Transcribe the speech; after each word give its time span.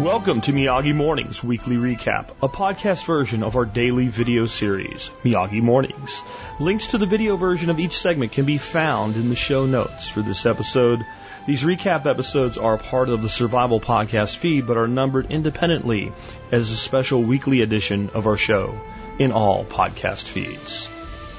Welcome 0.00 0.40
to 0.42 0.54
Miyagi 0.54 0.94
Mornings 0.94 1.44
Weekly 1.44 1.76
Recap, 1.76 2.30
a 2.42 2.48
podcast 2.48 3.04
version 3.04 3.42
of 3.42 3.54
our 3.54 3.66
daily 3.66 4.08
video 4.08 4.46
series, 4.46 5.10
Miyagi 5.22 5.60
Mornings. 5.60 6.22
Links 6.58 6.86
to 6.86 6.98
the 6.98 7.04
video 7.04 7.36
version 7.36 7.68
of 7.68 7.78
each 7.78 7.98
segment 7.98 8.32
can 8.32 8.46
be 8.46 8.56
found 8.56 9.16
in 9.16 9.28
the 9.28 9.34
show 9.34 9.66
notes 9.66 10.08
for 10.08 10.22
this 10.22 10.46
episode. 10.46 11.04
These 11.46 11.64
recap 11.64 12.06
episodes 12.06 12.56
are 12.56 12.78
part 12.78 13.10
of 13.10 13.20
the 13.20 13.28
Survival 13.28 13.78
Podcast 13.78 14.36
feed, 14.36 14.66
but 14.66 14.78
are 14.78 14.88
numbered 14.88 15.30
independently 15.30 16.14
as 16.50 16.70
a 16.70 16.78
special 16.78 17.22
weekly 17.22 17.60
edition 17.60 18.08
of 18.14 18.26
our 18.26 18.38
show 18.38 18.80
in 19.18 19.32
all 19.32 19.66
podcast 19.66 20.24
feeds. 20.24 20.88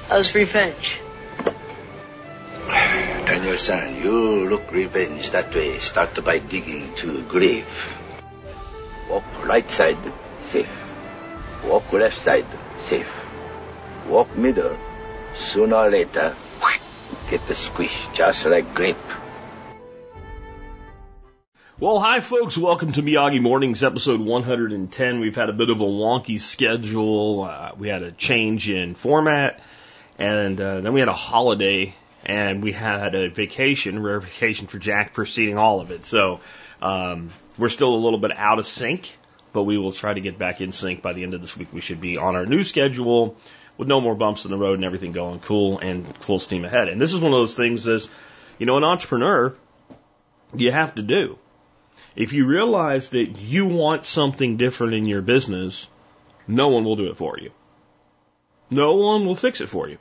How's 0.06 0.36
revenge? 0.36 1.00
Daniel-san, 2.68 3.96
you 3.96 4.48
look 4.48 4.70
revenge 4.70 5.32
that 5.32 5.52
way. 5.52 5.78
Start 5.78 6.24
by 6.24 6.38
digging 6.38 6.94
to 6.98 7.22
grave. 7.22 7.98
Walk 9.12 9.46
right 9.46 9.70
side, 9.70 9.98
safe. 10.46 10.70
Walk 11.66 11.92
left 11.92 12.18
side, 12.18 12.46
safe. 12.78 13.12
Walk 14.08 14.34
middle. 14.38 14.74
Sooner 15.36 15.76
or 15.76 15.90
later, 15.90 16.34
get 17.28 17.46
the 17.46 17.54
squish, 17.54 18.06
just 18.14 18.46
like 18.46 18.72
grape. 18.74 18.96
Well, 21.78 22.00
hi 22.00 22.20
folks. 22.20 22.56
Welcome 22.56 22.92
to 22.92 23.02
Miyagi 23.02 23.42
Mornings, 23.42 23.84
episode 23.84 24.20
110. 24.22 25.20
We've 25.20 25.36
had 25.36 25.50
a 25.50 25.52
bit 25.52 25.68
of 25.68 25.82
a 25.82 25.84
wonky 25.84 26.40
schedule. 26.40 27.42
Uh, 27.42 27.72
we 27.76 27.88
had 27.88 28.02
a 28.02 28.12
change 28.12 28.70
in 28.70 28.94
format, 28.94 29.60
and 30.18 30.58
uh, 30.58 30.80
then 30.80 30.94
we 30.94 31.00
had 31.00 31.10
a 31.10 31.12
holiday, 31.12 31.94
and 32.24 32.62
we 32.62 32.72
had 32.72 33.14
a 33.14 33.28
vacation, 33.28 34.02
rare 34.02 34.20
vacation 34.20 34.68
for 34.68 34.78
Jack, 34.78 35.12
preceding 35.12 35.58
all 35.58 35.82
of 35.82 35.90
it. 35.90 36.06
So 36.06 36.40
um, 36.80 37.30
we're 37.58 37.68
still 37.68 37.94
a 37.94 37.96
little 37.96 38.18
bit 38.18 38.36
out 38.36 38.58
of 38.58 38.66
sync, 38.66 39.16
but 39.52 39.64
we 39.64 39.78
will 39.78 39.92
try 39.92 40.12
to 40.12 40.20
get 40.20 40.38
back 40.38 40.60
in 40.60 40.72
sync 40.72 41.02
by 41.02 41.12
the 41.12 41.22
end 41.22 41.34
of 41.34 41.40
this 41.40 41.56
week. 41.56 41.68
We 41.72 41.80
should 41.80 42.00
be 42.00 42.16
on 42.16 42.36
our 42.36 42.46
new 42.46 42.64
schedule 42.64 43.36
with 43.76 43.88
no 43.88 44.00
more 44.00 44.14
bumps 44.14 44.44
in 44.44 44.50
the 44.50 44.56
road 44.56 44.74
and 44.74 44.84
everything 44.84 45.12
going 45.12 45.40
cool 45.40 45.78
and 45.78 46.06
full 46.18 46.38
steam 46.38 46.64
ahead. 46.64 46.88
And 46.88 47.00
this 47.00 47.12
is 47.12 47.20
one 47.20 47.32
of 47.32 47.38
those 47.38 47.56
things 47.56 47.86
as, 47.86 48.08
you 48.58 48.66
know, 48.66 48.76
an 48.76 48.84
entrepreneur, 48.84 49.54
you 50.54 50.72
have 50.72 50.94
to 50.94 51.02
do. 51.02 51.38
If 52.14 52.32
you 52.32 52.46
realize 52.46 53.10
that 53.10 53.38
you 53.38 53.66
want 53.66 54.04
something 54.04 54.56
different 54.56 54.94
in 54.94 55.06
your 55.06 55.22
business, 55.22 55.88
no 56.46 56.68
one 56.68 56.84
will 56.84 56.96
do 56.96 57.10
it 57.10 57.16
for 57.16 57.38
you. 57.38 57.50
No 58.70 58.94
one 58.94 59.26
will 59.26 59.34
fix 59.34 59.60
it 59.60 59.68
for 59.68 59.88
you. 59.88 59.98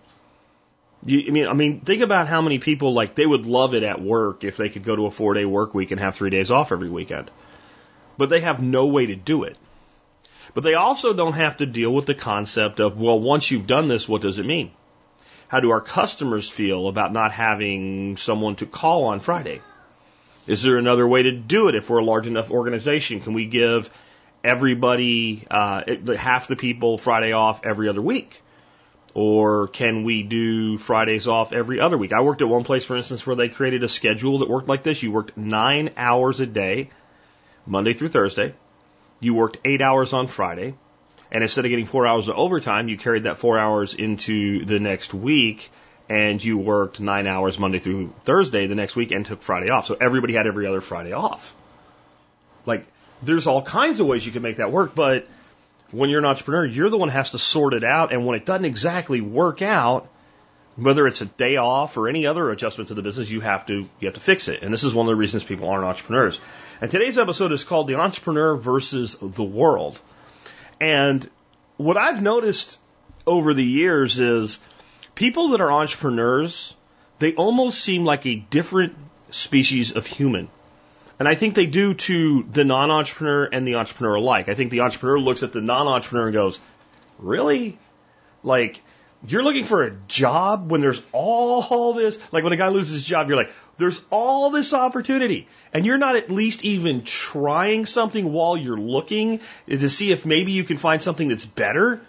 You, 1.06 1.26
I 1.28 1.32
mean, 1.32 1.48
I 1.48 1.54
mean, 1.54 1.82
think 1.82 2.02
about 2.02 2.28
how 2.28 2.42
many 2.42 2.60
people 2.60 2.94
like 2.94 3.16
they 3.16 3.26
would 3.26 3.46
love 3.46 3.74
it 3.74 3.84
at 3.84 4.02
work 4.02 4.44
if 4.44 4.58
they 4.58 4.70
could 4.70 4.84
go 4.84 4.96
to 4.96 5.06
a 5.08 5.12
four 5.12 5.34
day 5.34 5.46
work 5.46 5.74
week 5.74 5.92
and 5.92 6.00
have 6.00 6.16
three 6.16 6.30
days 6.30 6.52
off 6.52 6.72
every 6.72 6.90
weekend. 6.90 7.32
But 8.22 8.30
they 8.30 8.42
have 8.42 8.62
no 8.62 8.86
way 8.86 9.08
to 9.08 9.16
do 9.16 9.46
it. 9.46 9.58
But 10.54 10.64
they 10.64 10.76
also 10.76 11.12
don't 11.12 11.34
have 11.34 11.58
to 11.58 11.66
deal 11.66 11.92
with 11.92 12.06
the 12.06 12.14
concept 12.14 12.80
of, 12.80 13.02
well, 13.02 13.20
once 13.20 13.50
you've 13.50 13.66
done 13.66 13.88
this, 13.88 14.08
what 14.08 14.22
does 14.22 14.38
it 14.38 14.46
mean? 14.46 14.70
How 15.48 15.60
do 15.60 15.72
our 15.72 15.82
customers 15.82 16.48
feel 16.48 16.88
about 16.88 17.12
not 17.14 17.32
having 17.32 18.18
someone 18.18 18.58
to 18.58 18.68
call 18.68 19.06
on 19.06 19.22
Friday? 19.22 19.62
Is 20.46 20.62
there 20.62 20.78
another 20.78 21.08
way 21.08 21.24
to 21.24 21.32
do 21.32 21.68
it 21.68 21.74
if 21.74 21.90
we're 21.90 21.98
a 21.98 22.06
large 22.06 22.28
enough 22.28 22.52
organization? 22.52 23.22
Can 23.22 23.34
we 23.34 23.48
give 23.48 23.90
everybody, 24.44 25.48
uh, 25.50 25.82
half 26.16 26.48
the 26.48 26.56
people 26.56 27.00
Friday 27.00 27.32
off 27.32 27.66
every 27.66 27.90
other 27.90 28.04
week? 28.04 28.40
Or 29.16 29.68
can 29.68 30.04
we 30.04 30.22
do 30.22 30.78
Fridays 30.78 31.28
off 31.28 31.54
every 31.54 31.80
other 31.80 31.98
week? 31.98 32.14
I 32.14 32.22
worked 32.22 32.44
at 32.44 32.48
one 32.48 32.66
place, 32.66 32.86
for 32.86 32.96
instance, 32.96 33.26
where 33.26 33.36
they 33.36 33.50
created 33.50 33.84
a 33.84 33.90
schedule 33.90 34.38
that 34.40 34.48
worked 34.48 34.68
like 34.68 34.84
this. 34.84 35.02
You 35.02 35.12
worked 35.12 35.36
nine 35.38 35.90
hours 35.98 36.40
a 36.40 36.46
day, 36.46 36.92
Monday 37.66 37.94
through 37.94 38.10
Thursday. 38.10 38.54
You 39.20 39.34
worked 39.34 39.58
eight 39.66 39.82
hours 39.82 40.14
on 40.14 40.28
Friday. 40.28 40.76
And 41.32 41.44
instead 41.44 41.64
of 41.64 41.70
getting 41.70 41.86
four 41.86 42.06
hours 42.06 42.28
of 42.28 42.36
overtime, 42.36 42.90
you 42.90 42.98
carried 42.98 43.24
that 43.24 43.38
four 43.38 43.58
hours 43.58 43.94
into 43.94 44.66
the 44.66 44.80
next 44.80 45.14
week 45.14 45.72
and 46.10 46.44
you 46.44 46.58
worked 46.58 47.00
nine 47.00 47.26
hours 47.26 47.58
Monday 47.58 47.80
through 47.80 48.14
Thursday 48.26 48.68
the 48.68 48.76
next 48.76 48.98
week 48.98 49.12
and 49.12 49.26
took 49.26 49.42
Friday 49.42 49.70
off. 49.70 49.86
So 49.86 49.96
everybody 50.00 50.34
had 50.34 50.46
every 50.46 50.68
other 50.68 50.82
Friday 50.82 51.14
off. 51.14 51.56
Like, 52.66 52.86
there's 53.22 53.48
all 53.48 53.62
kinds 53.62 54.02
of 54.02 54.08
ways 54.08 54.26
you 54.26 54.34
can 54.34 54.42
make 54.42 54.58
that 54.58 54.74
work, 54.74 54.94
but 54.94 55.26
when 55.92 56.10
you're 56.10 56.20
an 56.20 56.26
entrepreneur, 56.26 56.66
you're 56.66 56.90
the 56.90 56.98
one 56.98 57.08
who 57.08 57.16
has 57.16 57.32
to 57.32 57.38
sort 57.38 57.74
it 57.74 57.86
out. 57.86 58.12
And 58.12 58.26
when 58.26 58.36
it 58.36 58.46
doesn't 58.46 58.66
exactly 58.66 59.22
work 59.22 59.62
out, 59.62 60.10
whether 60.76 61.06
it's 61.08 61.22
a 61.22 61.26
day 61.26 61.58
off 61.58 61.98
or 61.98 62.08
any 62.08 62.26
other 62.26 62.50
adjustment 62.50 62.88
to 62.88 62.94
the 62.94 63.02
business, 63.02 63.30
you 63.30 63.42
have 63.42 63.66
to 63.68 63.74
you 64.00 64.08
have 64.08 64.14
to 64.14 64.20
fix 64.20 64.48
it. 64.48 64.64
And 64.64 64.74
this 64.74 64.84
is 64.84 64.94
one 64.94 65.06
of 65.06 65.12
the 65.12 65.16
reasons 65.16 65.44
people 65.44 65.70
aren't 65.70 65.86
entrepreneurs. 65.86 66.40
And 66.80 66.90
today's 66.90 67.18
episode 67.18 67.52
is 67.52 67.64
called 67.64 67.88
The 67.88 67.96
Entrepreneur 67.96 68.56
versus 68.56 69.16
the 69.20 69.44
World. 69.44 70.00
And 70.80 71.30
what 71.78 71.98
I've 71.98 72.22
noticed 72.22 72.78
over 73.28 73.54
the 73.54 73.64
years 73.64 74.20
is 74.20 74.60
people 75.14 75.50
that 75.50 75.62
are 75.62 75.72
entrepreneurs, 75.72 76.76
they 77.20 77.34
almost 77.34 77.80
seem 77.80 78.06
like 78.06 78.26
a 78.26 78.36
different 78.36 78.96
species 79.30 79.96
of 79.96 80.06
human. 80.06 80.50
And 81.20 81.28
I 81.28 81.36
think 81.36 81.54
they 81.54 81.68
do 81.68 81.94
to 81.94 82.44
the 82.52 82.64
non 82.64 82.90
entrepreneur 82.90 83.46
and 83.46 83.68
the 83.68 83.76
entrepreneur 83.76 84.16
alike. 84.16 84.50
I 84.50 84.56
think 84.56 84.72
the 84.72 84.82
entrepreneur 84.82 85.20
looks 85.20 85.44
at 85.44 85.54
the 85.54 85.62
non 85.62 85.88
entrepreneur 85.88 86.28
and 86.28 86.34
goes, 86.34 86.60
Really? 87.20 87.78
Like, 88.44 88.82
you're 89.28 89.44
looking 89.44 89.66
for 89.66 89.84
a 89.84 89.92
job 90.08 90.72
when 90.72 90.82
there's 90.82 91.02
all 91.12 91.94
this, 91.94 92.20
like 92.32 92.44
when 92.44 92.54
a 92.54 92.58
guy 92.58 92.70
loses 92.70 92.94
his 92.94 93.04
job, 93.04 93.28
you're 93.28 93.38
like, 93.38 93.52
there's 93.78 94.02
all 94.10 94.50
this 94.50 94.74
opportunity. 94.74 95.48
And 95.74 95.86
you're 95.86 95.98
not 95.98 96.16
at 96.16 96.32
least 96.32 96.66
even 96.66 97.04
trying 97.04 97.86
something 97.86 98.32
while 98.32 98.58
you're 98.58 98.78
looking 98.78 99.42
to 99.68 99.90
see 99.90 100.12
if 100.12 100.26
maybe 100.26 100.52
you 100.52 100.64
can 100.64 100.78
find 100.78 101.02
something 101.02 101.28
that's 101.28 101.46
better. 101.46 102.02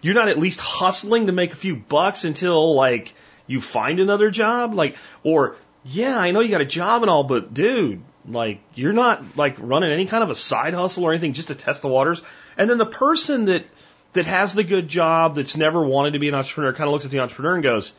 You're 0.00 0.14
not 0.14 0.28
at 0.28 0.38
least 0.38 0.60
hustling 0.60 1.26
to 1.26 1.32
make 1.32 1.52
a 1.52 1.56
few 1.56 1.76
bucks 1.76 2.24
until 2.24 2.74
like 2.74 3.14
you 3.46 3.60
find 3.60 3.98
another 3.98 4.30
job. 4.30 4.74
Like, 4.74 4.96
or 5.24 5.56
yeah, 5.84 6.18
I 6.18 6.30
know 6.30 6.40
you 6.40 6.50
got 6.50 6.60
a 6.60 6.66
job 6.66 7.02
and 7.02 7.10
all, 7.10 7.24
but 7.24 7.52
dude, 7.52 8.02
like 8.26 8.60
you're 8.74 8.92
not 8.92 9.36
like 9.36 9.56
running 9.58 9.90
any 9.90 10.06
kind 10.06 10.22
of 10.22 10.30
a 10.30 10.36
side 10.36 10.74
hustle 10.74 11.04
or 11.04 11.12
anything 11.12 11.32
just 11.32 11.48
to 11.48 11.54
test 11.54 11.82
the 11.82 11.88
waters. 11.88 12.22
And 12.56 12.70
then 12.70 12.78
the 12.78 12.86
person 12.86 13.46
that 13.46 13.64
that 14.12 14.26
has 14.26 14.54
the 14.54 14.64
good 14.64 14.88
job 14.88 15.36
that's 15.36 15.56
never 15.56 15.82
wanted 15.82 16.12
to 16.12 16.18
be 16.18 16.28
an 16.28 16.34
entrepreneur 16.34 16.72
kind 16.72 16.88
of 16.88 16.92
looks 16.92 17.04
at 17.04 17.10
the 17.10 17.20
entrepreneur 17.20 17.54
and 17.54 17.62
goes, 17.62 17.92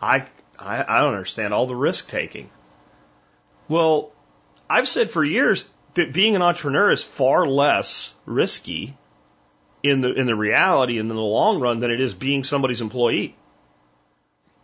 I 0.00 0.26
I, 0.58 0.84
I 0.86 1.00
don't 1.00 1.14
understand 1.14 1.52
all 1.52 1.66
the 1.66 1.76
risk 1.76 2.08
taking. 2.08 2.50
Well, 3.68 4.12
I've 4.68 4.88
said 4.88 5.10
for 5.10 5.24
years 5.24 5.66
that 5.94 6.12
being 6.12 6.36
an 6.36 6.42
entrepreneur 6.42 6.90
is 6.90 7.02
far 7.02 7.46
less 7.46 8.14
risky 8.26 8.96
in 9.82 10.00
the 10.00 10.12
in 10.12 10.26
the 10.26 10.34
reality 10.34 10.98
and 10.98 11.10
in 11.10 11.16
the 11.16 11.22
long 11.22 11.60
run 11.60 11.80
than 11.80 11.90
it 11.90 12.00
is 12.00 12.14
being 12.14 12.44
somebody's 12.44 12.80
employee. 12.80 13.36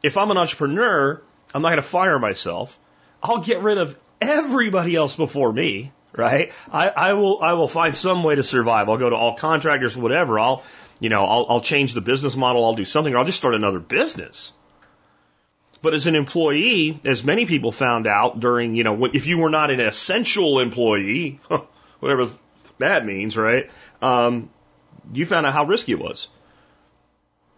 If 0.02 0.16
I'm 0.16 0.30
an 0.30 0.38
entrepreneur, 0.38 1.20
I'm 1.54 1.62
not 1.62 1.68
going 1.68 1.76
to 1.76 1.82
fire 1.82 2.18
myself. 2.18 2.78
I'll 3.22 3.42
get 3.42 3.62
rid 3.62 3.78
of 3.78 3.98
everybody 4.20 4.96
else 4.96 5.14
before 5.14 5.52
me, 5.52 5.92
right? 6.16 6.52
I, 6.72 6.88
I 6.88 7.12
will 7.12 7.42
I 7.42 7.52
will 7.52 7.68
find 7.68 7.94
some 7.94 8.22
way 8.22 8.34
to 8.34 8.42
survive. 8.42 8.88
I'll 8.88 8.96
go 8.96 9.10
to 9.10 9.16
all 9.16 9.36
contractors, 9.36 9.96
whatever. 9.96 10.38
I'll 10.38 10.62
you 11.00 11.08
know 11.08 11.24
I'll, 11.24 11.46
I'll 11.48 11.60
change 11.60 11.94
the 11.94 12.00
business 12.00 12.36
model. 12.36 12.64
I'll 12.64 12.74
do 12.74 12.84
something, 12.84 13.12
or 13.12 13.18
I'll 13.18 13.24
just 13.24 13.38
start 13.38 13.54
another 13.54 13.80
business. 13.80 14.52
But 15.82 15.94
as 15.94 16.06
an 16.06 16.14
employee, 16.14 17.00
as 17.04 17.24
many 17.24 17.46
people 17.46 17.72
found 17.72 18.06
out 18.06 18.38
during 18.38 18.74
you 18.74 18.84
know 18.84 19.06
if 19.06 19.26
you 19.26 19.38
were 19.38 19.50
not 19.50 19.70
an 19.70 19.80
essential 19.80 20.60
employee, 20.60 21.40
whatever 22.00 22.28
that 22.78 23.04
means, 23.04 23.36
right? 23.36 23.70
Um, 24.00 24.50
you 25.12 25.26
found 25.26 25.46
out 25.46 25.52
how 25.52 25.64
risky 25.64 25.92
it 25.92 25.98
was. 25.98 26.28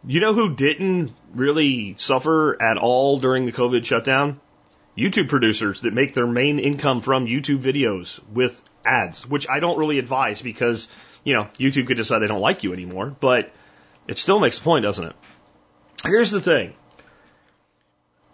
You 0.05 0.21
know 0.21 0.35
who 0.35 0.55
didn't 0.55 1.13
really 1.35 1.95
suffer 1.97 2.61
at 2.61 2.77
all 2.77 3.19
during 3.19 3.47
the 3.47 3.53
COVID 3.53 3.85
shutdown? 3.85 4.41
YouTube 4.97 5.29
producers 5.29 5.83
that 5.83 5.95
make 5.95 6.13
their 6.13 6.27
main 6.27 6.59
income 6.59 7.01
from 7.01 7.27
YouTube 7.27 7.63
videos 7.63 8.21
with 8.33 8.61
ads, 8.85 9.27
which 9.27 9.49
I 9.49 9.61
don't 9.61 9.79
really 9.79 9.99
advise 9.99 10.43
because, 10.43 10.89
you 11.25 11.35
know, 11.35 11.49
YouTube 11.59 11.87
could 11.87 11.97
decide 11.97 12.21
they 12.21 12.27
don't 12.27 12.41
like 12.41 12.63
you 12.63 12.73
anymore, 12.73 13.15
but 13.21 13.53
it 14.09 14.19
still 14.19 14.41
makes 14.41 14.59
a 14.59 14.63
point, 14.63 14.83
doesn't 14.83 15.07
it? 15.07 15.17
Here's 16.05 16.31
the 16.31 16.41
thing. 16.41 16.75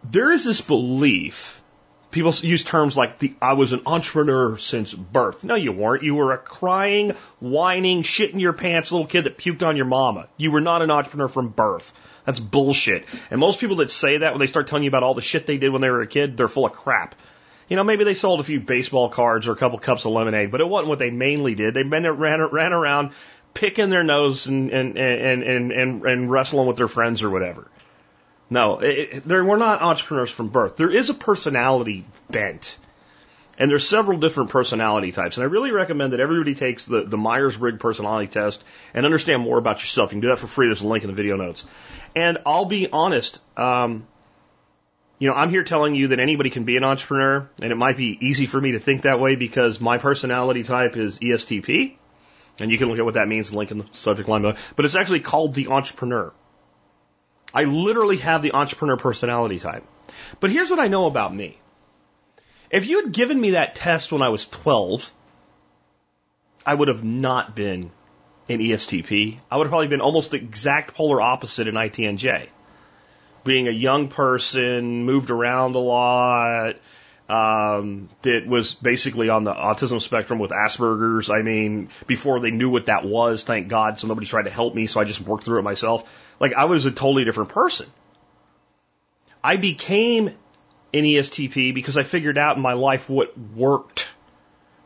There 0.04 0.30
is 0.30 0.44
this 0.44 0.60
belief, 0.60 1.60
people 2.10 2.32
use 2.40 2.64
terms 2.64 2.96
like 2.96 3.18
the, 3.18 3.34
I 3.42 3.54
was 3.54 3.72
an 3.72 3.82
entrepreneur 3.84 4.56
since 4.56 4.94
birth. 4.94 5.44
No, 5.44 5.54
you 5.54 5.72
weren't. 5.72 6.02
You 6.02 6.14
were 6.14 6.32
a 6.32 6.38
crying, 6.38 7.10
whining, 7.40 8.02
shit 8.02 8.30
in 8.32 8.40
your 8.40 8.52
pants 8.52 8.92
little 8.92 9.06
kid 9.06 9.24
that 9.24 9.36
puked 9.36 9.62
on 9.62 9.76
your 9.76 9.86
mama. 9.86 10.28
You 10.36 10.50
were 10.52 10.60
not 10.60 10.82
an 10.82 10.90
entrepreneur 10.90 11.28
from 11.28 11.48
birth. 11.48 11.92
That's 12.24 12.40
bullshit. 12.40 13.06
And 13.30 13.40
most 13.40 13.60
people 13.60 13.76
that 13.76 13.90
say 13.90 14.18
that 14.18 14.32
when 14.32 14.40
they 14.40 14.46
start 14.46 14.66
telling 14.66 14.84
you 14.84 14.88
about 14.88 15.02
all 15.02 15.14
the 15.14 15.22
shit 15.22 15.46
they 15.46 15.58
did 15.58 15.72
when 15.72 15.82
they 15.82 15.90
were 15.90 16.02
a 16.02 16.06
kid, 16.06 16.36
they're 16.36 16.48
full 16.48 16.66
of 16.66 16.72
crap. 16.72 17.14
You 17.68 17.76
know, 17.76 17.84
maybe 17.84 18.04
they 18.04 18.14
sold 18.14 18.40
a 18.40 18.44
few 18.44 18.60
baseball 18.60 19.10
cards 19.10 19.46
or 19.46 19.52
a 19.52 19.56
couple 19.56 19.78
cups 19.78 20.06
of 20.06 20.12
lemonade, 20.12 20.50
but 20.50 20.60
it 20.60 20.68
wasn't 20.68 20.88
what 20.88 20.98
they 20.98 21.10
mainly 21.10 21.54
did. 21.54 21.74
They 21.74 21.82
ran, 21.82 22.04
ran 22.06 22.72
around 22.72 23.12
picking 23.52 23.90
their 23.90 24.04
nose 24.04 24.46
and, 24.46 24.70
and, 24.70 24.98
and, 24.98 25.42
and, 25.42 25.72
and, 25.72 26.02
and 26.02 26.30
wrestling 26.30 26.66
with 26.66 26.76
their 26.76 26.88
friends 26.88 27.22
or 27.22 27.30
whatever. 27.30 27.70
No, 28.50 28.78
it, 28.78 29.26
we're 29.26 29.56
not 29.56 29.82
entrepreneurs 29.82 30.30
from 30.30 30.48
birth. 30.48 30.76
There 30.76 30.90
is 30.90 31.10
a 31.10 31.14
personality 31.14 32.06
bent. 32.30 32.78
And 33.58 33.68
there's 33.68 33.86
several 33.86 34.18
different 34.18 34.50
personality 34.50 35.10
types. 35.10 35.36
And 35.36 35.42
I 35.42 35.48
really 35.48 35.72
recommend 35.72 36.12
that 36.12 36.20
everybody 36.20 36.54
takes 36.54 36.86
the, 36.86 37.02
the 37.02 37.16
Myers-Briggs 37.16 37.78
personality 37.78 38.28
test 38.28 38.62
and 38.94 39.04
understand 39.04 39.42
more 39.42 39.58
about 39.58 39.80
yourself. 39.80 40.12
You 40.12 40.14
can 40.14 40.20
do 40.20 40.28
that 40.28 40.38
for 40.38 40.46
free. 40.46 40.68
There's 40.68 40.82
a 40.82 40.86
link 40.86 41.02
in 41.02 41.10
the 41.10 41.16
video 41.16 41.36
notes. 41.36 41.66
And 42.14 42.38
I'll 42.46 42.66
be 42.66 42.88
honest, 42.90 43.40
um, 43.56 44.06
you 45.18 45.28
know, 45.28 45.34
I'm 45.34 45.50
here 45.50 45.64
telling 45.64 45.94
you 45.94 46.08
that 46.08 46.20
anybody 46.20 46.50
can 46.50 46.64
be 46.64 46.76
an 46.76 46.84
entrepreneur, 46.84 47.48
and 47.60 47.72
it 47.72 47.76
might 47.76 47.96
be 47.96 48.16
easy 48.20 48.46
for 48.46 48.60
me 48.60 48.72
to 48.72 48.78
think 48.78 49.02
that 49.02 49.18
way 49.18 49.34
because 49.34 49.80
my 49.80 49.98
personality 49.98 50.62
type 50.62 50.96
is 50.96 51.18
ESTP. 51.18 51.96
And 52.60 52.70
you 52.70 52.78
can 52.78 52.88
look 52.88 52.98
at 52.98 53.04
what 53.04 53.14
that 53.14 53.28
means, 53.28 53.54
link 53.54 53.70
in 53.70 53.78
the 53.78 53.86
subject 53.92 54.28
line 54.28 54.42
below. 54.42 54.54
But 54.76 54.84
it's 54.84 54.96
actually 54.96 55.20
called 55.20 55.54
the 55.54 55.68
entrepreneur. 55.68 56.32
I 57.54 57.64
literally 57.64 58.18
have 58.18 58.42
the 58.42 58.52
entrepreneur 58.52 58.96
personality 58.96 59.58
type. 59.58 59.84
But 60.40 60.50
here's 60.50 60.70
what 60.70 60.80
I 60.80 60.88
know 60.88 61.06
about 61.06 61.34
me. 61.34 61.58
If 62.70 62.86
you 62.86 63.02
had 63.02 63.12
given 63.12 63.40
me 63.40 63.50
that 63.50 63.74
test 63.74 64.12
when 64.12 64.22
I 64.22 64.28
was 64.28 64.46
12, 64.46 65.10
I 66.66 66.74
would 66.74 66.88
have 66.88 67.04
not 67.04 67.56
been 67.56 67.90
an 68.48 68.58
ESTP. 68.58 69.38
I 69.50 69.56
would 69.56 69.66
have 69.66 69.70
probably 69.70 69.88
been 69.88 70.00
almost 70.00 70.32
the 70.32 70.36
exact 70.36 70.94
polar 70.94 71.20
opposite 71.20 71.68
in 71.68 71.74
ITNJ. 71.74 72.48
Being 73.44 73.68
a 73.68 73.72
young 73.72 74.08
person, 74.08 75.04
moved 75.04 75.30
around 75.30 75.74
a 75.74 75.78
lot, 75.78 76.76
um, 77.28 78.08
that 78.22 78.46
was 78.46 78.74
basically 78.74 79.28
on 79.28 79.44
the 79.44 79.52
autism 79.52 80.00
spectrum 80.00 80.38
with 80.38 80.50
Asperger's. 80.50 81.30
I 81.30 81.42
mean, 81.42 81.90
before 82.06 82.40
they 82.40 82.50
knew 82.50 82.70
what 82.70 82.86
that 82.86 83.04
was, 83.04 83.44
thank 83.44 83.68
God, 83.68 83.98
so 83.98 84.06
nobody 84.06 84.26
tried 84.26 84.44
to 84.44 84.50
help 84.50 84.74
me, 84.74 84.86
so 84.86 85.00
I 85.00 85.04
just 85.04 85.20
worked 85.20 85.44
through 85.44 85.58
it 85.58 85.62
myself. 85.62 86.08
Like, 86.40 86.54
I 86.54 86.64
was 86.64 86.86
a 86.86 86.90
totally 86.90 87.24
different 87.24 87.50
person. 87.50 87.86
I 89.42 89.56
became 89.56 90.28
an 90.94 91.04
ESTP 91.04 91.74
because 91.74 91.96
I 91.96 92.02
figured 92.02 92.38
out 92.38 92.56
in 92.56 92.62
my 92.62 92.72
life 92.72 93.10
what 93.10 93.36
worked, 93.38 94.08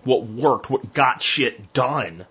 what 0.03 0.25
worked, 0.25 0.69
what 0.69 0.93
got 0.93 1.23
shit 1.23 1.73
done. 1.73 2.27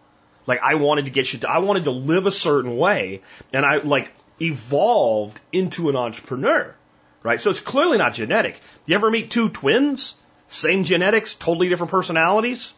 Like 0.45 0.59
I 0.61 0.75
wanted 0.75 1.05
to 1.05 1.11
get 1.11 1.27
shit. 1.27 1.45
I 1.45 1.59
wanted 1.59 1.85
to 1.85 1.91
live 1.91 2.25
a 2.25 2.31
certain 2.31 2.77
way 2.77 3.21
and 3.53 3.65
I 3.65 3.77
like 3.77 4.13
evolved 4.41 5.39
into 5.51 5.89
an 5.89 5.95
entrepreneur, 5.95 6.75
right? 7.23 7.39
So 7.39 7.49
it's 7.49 7.59
clearly 7.59 7.97
not 7.97 8.13
genetic. 8.13 8.59
You 8.85 8.95
ever 8.95 9.11
meet 9.11 9.31
two 9.31 9.49
twins? 9.49 10.15
Same 10.47 10.83
genetics, 10.83 11.35
totally 11.35 11.69
different 11.69 11.91
personalities? 11.91 12.73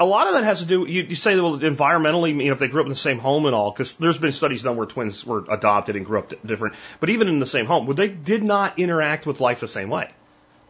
a 0.00 0.04
lot 0.04 0.26
of 0.26 0.34
that 0.34 0.44
has 0.44 0.60
to 0.60 0.66
do. 0.66 0.86
You, 0.86 1.02
you 1.02 1.14
say 1.14 1.38
well, 1.38 1.58
environmentally, 1.58 2.30
you 2.30 2.46
know, 2.46 2.52
if 2.52 2.58
they 2.58 2.68
grew 2.68 2.80
up 2.80 2.86
in 2.86 2.90
the 2.90 2.96
same 2.96 3.18
home 3.18 3.46
and 3.46 3.54
all, 3.54 3.70
because 3.70 3.94
there's 3.96 4.18
been 4.18 4.32
studies 4.32 4.62
done 4.62 4.76
where 4.76 4.86
twins 4.86 5.24
were 5.24 5.44
adopted 5.50 5.96
and 5.96 6.06
grew 6.06 6.18
up 6.18 6.32
different. 6.44 6.76
But 7.00 7.10
even 7.10 7.28
in 7.28 7.38
the 7.38 7.46
same 7.46 7.66
home, 7.66 7.86
well, 7.86 7.94
they 7.94 8.08
did 8.08 8.42
not 8.42 8.78
interact 8.78 9.26
with 9.26 9.40
life 9.40 9.60
the 9.60 9.68
same 9.68 9.90
way. 9.90 10.10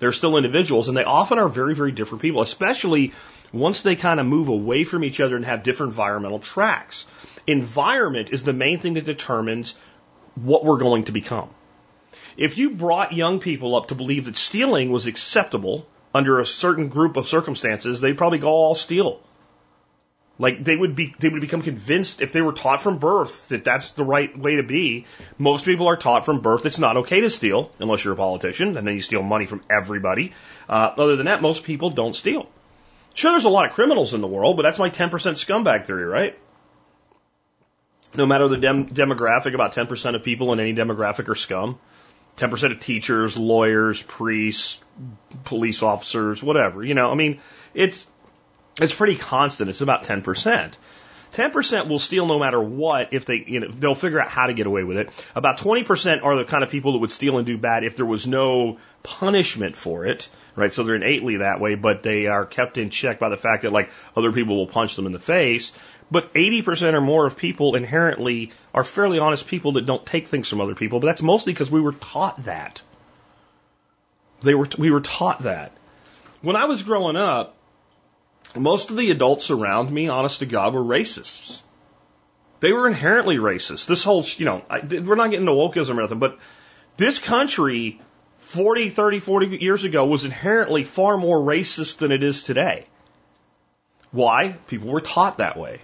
They're 0.00 0.12
still 0.12 0.36
individuals, 0.36 0.88
and 0.88 0.96
they 0.96 1.04
often 1.04 1.38
are 1.38 1.48
very, 1.48 1.74
very 1.74 1.92
different 1.92 2.22
people, 2.22 2.42
especially 2.42 3.12
once 3.52 3.82
they 3.82 3.94
kind 3.94 4.18
of 4.18 4.26
move 4.26 4.48
away 4.48 4.84
from 4.84 5.04
each 5.04 5.20
other 5.20 5.36
and 5.36 5.44
have 5.44 5.62
different 5.62 5.92
environmental 5.92 6.40
tracks. 6.40 7.06
Environment 7.46 8.30
is 8.30 8.42
the 8.42 8.52
main 8.52 8.78
thing 8.78 8.94
that 8.94 9.04
determines 9.04 9.78
what 10.34 10.64
we're 10.64 10.78
going 10.78 11.04
to 11.04 11.12
become. 11.12 11.50
If 12.36 12.58
you 12.58 12.70
brought 12.70 13.12
young 13.12 13.40
people 13.40 13.76
up 13.76 13.88
to 13.88 13.94
believe 13.94 14.24
that 14.24 14.36
stealing 14.36 14.90
was 14.90 15.06
acceptable 15.06 15.86
under 16.14 16.38
a 16.38 16.46
certain 16.46 16.88
group 16.88 17.16
of 17.16 17.28
circumstances, 17.28 18.00
they'd 18.00 18.18
probably 18.18 18.38
go 18.38 18.50
all 18.50 18.74
steal. 18.74 19.20
Like 20.38 20.64
they 20.64 20.74
would 20.74 20.96
be, 20.96 21.14
they 21.18 21.28
would 21.28 21.40
become 21.40 21.62
convinced 21.62 22.20
if 22.20 22.32
they 22.32 22.42
were 22.42 22.52
taught 22.52 22.80
from 22.80 22.98
birth 22.98 23.48
that 23.48 23.64
that's 23.64 23.92
the 23.92 24.04
right 24.04 24.36
way 24.36 24.56
to 24.56 24.64
be. 24.64 25.06
Most 25.38 25.64
people 25.64 25.86
are 25.86 25.96
taught 25.96 26.24
from 26.24 26.40
birth 26.40 26.66
it's 26.66 26.80
not 26.80 26.96
okay 26.98 27.20
to 27.20 27.30
steal 27.30 27.70
unless 27.78 28.04
you're 28.04 28.14
a 28.14 28.16
politician, 28.16 28.76
and 28.76 28.86
then 28.86 28.94
you 28.94 29.00
steal 29.00 29.22
money 29.22 29.46
from 29.46 29.62
everybody. 29.70 30.32
Uh, 30.68 30.90
other 30.96 31.14
than 31.14 31.26
that, 31.26 31.40
most 31.40 31.62
people 31.62 31.90
don't 31.90 32.16
steal. 32.16 32.48
Sure, 33.14 33.30
there's 33.30 33.44
a 33.44 33.48
lot 33.48 33.68
of 33.68 33.74
criminals 33.74 34.12
in 34.12 34.20
the 34.20 34.26
world, 34.26 34.56
but 34.56 34.64
that's 34.64 34.78
my 34.78 34.90
10% 34.90 35.10
scumbag 35.10 35.86
theory, 35.86 36.04
right? 36.04 36.36
No 38.16 38.26
matter 38.26 38.48
the 38.48 38.58
dem- 38.58 38.88
demographic, 38.88 39.54
about 39.54 39.74
10% 39.74 40.14
of 40.14 40.22
people 40.22 40.52
in 40.52 40.60
any 40.60 40.74
demographic 40.74 41.28
are 41.28 41.34
scum. 41.34 41.78
10% 42.36 42.72
of 42.72 42.80
teachers, 42.80 43.38
lawyers, 43.38 44.02
priests, 44.02 44.80
police 45.44 45.82
officers, 45.82 46.42
whatever. 46.42 46.82
You 46.82 46.94
know, 46.94 47.10
I 47.10 47.14
mean, 47.14 47.40
it's, 47.74 48.06
it's 48.80 48.94
pretty 48.94 49.14
constant. 49.14 49.70
It's 49.70 49.80
about 49.80 50.04
10%. 50.04 50.74
10% 51.34 51.88
will 51.88 51.98
steal 51.98 52.26
no 52.26 52.38
matter 52.38 52.60
what 52.60 53.12
if 53.12 53.24
they, 53.24 53.44
you 53.46 53.60
know, 53.60 53.68
they'll 53.68 53.96
figure 53.96 54.20
out 54.20 54.28
how 54.28 54.46
to 54.46 54.54
get 54.54 54.66
away 54.66 54.84
with 54.84 54.98
it. 54.98 55.10
About 55.34 55.58
20% 55.58 56.22
are 56.22 56.36
the 56.36 56.44
kind 56.44 56.62
of 56.62 56.70
people 56.70 56.92
that 56.92 56.98
would 56.98 57.10
steal 57.10 57.38
and 57.38 57.46
do 57.46 57.58
bad 57.58 57.82
if 57.82 57.96
there 57.96 58.06
was 58.06 58.26
no 58.26 58.78
punishment 59.02 59.74
for 59.74 60.06
it, 60.06 60.28
right? 60.54 60.72
So 60.72 60.84
they're 60.84 60.94
innately 60.94 61.38
that 61.38 61.60
way, 61.60 61.74
but 61.74 62.04
they 62.04 62.28
are 62.28 62.46
kept 62.46 62.78
in 62.78 62.90
check 62.90 63.18
by 63.18 63.30
the 63.30 63.36
fact 63.36 63.62
that 63.62 63.72
like 63.72 63.90
other 64.16 64.32
people 64.32 64.56
will 64.56 64.68
punch 64.68 64.94
them 64.94 65.06
in 65.06 65.12
the 65.12 65.18
face. 65.18 65.72
But 66.10 66.32
80% 66.34 66.94
or 66.94 67.00
more 67.00 67.26
of 67.26 67.36
people 67.36 67.74
inherently 67.74 68.52
are 68.72 68.84
fairly 68.84 69.18
honest 69.18 69.46
people 69.46 69.72
that 69.72 69.86
don't 69.86 70.04
take 70.04 70.28
things 70.28 70.48
from 70.48 70.60
other 70.60 70.74
people, 70.74 71.00
but 71.00 71.06
that's 71.06 71.22
mostly 71.22 71.52
because 71.52 71.70
we 71.70 71.80
were 71.80 71.92
taught 71.92 72.44
that. 72.44 72.82
They 74.42 74.54
were, 74.54 74.68
we 74.78 74.90
were 74.90 75.00
taught 75.00 75.42
that. 75.42 75.72
When 76.42 76.56
I 76.56 76.66
was 76.66 76.82
growing 76.82 77.16
up, 77.16 77.56
most 78.54 78.90
of 78.90 78.96
the 78.96 79.10
adults 79.10 79.50
around 79.50 79.90
me, 79.90 80.08
honest 80.08 80.40
to 80.40 80.46
God, 80.46 80.74
were 80.74 80.82
racists. 80.82 81.62
They 82.60 82.72
were 82.72 82.86
inherently 82.86 83.36
racist. 83.36 83.86
This 83.86 84.04
whole, 84.04 84.24
you 84.36 84.44
know, 84.44 84.62
I, 84.70 84.80
we're 84.80 85.16
not 85.16 85.30
getting 85.30 85.46
into 85.46 85.52
wokeism 85.52 85.98
or 85.98 86.02
nothing, 86.02 86.18
but 86.18 86.38
this 86.96 87.18
country 87.18 88.00
40, 88.38 88.90
30, 88.90 89.18
40 89.20 89.46
years 89.58 89.84
ago 89.84 90.06
was 90.06 90.24
inherently 90.24 90.84
far 90.84 91.16
more 91.16 91.38
racist 91.38 91.98
than 91.98 92.12
it 92.12 92.22
is 92.22 92.42
today. 92.42 92.86
Why? 94.12 94.52
People 94.68 94.90
were 94.90 95.00
taught 95.00 95.38
that 95.38 95.56
way. 95.56 95.80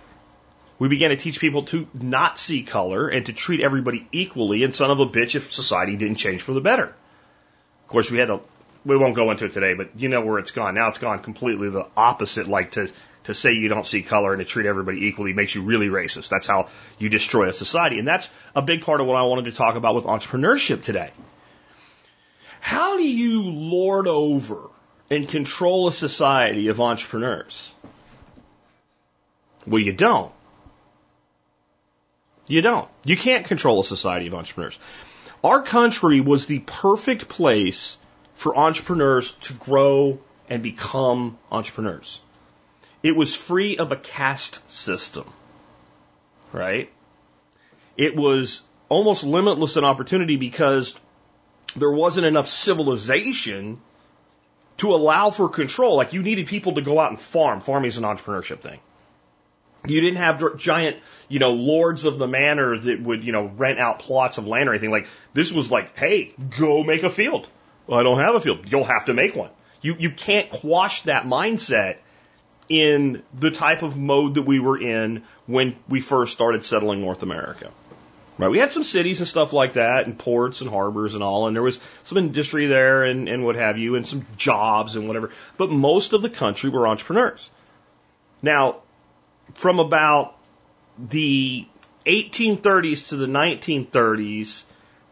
We 0.80 0.88
began 0.88 1.10
to 1.10 1.16
teach 1.16 1.38
people 1.38 1.64
to 1.64 1.86
not 1.92 2.38
see 2.38 2.62
color 2.62 3.06
and 3.06 3.26
to 3.26 3.34
treat 3.34 3.60
everybody 3.60 4.08
equally 4.12 4.64
and 4.64 4.74
son 4.74 4.90
of 4.90 4.98
a 4.98 5.06
bitch 5.06 5.34
if 5.34 5.52
society 5.52 5.94
didn't 5.94 6.16
change 6.16 6.40
for 6.40 6.54
the 6.54 6.62
better. 6.62 6.86
Of 6.86 7.88
course, 7.88 8.10
we 8.10 8.18
had 8.18 8.28
to 8.28 8.40
we 8.86 8.96
won't 8.96 9.14
go 9.14 9.30
into 9.30 9.44
it 9.44 9.52
today, 9.52 9.74
but 9.74 9.90
you 10.00 10.08
know 10.08 10.22
where 10.22 10.38
it's 10.38 10.52
gone. 10.52 10.74
Now 10.74 10.88
it's 10.88 10.96
gone 10.96 11.18
completely 11.18 11.68
the 11.68 11.86
opposite. 11.98 12.48
Like 12.48 12.70
to 12.72 12.90
to 13.24 13.34
say 13.34 13.52
you 13.52 13.68
don't 13.68 13.84
see 13.84 14.00
color 14.00 14.32
and 14.32 14.40
to 14.40 14.46
treat 14.46 14.64
everybody 14.64 15.06
equally 15.06 15.34
makes 15.34 15.54
you 15.54 15.60
really 15.62 15.88
racist. 15.88 16.30
That's 16.30 16.46
how 16.46 16.70
you 16.98 17.10
destroy 17.10 17.50
a 17.50 17.52
society, 17.52 17.98
and 17.98 18.08
that's 18.08 18.30
a 18.56 18.62
big 18.62 18.80
part 18.80 19.02
of 19.02 19.06
what 19.06 19.18
I 19.18 19.24
wanted 19.24 19.44
to 19.46 19.52
talk 19.52 19.74
about 19.74 19.94
with 19.94 20.04
entrepreneurship 20.04 20.82
today. 20.82 21.10
How 22.60 22.96
do 22.96 23.02
you 23.02 23.42
lord 23.42 24.08
over 24.08 24.70
and 25.10 25.28
control 25.28 25.88
a 25.88 25.92
society 25.92 26.68
of 26.68 26.80
entrepreneurs? 26.80 27.74
Well, 29.66 29.82
you 29.82 29.92
don't. 29.92 30.32
You 32.50 32.62
don't. 32.62 32.88
You 33.04 33.16
can't 33.16 33.46
control 33.46 33.80
a 33.80 33.84
society 33.84 34.26
of 34.26 34.34
entrepreneurs. 34.34 34.76
Our 35.44 35.62
country 35.62 36.20
was 36.20 36.46
the 36.46 36.58
perfect 36.58 37.28
place 37.28 37.96
for 38.34 38.58
entrepreneurs 38.58 39.30
to 39.42 39.52
grow 39.52 40.18
and 40.48 40.60
become 40.60 41.38
entrepreneurs. 41.52 42.20
It 43.04 43.14
was 43.14 43.36
free 43.36 43.78
of 43.78 43.92
a 43.92 43.96
caste 43.96 44.68
system, 44.68 45.32
right? 46.52 46.90
It 47.96 48.16
was 48.16 48.62
almost 48.88 49.22
limitless 49.22 49.76
in 49.76 49.84
opportunity 49.84 50.36
because 50.36 50.96
there 51.76 51.92
wasn't 51.92 52.26
enough 52.26 52.48
civilization 52.48 53.80
to 54.78 54.92
allow 54.92 55.30
for 55.30 55.48
control. 55.48 55.96
Like 55.96 56.14
you 56.14 56.22
needed 56.22 56.48
people 56.48 56.74
to 56.74 56.82
go 56.82 56.98
out 56.98 57.10
and 57.10 57.20
farm. 57.20 57.60
Farming 57.60 57.90
is 57.90 57.98
an 57.98 58.04
entrepreneurship 58.04 58.58
thing. 58.58 58.80
You 59.86 60.00
didn't 60.00 60.18
have 60.18 60.56
giant, 60.58 60.98
you 61.28 61.38
know, 61.38 61.52
lords 61.52 62.04
of 62.04 62.18
the 62.18 62.28
manor 62.28 62.78
that 62.78 63.00
would, 63.00 63.24
you 63.24 63.32
know, 63.32 63.46
rent 63.46 63.78
out 63.78 64.00
plots 64.00 64.38
of 64.38 64.46
land 64.46 64.68
or 64.68 64.72
anything. 64.72 64.90
Like 64.90 65.08
this 65.32 65.52
was 65.52 65.70
like, 65.70 65.96
hey, 65.96 66.34
go 66.58 66.82
make 66.82 67.02
a 67.02 67.10
field. 67.10 67.48
Well, 67.86 67.98
I 67.98 68.02
don't 68.02 68.18
have 68.18 68.34
a 68.34 68.40
field. 68.40 68.70
You'll 68.70 68.84
have 68.84 69.06
to 69.06 69.14
make 69.14 69.34
one. 69.34 69.50
You 69.80 69.96
you 69.98 70.10
can't 70.10 70.50
quash 70.50 71.02
that 71.02 71.24
mindset 71.24 71.96
in 72.68 73.22
the 73.38 73.50
type 73.50 73.82
of 73.82 73.96
mode 73.96 74.34
that 74.34 74.42
we 74.42 74.60
were 74.60 74.80
in 74.80 75.24
when 75.46 75.76
we 75.88 76.00
first 76.00 76.32
started 76.32 76.64
settling 76.64 77.00
North 77.00 77.22
America. 77.22 77.70
Right. 78.38 78.50
We 78.50 78.58
had 78.58 78.72
some 78.72 78.84
cities 78.84 79.18
and 79.18 79.28
stuff 79.28 79.52
like 79.52 79.74
that 79.74 80.06
and 80.06 80.18
ports 80.18 80.62
and 80.62 80.70
harbors 80.70 81.14
and 81.14 81.22
all, 81.22 81.46
and 81.46 81.54
there 81.54 81.62
was 81.62 81.78
some 82.04 82.16
industry 82.16 82.66
there 82.66 83.04
and, 83.04 83.28
and 83.28 83.44
what 83.44 83.56
have 83.56 83.76
you, 83.76 83.96
and 83.96 84.06
some 84.06 84.24
jobs 84.38 84.96
and 84.96 85.08
whatever. 85.08 85.30
But 85.58 85.70
most 85.70 86.14
of 86.14 86.22
the 86.22 86.30
country 86.30 86.70
were 86.70 86.86
entrepreneurs. 86.86 87.50
Now, 88.40 88.76
from 89.54 89.78
about 89.80 90.36
the 90.98 91.66
1830s 92.06 93.08
to 93.08 93.16
the 93.16 93.26
1930s, 93.26 94.64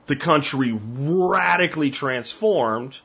the 0.06 0.16
country 0.16 0.72
radically 0.72 1.90
transformed 1.90 2.98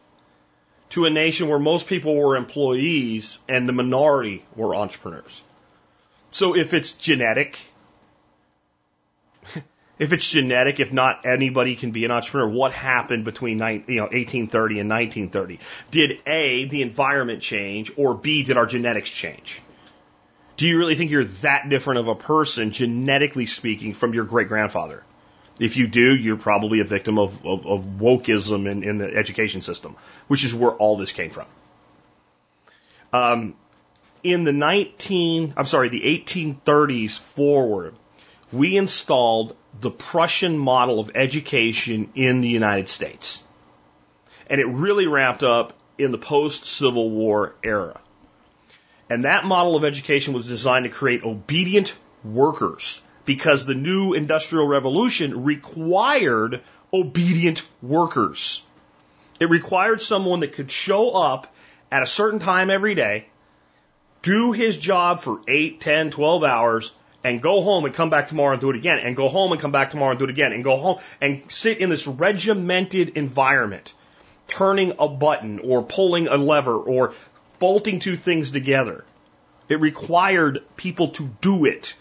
to 0.93 1.05
a 1.05 1.09
nation 1.09 1.47
where 1.47 1.57
most 1.57 1.87
people 1.87 2.15
were 2.15 2.35
employees 2.35 3.39
and 3.49 3.67
the 3.67 3.73
minority 3.73 4.45
were 4.55 4.75
entrepreneurs. 4.75 5.41
So 6.29 6.55
if 6.55 6.75
it's 6.75 6.91
genetic, 6.91 7.59
if 9.99 10.13
it's 10.13 10.29
genetic, 10.29 10.79
if 10.79 10.93
not 10.93 11.25
anybody 11.25 11.75
can 11.75 11.89
be 11.89 12.05
an 12.05 12.11
entrepreneur, 12.11 12.47
what 12.47 12.73
happened 12.73 13.25
between 13.25 13.57
you 13.57 13.95
know 13.95 14.03
1830 14.03 14.81
and 14.81 14.89
1930? 14.89 15.59
Did 15.89 16.19
A 16.27 16.65
the 16.69 16.83
environment 16.83 17.41
change, 17.41 17.91
or 17.97 18.13
B 18.13 18.43
did 18.43 18.55
our 18.55 18.67
genetics 18.67 19.09
change? 19.09 19.62
Do 20.55 20.67
you 20.67 20.77
really 20.77 20.95
think 20.95 21.11
you're 21.11 21.23
that 21.23 21.69
different 21.69 21.99
of 21.99 22.07
a 22.07 22.15
person, 22.15 22.71
genetically 22.71 23.45
speaking, 23.45 23.93
from 23.93 24.13
your 24.13 24.25
great 24.25 24.47
grandfather? 24.47 25.03
If 25.59 25.77
you 25.77 25.87
do, 25.87 26.15
you're 26.15 26.37
probably 26.37 26.79
a 26.79 26.83
victim 26.83 27.19
of, 27.19 27.45
of, 27.45 27.65
of 27.65 27.85
wokeism 27.99 28.69
in, 28.69 28.83
in, 28.83 28.97
the 28.97 29.15
education 29.15 29.61
system, 29.61 29.95
which 30.27 30.43
is 30.43 30.53
where 30.53 30.71
all 30.71 30.97
this 30.97 31.11
came 31.11 31.29
from. 31.29 31.45
Um, 33.11 33.55
in 34.23 34.43
the 34.45 34.51
19, 34.51 35.53
I'm 35.55 35.65
sorry, 35.65 35.89
the 35.89 36.01
1830s 36.01 37.17
forward, 37.17 37.95
we 38.51 38.77
installed 38.77 39.55
the 39.79 39.91
Prussian 39.91 40.57
model 40.57 40.99
of 40.99 41.11
education 41.15 42.11
in 42.15 42.41
the 42.41 42.49
United 42.49 42.89
States. 42.89 43.43
And 44.47 44.59
it 44.59 44.65
really 44.65 45.07
ramped 45.07 45.43
up 45.43 45.73
in 45.97 46.11
the 46.11 46.17
post 46.17 46.65
Civil 46.65 47.09
War 47.09 47.53
era. 47.63 47.99
And 49.13 49.25
that 49.25 49.45
model 49.45 49.75
of 49.75 49.85
education 49.85 50.33
was 50.33 50.47
designed 50.47 50.85
to 50.85 50.89
create 50.89 51.23
obedient 51.23 51.95
workers 52.23 52.99
because 53.25 53.63
the 53.63 53.75
new 53.75 54.13
industrial 54.13 54.67
revolution 54.67 55.43
required 55.43 56.61
obedient 56.91 57.61
workers. 57.83 58.63
It 59.39 59.51
required 59.51 60.01
someone 60.01 60.39
that 60.39 60.53
could 60.53 60.71
show 60.71 61.11
up 61.11 61.53
at 61.91 62.01
a 62.01 62.07
certain 62.07 62.39
time 62.39 62.71
every 62.71 62.95
day, 62.95 63.27
do 64.23 64.51
his 64.51 64.79
job 64.79 65.19
for 65.19 65.41
8, 65.47 65.79
10, 65.79 66.09
12 66.09 66.43
hours, 66.43 66.91
and 67.23 67.39
go 67.39 67.61
home 67.61 67.85
and 67.85 67.93
come 67.93 68.09
back 68.09 68.29
tomorrow 68.29 68.53
and 68.53 68.61
do 68.61 68.71
it 68.71 68.75
again, 68.77 68.97
and 68.97 69.15
go 69.15 69.29
home 69.29 69.51
and 69.51 69.61
come 69.61 69.71
back 69.71 69.91
tomorrow 69.91 70.09
and 70.09 70.19
do 70.19 70.25
it 70.25 70.31
again, 70.31 70.53
and 70.53 70.63
go 70.63 70.75
home 70.75 70.97
and 71.21 71.43
sit 71.49 71.77
in 71.77 71.91
this 71.91 72.07
regimented 72.07 73.09
environment, 73.09 73.93
turning 74.47 74.93
a 74.97 75.07
button 75.07 75.59
or 75.59 75.83
pulling 75.83 76.27
a 76.27 76.35
lever 76.35 76.75
or 76.75 77.13
bolting 77.63 77.99
two 77.99 78.17
things 78.17 78.51
together. 78.51 79.05
It 79.69 79.79
required 79.79 80.63
people 80.75 81.11
to 81.11 81.29
do 81.39 81.63
it. 81.63 81.95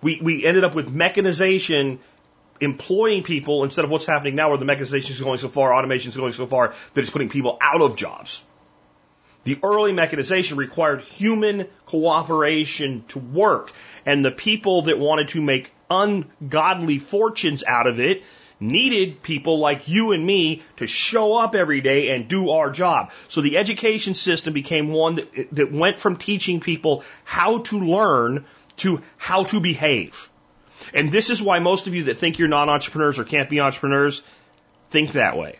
We, 0.00 0.20
we 0.22 0.46
ended 0.46 0.62
up 0.62 0.76
with 0.76 0.88
mechanization 0.88 1.98
employing 2.60 3.24
people 3.24 3.64
instead 3.64 3.84
of 3.84 3.90
what's 3.90 4.06
happening 4.06 4.36
now 4.36 4.50
where 4.50 4.58
the 4.58 4.64
mechanization 4.64 5.16
is 5.16 5.20
going 5.20 5.38
so 5.38 5.48
far, 5.48 5.74
automation 5.74 6.10
is 6.10 6.16
going 6.16 6.32
so 6.32 6.46
far 6.46 6.76
that 6.94 7.00
it's 7.00 7.10
putting 7.10 7.28
people 7.28 7.58
out 7.60 7.82
of 7.82 7.96
jobs. 7.96 8.44
The 9.42 9.58
early 9.64 9.92
mechanization 9.92 10.58
required 10.58 11.00
human 11.00 11.66
cooperation 11.86 13.02
to 13.08 13.18
work, 13.18 13.72
and 14.06 14.24
the 14.24 14.30
people 14.30 14.82
that 14.82 14.96
wanted 14.96 15.30
to 15.30 15.42
make 15.42 15.72
ungodly 15.90 17.00
fortunes 17.00 17.64
out 17.66 17.88
of 17.88 17.98
it 17.98 18.22
needed 18.64 19.22
people 19.22 19.58
like 19.58 19.88
you 19.88 20.12
and 20.12 20.24
me 20.24 20.62
to 20.76 20.86
show 20.86 21.34
up 21.34 21.54
every 21.54 21.80
day 21.80 22.10
and 22.10 22.28
do 22.28 22.50
our 22.50 22.70
job. 22.70 23.12
So 23.28 23.40
the 23.40 23.56
education 23.56 24.14
system 24.14 24.52
became 24.52 24.90
one 24.90 25.16
that, 25.16 25.48
that 25.52 25.72
went 25.72 25.98
from 25.98 26.16
teaching 26.16 26.60
people 26.60 27.04
how 27.24 27.58
to 27.58 27.78
learn 27.78 28.46
to 28.78 29.02
how 29.16 29.44
to 29.44 29.60
behave. 29.60 30.28
And 30.92 31.12
this 31.12 31.30
is 31.30 31.42
why 31.42 31.60
most 31.60 31.86
of 31.86 31.94
you 31.94 32.04
that 32.04 32.18
think 32.18 32.38
you're 32.38 32.48
not 32.48 32.68
entrepreneurs 32.68 33.18
or 33.18 33.24
can't 33.24 33.48
be 33.48 33.60
entrepreneurs 33.60 34.22
think 34.90 35.12
that 35.12 35.36
way. 35.36 35.58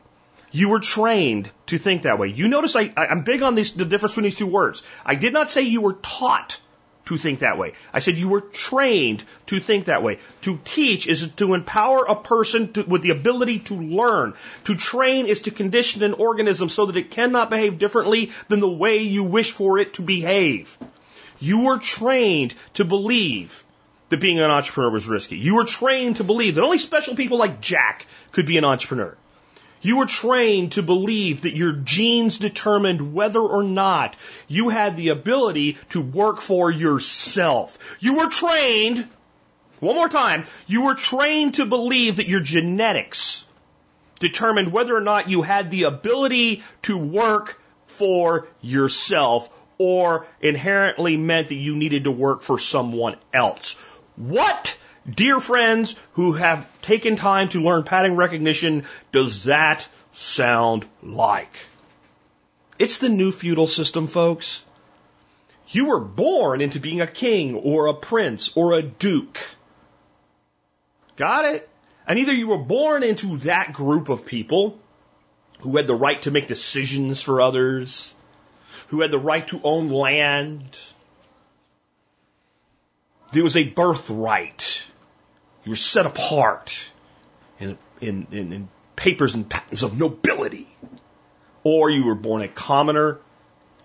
You 0.51 0.69
were 0.69 0.81
trained 0.81 1.51
to 1.67 1.79
think 1.79 2.03
that 2.03 2.19
way. 2.19 2.29
You 2.29 2.49
notice 2.49 2.77
I, 2.77 2.93
I, 2.97 3.11
am 3.11 3.25
big 3.25 3.43
on 3.43 3.55
the 3.55 3.63
difference 3.63 4.13
between 4.13 4.25
these 4.25 4.39
two 4.39 4.47
words. 4.47 4.83
I 5.05 5.17
did 5.17 5.33
not 5.33 5.51
say 5.51 5.63
you 5.63 5.81
were 5.81 5.95
taught 5.95 6.59
to 7.07 7.19
think 7.19 7.41
that 7.41 7.59
way. 7.59 7.75
I 7.93 8.01
said 8.01 8.17
you 8.17 8.29
were 8.29 8.41
trained 8.41 9.25
to 9.47 9.61
think 9.61 9.87
that 9.87 10.03
way. 10.03 10.19
To 10.43 10.59
teach 10.65 11.07
is 11.07 11.29
to 11.37 11.55
empower 11.55 12.05
a 12.05 12.17
person 12.17 12.73
to, 12.75 12.83
with 12.83 13.03
the 13.03 13.11
ability 13.11 13.61
to 13.61 13.75
learn. 13.75 14.35
To 14.65 14.75
train 14.75 15.27
is 15.27 15.43
to 15.43 15.51
condition 15.51 16.03
an 16.03 16.15
organism 16.15 16.69
so 16.69 16.87
that 16.87 16.97
it 16.97 17.11
cannot 17.11 17.51
behave 17.51 17.79
differently 17.79 18.33
than 18.49 18.61
the 18.61 18.69
way 18.69 18.99
you 18.99 19.25
wish 19.25 19.51
for 19.51 19.79
it 19.79 19.95
to 19.95 20.03
behave. 20.03 20.77
You 21.39 21.65
were 21.65 21.79
trained 21.79 22.55
to 22.75 22.85
believe 22.85 23.65
that 24.09 24.21
being 24.21 24.39
an 24.39 24.51
entrepreneur 24.51 24.91
was 24.91 25.07
risky. 25.07 25.37
You 25.37 25.57
were 25.57 25.65
trained 25.65 26.17
to 26.17 26.25
believe 26.25 26.55
that 26.55 26.65
only 26.65 26.79
special 26.79 27.17
people 27.17 27.39
like 27.39 27.61
Jack 27.61 28.07
could 28.33 28.47
be 28.47 28.57
an 28.57 28.65
entrepreneur. 28.65 29.17
You 29.85 29.99
were 29.99 30.07
trained 30.07 30.73
to 30.73 30.83
believe 30.83 31.43
that 31.43 31.57
your 31.57 31.73
genes 31.73 32.39
determined 32.39 33.13
whether 33.13 33.41
or 33.41 33.63
not 33.63 34.17
you 34.49 34.71
had 34.71 34.97
the 34.97 35.11
ability 35.11 35.77
to 35.91 36.01
work 36.01 36.41
for 36.41 36.71
yourself. 36.71 37.99
You 38.01 38.15
were 38.15 38.31
trained, 38.31 39.07
one 39.81 39.95
more 39.95 40.09
time, 40.09 40.45
you 40.67 40.85
were 40.85 40.95
trained 40.95 41.57
to 41.57 41.67
believe 41.67 42.17
that 42.17 42.29
your 42.29 42.41
genetics 42.41 43.45
determined 44.21 44.73
whether 44.73 44.97
or 44.97 45.03
not 45.03 45.29
you 45.29 45.43
had 45.43 45.71
the 45.71 45.83
ability 45.83 46.63
to 46.85 46.97
work 46.97 47.61
for 47.87 48.49
yourself 48.63 49.51
or 49.77 50.27
inherently 50.41 51.19
meant 51.19 51.49
that 51.49 51.57
you 51.57 51.77
needed 51.77 52.05
to 52.05 52.11
work 52.11 52.41
for 52.41 52.59
someone 52.59 53.17
else. 53.35 53.75
What? 54.17 54.79
Dear 55.09 55.41
friends 55.41 55.95
who 56.13 56.33
have 56.33 56.67
taken 56.85 57.17
time 57.17 57.49
to 57.49 57.61
learn 57.61 57.83
pattern 57.83 58.15
recognition, 58.17 58.85
does 59.11 59.45
that 59.45 59.89
sound 60.13 60.87
like? 61.03 61.67
It's 62.79 62.99
the 62.99 63.09
new 63.09 63.33
feudal 63.33 63.67
system, 63.67 64.07
folks. 64.07 64.65
You 65.69 65.87
were 65.87 66.01
born 66.01 66.61
into 66.61 66.79
being 66.79 67.01
a 67.01 67.07
king 67.07 67.55
or 67.55 67.87
a 67.87 67.95
prince 67.95 68.53
or 68.55 68.75
a 68.75 68.83
duke. 68.83 69.41
Got 71.17 71.47
it? 71.47 71.69
And 72.07 72.19
either 72.19 72.33
you 72.33 72.49
were 72.49 72.59
born 72.59 73.03
into 73.03 73.39
that 73.39 73.73
group 73.73 74.09
of 74.09 74.27
people 74.27 74.79
who 75.61 75.77
had 75.77 75.87
the 75.87 75.95
right 75.95 76.21
to 76.23 76.31
make 76.31 76.47
decisions 76.49 77.23
for 77.23 77.41
others, 77.41 78.15
who 78.89 79.01
had 79.01 79.11
the 79.11 79.19
right 79.19 79.47
to 79.49 79.61
own 79.65 79.89
land. 79.89 80.79
There 83.33 83.43
was 83.43 83.57
a 83.57 83.65
birthright 83.65 84.85
you 85.65 85.71
were 85.71 85.77
set 85.77 86.07
apart 86.07 86.91
in, 87.59 87.79
in, 88.01 88.27
in, 88.31 88.53
in 88.53 88.69
papers 88.97 89.35
and 89.35 89.49
patents 89.49 89.83
of 89.83 89.99
nobility. 89.99 90.69
Or 91.63 91.91
you 91.91 92.05
were 92.05 92.15
born 92.15 92.43
a 92.43 92.49
commoner 92.49 93.19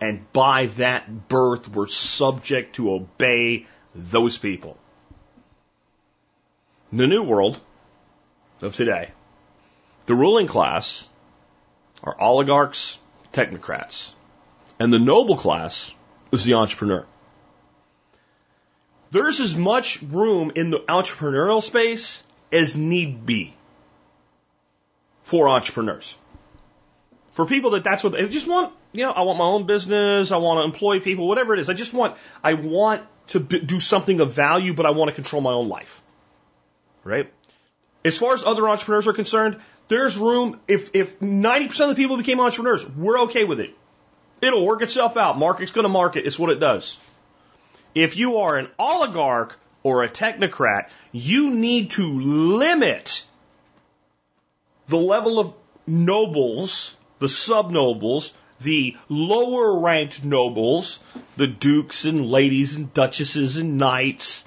and 0.02 0.32
by 0.32 0.68
that 0.78 1.28
birth 1.28 1.74
were 1.74 1.88
subject 1.88 2.76
to 2.76 2.94
obey 2.94 3.66
those 3.94 4.38
people. 4.38 4.78
In 6.92 6.98
the 6.98 7.08
new 7.08 7.24
world 7.24 7.60
of 8.62 8.76
today, 8.76 9.12
the 10.06 10.16
ruling 10.16 10.48
class 10.48 11.08
are 12.04 12.20
oligarchs, 12.20 12.98
technocrats, 13.34 14.14
and 14.80 14.92
the 14.92 15.00
noble 15.00 15.38
class 15.38 15.94
is 16.32 16.44
the 16.44 16.56
entrepreneur. 16.56 17.06
There's 19.12 19.40
as 19.40 19.56
much 19.56 20.02
room 20.02 20.52
in 20.56 20.70
the 20.70 20.80
entrepreneurial 20.80 21.64
space 21.64 22.24
as 22.52 22.76
need 22.76 23.26
be 23.26 23.54
for 25.24 25.50
entrepreneurs. 25.50 26.16
For 27.32 27.46
people 27.46 27.72
that 27.72 27.84
that's 27.84 28.04
what 28.04 28.14
they 28.14 28.28
just 28.28 28.48
want, 28.48 28.74
you 28.92 29.06
know, 29.06 29.12
I 29.12 29.22
want 29.22 29.40
my 29.40 29.46
own 29.46 29.66
business, 29.66 30.32
I 30.32 30.38
want 30.38 30.60
to 30.60 30.64
employ 30.66 31.00
people, 31.00 31.28
whatever 31.28 31.54
it 31.54 31.60
is. 31.60 31.70
I 31.70 31.74
just 31.74 31.94
want, 31.94 32.18
I 32.44 32.54
want 32.54 33.04
to 33.28 33.40
do 33.40 33.80
something 33.80 34.20
of 34.20 34.34
value, 34.34 34.74
but 34.74 34.86
I 34.86 34.92
want 34.92 35.10
to 35.10 35.16
control 35.16 35.42
my 35.42 35.54
own 35.54 35.70
life. 35.70 36.02
Right? 37.04 37.32
As 38.04 38.18
far 38.18 38.34
as 38.34 38.44
other 38.44 38.68
entrepreneurs 38.68 39.08
are 39.08 39.14
concerned, 39.14 39.60
there's 39.88 40.18
room. 40.18 40.60
If, 40.68 40.96
if 40.96 41.20
90% 41.20 41.80
of 41.82 41.90
the 41.90 41.96
people 41.96 42.18
became 42.18 42.40
entrepreneurs, 42.40 42.88
we're 42.88 43.22
okay 43.22 43.44
with 43.44 43.60
it. 43.60 43.76
It'll 44.42 44.66
work 44.66 44.82
itself 44.82 45.18
out. 45.18 45.38
Market's 45.38 45.72
going 45.72 45.84
to 45.84 45.90
market. 45.90 46.26
It's 46.26 46.40
what 46.40 46.50
it 46.50 46.60
does. 46.60 46.98
If 47.96 48.16
you 48.18 48.38
are 48.38 48.58
an 48.58 48.70
oligarch 48.78 49.58
or 49.84 50.04
a 50.04 50.10
technocrat, 50.10 50.90
you 51.12 51.52
need 51.52 51.92
to 51.92 52.06
limit 52.08 53.24
the 54.88 54.98
level 54.98 55.40
of 55.40 55.54
nobles, 55.88 56.96
the 57.20 57.30
subnobles, 57.30 58.34
the 58.62 58.98
lower 59.08 59.80
ranked 59.80 60.24
nobles, 60.24 61.00
the 61.38 61.48
dukes 61.48 62.06
and 62.06 62.30
ladies 62.30 62.76
and 62.76 62.94
duchesses 62.94 63.58
and 63.58 63.78
knights. 63.78 64.44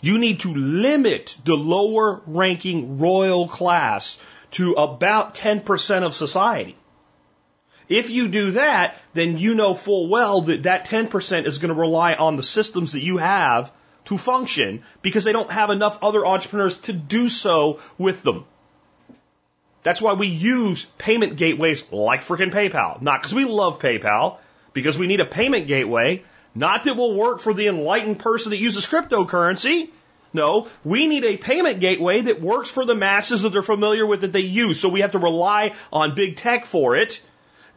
You 0.00 0.18
need 0.18 0.40
to 0.40 0.54
limit 0.54 1.36
the 1.44 1.56
lower 1.56 2.22
ranking 2.26 2.98
royal 2.98 3.46
class 3.46 4.18
to 4.52 4.72
about 4.72 5.34
10% 5.34 6.02
of 6.02 6.14
society. 6.14 6.76
If 7.92 8.08
you 8.08 8.28
do 8.28 8.52
that, 8.52 8.96
then 9.12 9.36
you 9.36 9.54
know 9.54 9.74
full 9.74 10.08
well 10.08 10.40
that 10.42 10.62
that 10.62 10.86
10% 10.86 11.46
is 11.46 11.58
going 11.58 11.74
to 11.74 11.78
rely 11.78 12.14
on 12.14 12.36
the 12.36 12.42
systems 12.42 12.92
that 12.92 13.02
you 13.02 13.18
have 13.18 13.70
to 14.06 14.16
function 14.16 14.82
because 15.02 15.24
they 15.24 15.32
don't 15.32 15.50
have 15.50 15.68
enough 15.68 15.98
other 16.02 16.24
entrepreneurs 16.24 16.78
to 16.78 16.94
do 16.94 17.28
so 17.28 17.80
with 17.98 18.22
them. 18.22 18.46
That's 19.82 20.00
why 20.00 20.14
we 20.14 20.28
use 20.28 20.86
payment 20.96 21.36
gateways 21.36 21.84
like 21.92 22.22
freaking 22.22 22.50
PayPal. 22.52 23.02
Not 23.02 23.20
because 23.20 23.34
we 23.34 23.44
love 23.44 23.78
PayPal, 23.78 24.38
because 24.72 24.96
we 24.96 25.06
need 25.06 25.20
a 25.20 25.26
payment 25.26 25.66
gateway, 25.66 26.22
not 26.54 26.84
that 26.84 26.96
will 26.96 27.14
work 27.14 27.40
for 27.40 27.52
the 27.52 27.66
enlightened 27.66 28.18
person 28.18 28.50
that 28.50 28.58
uses 28.58 28.86
cryptocurrency, 28.86 29.90
No, 30.32 30.68
we 30.82 31.06
need 31.08 31.24
a 31.24 31.36
payment 31.36 31.80
gateway 31.80 32.22
that 32.22 32.40
works 32.40 32.70
for 32.70 32.86
the 32.86 32.94
masses 32.94 33.42
that 33.42 33.50
they're 33.50 33.62
familiar 33.62 34.06
with 34.06 34.22
that 34.22 34.32
they 34.32 34.40
use. 34.40 34.80
So 34.80 34.88
we 34.88 35.02
have 35.02 35.12
to 35.12 35.18
rely 35.18 35.74
on 35.92 36.14
big 36.14 36.36
tech 36.36 36.64
for 36.64 36.96
it. 36.96 37.20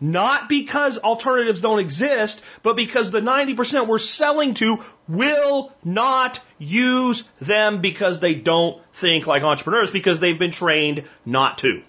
Not 0.01 0.49
because 0.49 0.97
alternatives 0.97 1.61
don't 1.61 1.79
exist, 1.79 2.41
but 2.63 2.75
because 2.75 3.11
the 3.11 3.21
90% 3.21 3.87
we're 3.87 3.97
selling 3.97 4.53
to 4.55 4.83
will 5.07 5.71
not 5.83 6.39
use 6.59 7.23
them 7.39 7.79
because 7.79 8.19
they 8.19 8.35
don't 8.35 8.81
think 8.93 9.25
like 9.25 9.43
entrepreneurs 9.43 9.91
because 9.91 10.19
they've 10.19 10.37
been 10.37 10.51
trained 10.51 11.05
not 11.25 11.59
to. 11.59 11.81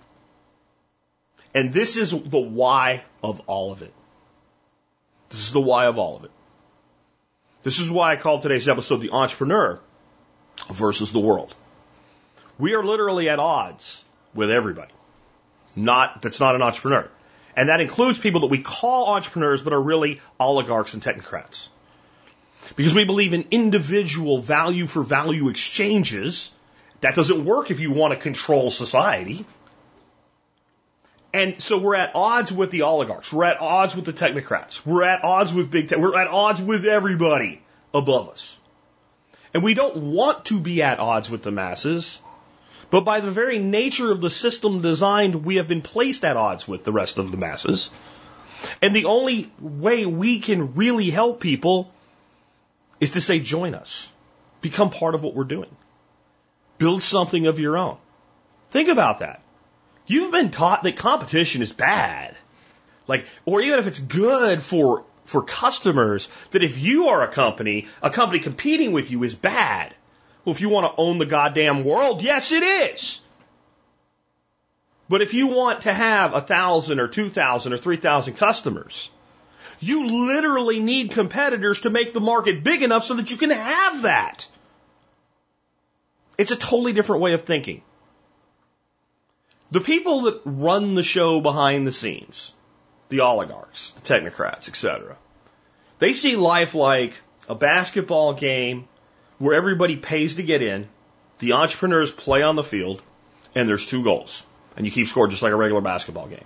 And 1.53 1.73
this 1.73 1.97
is 1.97 2.11
the 2.11 2.39
why 2.39 3.03
of 3.23 3.41
all 3.47 3.73
of 3.73 3.83
it. 3.83 3.93
This 5.31 5.41
is 5.41 5.53
the 5.53 5.61
why 5.61 5.87
of 5.87 5.99
all 5.99 6.17
of 6.17 6.25
it. 6.25 6.31
This 7.63 7.81
is 7.81 7.91
why 7.91 8.13
I 8.13 8.17
called 8.17 8.43
today's 8.43 8.69
episode 8.69 9.01
The 9.01 9.11
Entrepreneur 9.11 9.81
versus 10.71 11.13
the 11.13 11.19
World. 11.19 11.53
We 12.59 12.75
are 12.75 12.85
literally 12.85 13.29
at 13.29 13.41
odds 13.41 14.05
with 14.35 14.51
everybody. 14.51 14.93
Not, 15.75 16.23
that's 16.23 16.39
not 16.39 16.55
an 16.55 16.63
entrepreneur. 16.63 17.11
And 17.57 17.71
that 17.71 17.81
includes 17.81 18.19
people 18.19 18.43
that 18.43 18.49
we 18.49 18.63
call 18.63 19.15
entrepreneurs 19.15 19.63
but 19.63 19.73
are 19.73 19.83
really 19.83 20.21
oligarchs 20.39 20.93
and 20.93 21.03
technocrats. 21.03 21.69
Because 22.77 22.95
we 22.95 23.05
believe 23.05 23.33
in 23.33 23.47
individual 23.51 24.41
value 24.41 24.87
for 24.87 25.03
value 25.03 25.49
exchanges. 25.49 26.53
That 27.01 27.15
doesn't 27.15 27.45
work 27.45 27.71
if 27.71 27.81
you 27.81 27.93
want 27.93 28.13
to 28.13 28.21
control 28.21 28.71
society. 28.71 29.47
And 31.33 31.63
so 31.63 31.79
we're 31.79 31.97
at 31.97 32.13
odds 32.15 32.53
with 32.53 32.71
the 32.71 32.83
oligarchs. 32.83 33.33
We're 33.33 33.45
at 33.45 33.61
odds 33.61 33.95
with 33.95 34.05
the 34.05 34.13
technocrats. 34.13 34.85
We're 34.85 35.03
at 35.03 35.23
odds 35.25 35.53
with 35.53 35.71
big 35.71 35.89
tech. 35.89 35.99
We're 35.99 36.19
at 36.19 36.29
odds 36.29 36.63
with 36.63 36.85
everybody 36.85 37.63
above 37.93 38.31
us. 38.31 38.57
And 39.53 39.63
we 39.63 39.75
don't 39.75 39.97
want 39.97 40.47
to 40.47 40.61
be 40.61 40.83
at 40.83 40.99
odds 40.99 41.31
with 41.31 41.43
the 41.43 41.51
masses, 41.51 42.21
but 42.91 43.01
by 43.03 43.21
the 43.21 43.31
very 43.31 43.59
nature 43.59 44.11
of 44.13 44.21
the 44.21 44.31
system 44.31 44.81
designed, 44.81 45.45
we 45.45 45.57
have 45.57 45.69
been 45.69 45.83
placed 45.83 46.25
at 46.25 46.37
odds 46.37 46.69
with 46.69 46.85
the 46.85 46.93
rest 46.93 47.19
of 47.19 47.31
the 47.31 47.37
masses. 47.37 47.91
And 48.81 48.95
the 48.95 49.07
only 49.07 49.51
way 49.61 50.07
we 50.07 50.39
can 50.39 50.75
really 50.75 51.11
help 51.11 51.41
people 51.41 51.93
is 53.01 53.13
to 53.13 53.21
say, 53.21 53.41
join 53.41 53.75
us. 53.75 54.11
Become 54.61 54.91
part 54.91 55.15
of 55.15 55.23
what 55.23 55.35
we're 55.35 55.45
doing. 55.45 55.75
Build 56.79 57.03
something 57.03 57.47
of 57.47 57.59
your 57.59 57.77
own. 57.77 57.99
Think 58.71 58.89
about 58.89 59.19
that. 59.19 59.43
You've 60.07 60.33
been 60.33 60.51
taught 60.51 60.85
that 60.85 60.97
competition 60.97 61.63
is 61.63 61.73
bad. 61.73 62.37
Like, 63.09 63.27
or 63.45 63.61
even 63.63 63.79
if 63.79 63.87
it's 63.87 64.01
good 64.01 64.63
for, 64.63 65.05
for 65.25 65.43
customers, 65.43 66.29
that 66.53 66.63
if 66.63 66.79
you 66.79 67.09
are 67.09 67.23
a 67.23 67.33
company, 67.33 67.89
a 68.03 68.11
company 68.11 68.41
competing 68.41 68.93
with 68.93 69.11
you 69.11 69.23
is 69.23 69.35
bad. 69.35 69.95
Well, 70.47 70.55
if 70.55 70.61
you 70.61 70.69
want 70.69 70.87
to 70.87 71.03
own 71.03 71.19
the 71.19 71.27
goddamn 71.27 71.85
world, 71.85 72.23
yes, 72.23 72.53
it 72.53 72.63
is. 72.63 73.21
But 75.09 75.21
if 75.21 75.35
you 75.35 75.49
want 75.49 75.83
to 75.83 75.93
have 75.93 76.35
a 76.35 76.41
thousand 76.41 77.01
or 77.01 77.09
two 77.09 77.31
thousand 77.31 77.73
or 77.73 77.79
three 77.79 77.97
thousand 77.97 78.35
customers, 78.35 79.11
you 79.81 80.07
literally 80.07 80.79
need 80.79 81.11
competitors 81.11 81.81
to 81.81 81.91
make 81.91 82.13
the 82.13 82.21
market 82.21 82.63
big 82.63 82.85
enough 82.85 83.03
so 83.03 83.15
that 83.15 83.33
you 83.33 83.37
can 83.37 83.51
have 83.51 84.03
that. 84.03 84.47
It's 86.39 86.53
a 86.53 86.57
totally 86.57 86.93
different 86.93 87.23
way 87.23 87.33
of 87.33 87.41
thinking. 87.41 87.83
The 89.73 89.81
people 89.81 90.23
that 90.23 90.43
run 90.45 90.95
the 90.95 91.03
show 91.03 91.41
behind 91.41 91.89
the 91.89 91.93
scenes, 91.93 92.55
the 93.09 93.23
oligarchs, 93.23 93.91
the 93.93 94.01
technocrats, 94.03 94.69
etc., 94.69 95.17
they 95.99 96.13
see 96.13 96.37
life 96.37 96.75
like 96.77 97.15
a 97.49 97.57
basketball 97.57 98.35
game 98.35 98.87
where 99.39 99.55
everybody 99.55 99.97
pays 99.97 100.37
to 100.37 100.43
get 100.43 100.63
in, 100.63 100.89
the 101.39 101.53
entrepreneurs 101.53 102.11
play 102.11 102.43
on 102.43 102.57
the 102.57 102.63
field, 102.63 103.03
and 103.55 103.69
there's 103.69 103.89
two 103.89 104.03
goals. 104.03 104.43
And 104.77 104.85
you 104.87 104.93
keep 104.93 105.09
score 105.09 105.29
just 105.29 105.43
like 105.43 105.53
a 105.53 105.57
regular 105.57 105.81
basketball 105.81 106.27
game. 106.27 106.45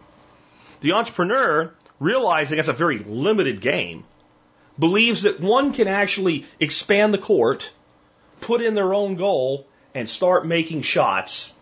The 0.80 0.92
entrepreneur, 0.92 1.72
realizing 1.98 2.58
it's 2.58 2.68
a 2.68 2.72
very 2.72 2.98
limited 2.98 3.60
game, 3.60 4.04
believes 4.78 5.22
that 5.22 5.40
one 5.40 5.72
can 5.72 5.88
actually 5.88 6.46
expand 6.58 7.12
the 7.12 7.18
court, 7.18 7.70
put 8.40 8.62
in 8.62 8.74
their 8.74 8.94
own 8.94 9.16
goal, 9.16 9.66
and 9.94 10.08
start 10.08 10.46
making 10.46 10.82
shots 10.82 11.52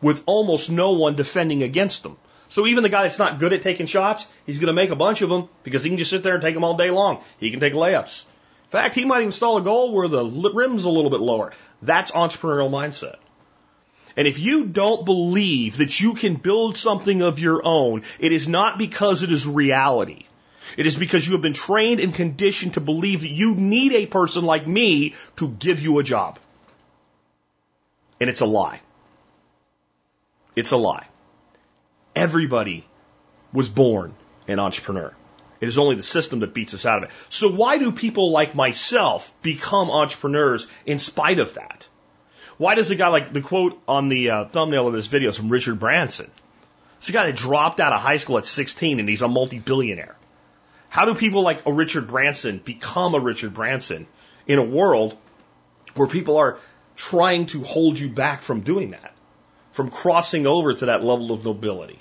with 0.00 0.22
almost 0.26 0.70
no 0.70 0.92
one 0.92 1.16
defending 1.16 1.62
against 1.62 2.02
them. 2.02 2.16
So 2.48 2.66
even 2.66 2.82
the 2.82 2.88
guy 2.88 3.04
that's 3.04 3.18
not 3.18 3.38
good 3.38 3.52
at 3.52 3.62
taking 3.62 3.86
shots, 3.86 4.26
he's 4.46 4.58
going 4.58 4.66
to 4.66 4.72
make 4.72 4.90
a 4.90 4.96
bunch 4.96 5.22
of 5.22 5.30
them 5.30 5.48
because 5.64 5.82
he 5.82 5.90
can 5.90 5.98
just 5.98 6.10
sit 6.10 6.22
there 6.22 6.34
and 6.34 6.42
take 6.42 6.54
them 6.54 6.64
all 6.64 6.76
day 6.76 6.90
long. 6.90 7.22
He 7.38 7.50
can 7.50 7.60
take 7.60 7.72
layups. 7.72 8.24
Fact, 8.72 8.94
he 8.94 9.04
might 9.04 9.20
install 9.20 9.58
a 9.58 9.60
goal 9.60 9.92
where 9.92 10.08
the 10.08 10.24
rim's 10.24 10.84
a 10.84 10.88
little 10.88 11.10
bit 11.10 11.20
lower. 11.20 11.52
That's 11.82 12.10
entrepreneurial 12.12 12.70
mindset. 12.70 13.16
And 14.16 14.26
if 14.26 14.38
you 14.38 14.64
don't 14.64 15.04
believe 15.04 15.76
that 15.76 16.00
you 16.00 16.14
can 16.14 16.36
build 16.36 16.78
something 16.78 17.20
of 17.20 17.38
your 17.38 17.60
own, 17.62 18.02
it 18.18 18.32
is 18.32 18.48
not 18.48 18.78
because 18.78 19.22
it 19.22 19.30
is 19.30 19.46
reality. 19.46 20.24
It 20.78 20.86
is 20.86 20.96
because 20.96 21.26
you 21.26 21.34
have 21.34 21.42
been 21.42 21.52
trained 21.52 22.00
and 22.00 22.14
conditioned 22.14 22.72
to 22.74 22.80
believe 22.80 23.20
that 23.20 23.28
you 23.28 23.54
need 23.54 23.92
a 23.92 24.06
person 24.06 24.46
like 24.46 24.66
me 24.66 25.16
to 25.36 25.48
give 25.48 25.80
you 25.80 25.98
a 25.98 26.02
job. 26.02 26.38
And 28.20 28.30
it's 28.30 28.40
a 28.40 28.46
lie. 28.46 28.80
It's 30.56 30.70
a 30.70 30.78
lie. 30.78 31.06
Everybody 32.16 32.86
was 33.52 33.68
born 33.68 34.14
an 34.48 34.58
entrepreneur. 34.58 35.14
It 35.62 35.68
is 35.68 35.78
only 35.78 35.96
the 35.96 36.02
system 36.02 36.40
that 36.40 36.52
beats 36.52 36.74
us 36.74 36.84
out 36.84 36.98
of 36.98 37.04
it. 37.04 37.10
So 37.30 37.50
why 37.50 37.78
do 37.78 37.90
people 37.90 38.32
like 38.32 38.54
myself 38.54 39.32
become 39.40 39.90
entrepreneurs 39.90 40.66
in 40.84 40.98
spite 40.98 41.38
of 41.38 41.54
that? 41.54 41.88
Why 42.58 42.74
does 42.74 42.90
a 42.90 42.96
guy 42.96 43.08
like 43.08 43.32
the 43.32 43.40
quote 43.40 43.80
on 43.88 44.08
the 44.08 44.28
uh, 44.28 44.44
thumbnail 44.44 44.86
of 44.86 44.92
this 44.92 45.06
video 45.06 45.30
is 45.30 45.38
from 45.38 45.48
Richard 45.48 45.80
Branson? 45.80 46.30
It's 46.98 47.08
a 47.08 47.12
guy 47.12 47.26
that 47.26 47.36
dropped 47.36 47.80
out 47.80 47.94
of 47.94 48.00
high 48.00 48.18
school 48.18 48.36
at 48.36 48.44
16 48.44 49.00
and 49.00 49.08
he's 49.08 49.22
a 49.22 49.28
multi-billionaire. 49.28 50.16
How 50.90 51.06
do 51.06 51.14
people 51.14 51.42
like 51.42 51.64
a 51.64 51.72
Richard 51.72 52.08
Branson 52.08 52.58
become 52.62 53.14
a 53.14 53.20
Richard 53.20 53.54
Branson 53.54 54.06
in 54.46 54.58
a 54.58 54.64
world 54.64 55.16
where 55.94 56.06
people 56.06 56.36
are 56.36 56.58
trying 56.96 57.46
to 57.46 57.64
hold 57.64 57.98
you 57.98 58.10
back 58.10 58.42
from 58.42 58.60
doing 58.60 58.90
that? 58.90 59.14
from 59.72 59.90
crossing 59.90 60.46
over 60.46 60.74
to 60.74 60.86
that 60.86 61.02
level 61.02 61.32
of 61.32 61.44
nobility 61.44 61.98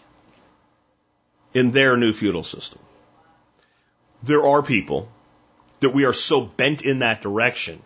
in 1.53 1.71
their 1.71 1.97
new 1.97 2.13
feudal 2.13 2.43
system. 2.43 2.79
There 4.23 4.45
are 4.45 4.61
people 4.61 5.09
that 5.79 5.89
we 5.91 6.05
are 6.05 6.13
so 6.13 6.41
bent 6.41 6.83
in 6.83 6.99
that 6.99 7.21
direction 7.21 7.81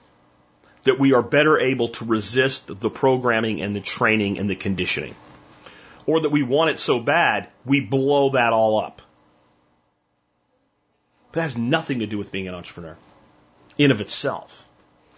that 0.84 1.00
we 1.00 1.14
are 1.14 1.24
better 1.24 1.60
able 1.60 1.90
to 1.90 2.06
resist 2.06 2.68
the 2.80 2.90
programming 2.90 3.62
and 3.62 3.76
the 3.76 3.82
training 3.82 4.38
and 4.38 4.50
the 4.50 4.56
conditioning. 4.56 5.16
Or 6.06 6.22
that 6.22 6.30
we 6.30 6.44
want 6.44 6.70
it 6.70 6.80
so 6.80 7.00
bad, 7.00 7.50
we 7.66 7.80
blow 7.82 8.32
that 8.32 8.54
all 8.54 8.80
up. 8.80 9.02
But 11.32 11.40
that 11.40 11.42
has 11.42 11.58
nothing 11.58 12.00
to 12.00 12.06
do 12.06 12.18
with 12.18 12.32
being 12.32 12.48
an 12.48 12.54
entrepreneur 12.54 12.96
in 13.78 13.92
of 13.92 14.00
itself. 14.00 14.68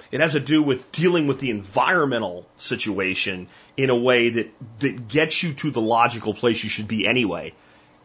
It 0.09 0.21
has 0.21 0.33
to 0.33 0.39
do 0.39 0.63
with 0.63 0.91
dealing 0.93 1.27
with 1.27 1.41
the 1.41 1.49
environmental 1.49 2.47
situation 2.55 3.47
in 3.75 3.89
a 3.89 3.95
way 3.95 4.29
that, 4.29 4.53
that 4.79 5.07
gets 5.09 5.43
you 5.43 5.53
to 5.55 5.71
the 5.71 5.81
logical 5.81 6.33
place 6.33 6.63
you 6.63 6.69
should 6.69 6.87
be 6.87 7.05
anyway, 7.05 7.53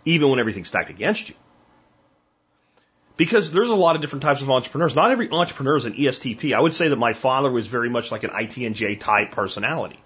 even 0.05 0.31
when 0.31 0.40
everything's 0.40 0.66
stacked 0.66 0.90
against 0.90 1.29
you. 1.29 1.37
Because 3.16 3.51
there's 3.51 3.68
a 3.68 3.77
lot 3.77 3.94
of 3.94 4.01
different 4.01 4.22
types 4.22 4.42
of 4.42 4.51
entrepreneurs. 4.51 4.96
Not 4.96 5.11
every 5.11 5.31
entrepreneur 5.31 5.77
is 5.77 5.85
an 5.85 5.94
ESTP. 5.94 6.55
I 6.55 6.61
would 6.61 6.72
say 6.72 6.88
that 6.88 6.96
my 6.96 7.12
father 7.12 7.51
was 7.51 7.68
very 7.68 7.90
much 7.90 8.11
like 8.11 8.25
an 8.25 8.31
ITNJ 8.31 9.01
type 9.01 9.33
personality. 9.33 10.01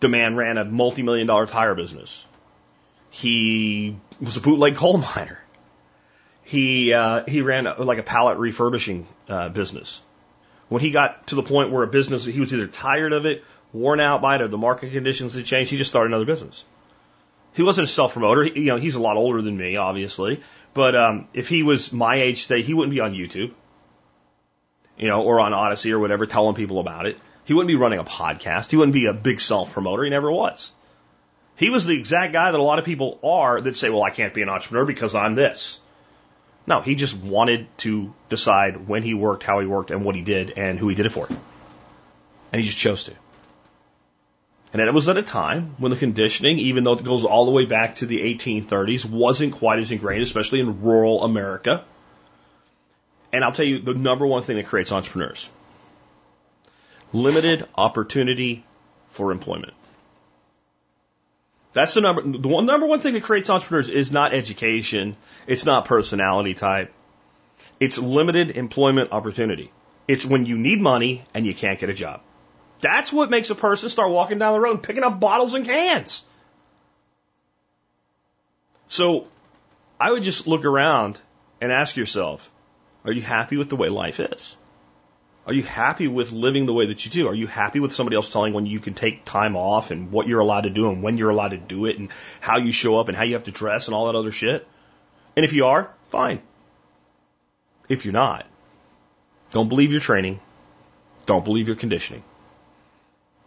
The 0.00 0.08
man 0.08 0.36
ran 0.36 0.58
a 0.58 0.64
multi-million 0.64 1.26
dollar 1.26 1.46
tire 1.46 1.74
business. 1.74 2.24
He 3.10 3.96
was 4.20 4.36
a 4.36 4.40
bootleg 4.40 4.76
coal 4.76 4.98
miner. 5.16 5.38
He 6.42 6.92
uh, 6.92 7.24
he 7.26 7.42
ran 7.42 7.66
a, 7.66 7.82
like 7.82 7.98
a 7.98 8.02
pallet 8.02 8.38
refurbishing 8.38 9.06
uh, 9.28 9.48
business. 9.48 10.00
When 10.68 10.82
he 10.82 10.90
got 10.90 11.28
to 11.28 11.34
the 11.36 11.42
point 11.42 11.70
where 11.70 11.82
a 11.82 11.86
business, 11.86 12.24
he 12.24 12.40
was 12.40 12.52
either 12.52 12.66
tired 12.66 13.12
of 13.12 13.26
it, 13.26 13.44
worn 13.72 14.00
out 14.00 14.20
by 14.20 14.36
it, 14.36 14.42
or 14.42 14.48
the 14.48 14.58
market 14.58 14.92
conditions 14.92 15.34
had 15.34 15.44
changed, 15.44 15.70
he 15.70 15.76
just 15.76 15.90
started 15.90 16.08
another 16.08 16.24
business. 16.24 16.64
He 17.54 17.62
wasn't 17.62 17.88
a 17.88 17.90
self 17.90 18.12
promoter. 18.12 18.44
You 18.44 18.66
know, 18.66 18.76
he's 18.76 18.96
a 18.96 19.00
lot 19.00 19.16
older 19.16 19.40
than 19.40 19.56
me, 19.56 19.76
obviously. 19.76 20.42
But 20.76 20.94
um, 20.94 21.28
if 21.32 21.48
he 21.48 21.62
was 21.62 21.90
my 21.90 22.16
age 22.16 22.46
today, 22.46 22.60
he 22.60 22.74
wouldn't 22.74 22.94
be 22.94 23.00
on 23.00 23.14
YouTube, 23.14 23.50
you 24.98 25.08
know, 25.08 25.22
or 25.22 25.40
on 25.40 25.54
Odysee 25.54 25.90
or 25.90 25.98
whatever, 25.98 26.26
telling 26.26 26.54
people 26.54 26.80
about 26.80 27.06
it. 27.06 27.18
He 27.46 27.54
wouldn't 27.54 27.68
be 27.68 27.76
running 27.76 27.98
a 27.98 28.04
podcast. 28.04 28.72
He 28.72 28.76
wouldn't 28.76 28.92
be 28.92 29.06
a 29.06 29.14
big 29.14 29.40
self 29.40 29.72
promoter. 29.72 30.04
He 30.04 30.10
never 30.10 30.30
was. 30.30 30.70
He 31.56 31.70
was 31.70 31.86
the 31.86 31.98
exact 31.98 32.34
guy 32.34 32.50
that 32.50 32.60
a 32.60 32.62
lot 32.62 32.78
of 32.78 32.84
people 32.84 33.18
are 33.24 33.58
that 33.58 33.74
say, 33.74 33.88
well, 33.88 34.02
I 34.02 34.10
can't 34.10 34.34
be 34.34 34.42
an 34.42 34.50
entrepreneur 34.50 34.84
because 34.84 35.14
I'm 35.14 35.32
this. 35.32 35.80
No, 36.66 36.82
he 36.82 36.94
just 36.94 37.16
wanted 37.16 37.68
to 37.78 38.12
decide 38.28 38.86
when 38.86 39.02
he 39.02 39.14
worked, 39.14 39.44
how 39.44 39.60
he 39.60 39.66
worked, 39.66 39.90
and 39.90 40.04
what 40.04 40.14
he 40.14 40.20
did, 40.20 40.58
and 40.58 40.78
who 40.78 40.88
he 40.88 40.94
did 40.94 41.06
it 41.06 41.10
for. 41.10 41.26
And 42.52 42.60
he 42.60 42.66
just 42.66 42.76
chose 42.76 43.04
to. 43.04 43.14
And 44.76 44.86
it 44.86 44.92
was 44.92 45.08
at 45.08 45.16
a 45.16 45.22
time 45.22 45.74
when 45.78 45.88
the 45.88 45.96
conditioning, 45.96 46.58
even 46.58 46.84
though 46.84 46.92
it 46.92 47.02
goes 47.02 47.24
all 47.24 47.46
the 47.46 47.50
way 47.50 47.64
back 47.64 47.94
to 47.96 48.06
the 48.06 48.18
1830s, 48.18 49.06
wasn't 49.06 49.54
quite 49.54 49.78
as 49.78 49.90
ingrained, 49.90 50.22
especially 50.22 50.60
in 50.60 50.82
rural 50.82 51.24
America. 51.24 51.82
And 53.32 53.42
I'll 53.42 53.52
tell 53.52 53.64
you 53.64 53.80
the 53.80 53.94
number 53.94 54.26
one 54.26 54.42
thing 54.42 54.56
that 54.56 54.66
creates 54.66 54.92
entrepreneurs 54.92 55.48
Limited 57.14 57.66
opportunity 57.74 58.66
for 59.08 59.32
employment. 59.32 59.72
That's 61.72 61.94
the 61.94 62.02
number, 62.02 62.20
the 62.20 62.48
one, 62.48 62.66
number 62.66 62.86
one 62.86 63.00
thing 63.00 63.14
that 63.14 63.22
creates 63.22 63.48
entrepreneurs 63.48 63.88
is 63.88 64.12
not 64.12 64.34
education. 64.34 65.16
It's 65.46 65.64
not 65.64 65.86
personality 65.86 66.52
type. 66.52 66.92
It's 67.80 67.96
limited 67.96 68.50
employment 68.50 69.12
opportunity. 69.12 69.70
It's 70.06 70.26
when 70.26 70.44
you 70.44 70.58
need 70.58 70.82
money 70.82 71.24
and 71.32 71.46
you 71.46 71.54
can't 71.54 71.78
get 71.78 71.88
a 71.88 71.94
job. 71.94 72.20
That's 72.80 73.12
what 73.12 73.30
makes 73.30 73.50
a 73.50 73.54
person 73.54 73.88
start 73.88 74.10
walking 74.10 74.38
down 74.38 74.52
the 74.52 74.60
road 74.60 74.72
and 74.72 74.82
picking 74.82 75.02
up 75.02 75.18
bottles 75.18 75.54
and 75.54 75.64
cans. 75.64 76.24
So 78.88 79.26
I 79.98 80.12
would 80.12 80.22
just 80.22 80.46
look 80.46 80.64
around 80.64 81.20
and 81.60 81.72
ask 81.72 81.96
yourself, 81.96 82.50
are 83.04 83.12
you 83.12 83.22
happy 83.22 83.56
with 83.56 83.68
the 83.68 83.76
way 83.76 83.88
life 83.88 84.20
is? 84.20 84.56
Are 85.46 85.54
you 85.54 85.62
happy 85.62 86.08
with 86.08 86.32
living 86.32 86.66
the 86.66 86.72
way 86.72 86.88
that 86.88 87.04
you 87.04 87.10
do? 87.10 87.28
Are 87.28 87.34
you 87.34 87.46
happy 87.46 87.78
with 87.78 87.92
somebody 87.92 88.16
else 88.16 88.32
telling 88.32 88.52
when 88.52 88.66
you 88.66 88.80
can 88.80 88.94
take 88.94 89.24
time 89.24 89.56
off 89.56 89.92
and 89.92 90.10
what 90.10 90.26
you're 90.26 90.40
allowed 90.40 90.62
to 90.62 90.70
do 90.70 90.90
and 90.90 91.04
when 91.04 91.18
you're 91.18 91.30
allowed 91.30 91.52
to 91.52 91.56
do 91.56 91.86
it 91.86 91.98
and 91.98 92.08
how 92.40 92.58
you 92.58 92.72
show 92.72 92.98
up 92.98 93.08
and 93.08 93.16
how 93.16 93.22
you 93.22 93.34
have 93.34 93.44
to 93.44 93.52
dress 93.52 93.86
and 93.86 93.94
all 93.94 94.06
that 94.06 94.16
other 94.16 94.32
shit? 94.32 94.66
And 95.36 95.44
if 95.44 95.52
you 95.52 95.66
are, 95.66 95.90
fine. 96.08 96.42
If 97.88 98.04
you're 98.04 98.12
not, 98.12 98.44
don't 99.52 99.68
believe 99.68 99.92
your 99.92 100.00
training. 100.00 100.40
Don't 101.26 101.44
believe 101.44 101.68
your 101.68 101.76
conditioning. 101.76 102.24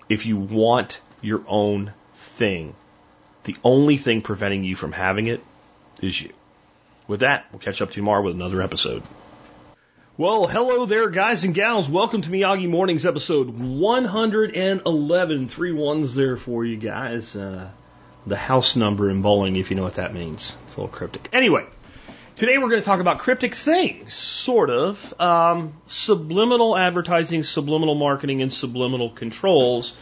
If 0.10 0.26
you 0.26 0.38
want 0.38 1.00
your 1.22 1.44
own 1.48 1.94
thing, 2.16 2.74
the 3.44 3.56
only 3.64 3.98
thing 3.98 4.24
preventing 4.24 4.64
you 4.64 4.76
from 4.76 4.92
having 4.92 5.28
it 5.28 5.44
is 6.02 6.20
you. 6.20 6.32
With 7.08 7.20
that, 7.20 7.46
we'll 7.52 7.60
catch 7.60 7.80
up 7.84 7.92
tomorrow 7.92 8.24
with 8.24 8.34
another 8.34 8.60
episode. 8.64 9.04
Well, 10.18 10.48
hello 10.48 10.88
there, 10.88 11.12
guys 11.12 11.44
and 11.44 11.54
gals. 11.54 11.88
Welcome 11.88 12.24
to 12.24 12.30
Miyagi 12.32 12.68
Mornings, 12.68 13.06
episode 13.06 13.50
111. 13.50 15.48
Three 15.48 15.74
ones 15.74 16.16
there 16.16 16.38
for 16.38 16.66
you 16.66 16.78
guys. 16.78 17.36
Uh, 17.36 17.70
the 18.26 18.36
house 18.36 18.76
number 18.76 19.12
in 19.12 19.22
bowling, 19.22 19.58
if 19.58 19.70
you 19.70 19.76
know 19.76 19.84
what 19.84 19.94
that 19.96 20.12
means. 20.12 20.58
It's 20.66 20.76
a 20.76 20.82
little 20.82 20.88
cryptic. 20.96 21.30
Anyway, 21.34 21.68
today 22.40 22.58
we're 22.58 22.70
going 22.70 22.82
to 22.82 22.86
talk 22.86 23.02
about 23.02 23.20
cryptic 23.20 23.54
things, 23.54 24.14
sort 24.14 24.70
of. 24.70 25.14
Um, 25.20 25.74
subliminal 25.88 26.78
advertising, 26.78 27.44
subliminal 27.44 27.96
marketing, 27.96 28.42
and 28.42 28.52
subliminal 28.52 29.10
controls 29.10 29.94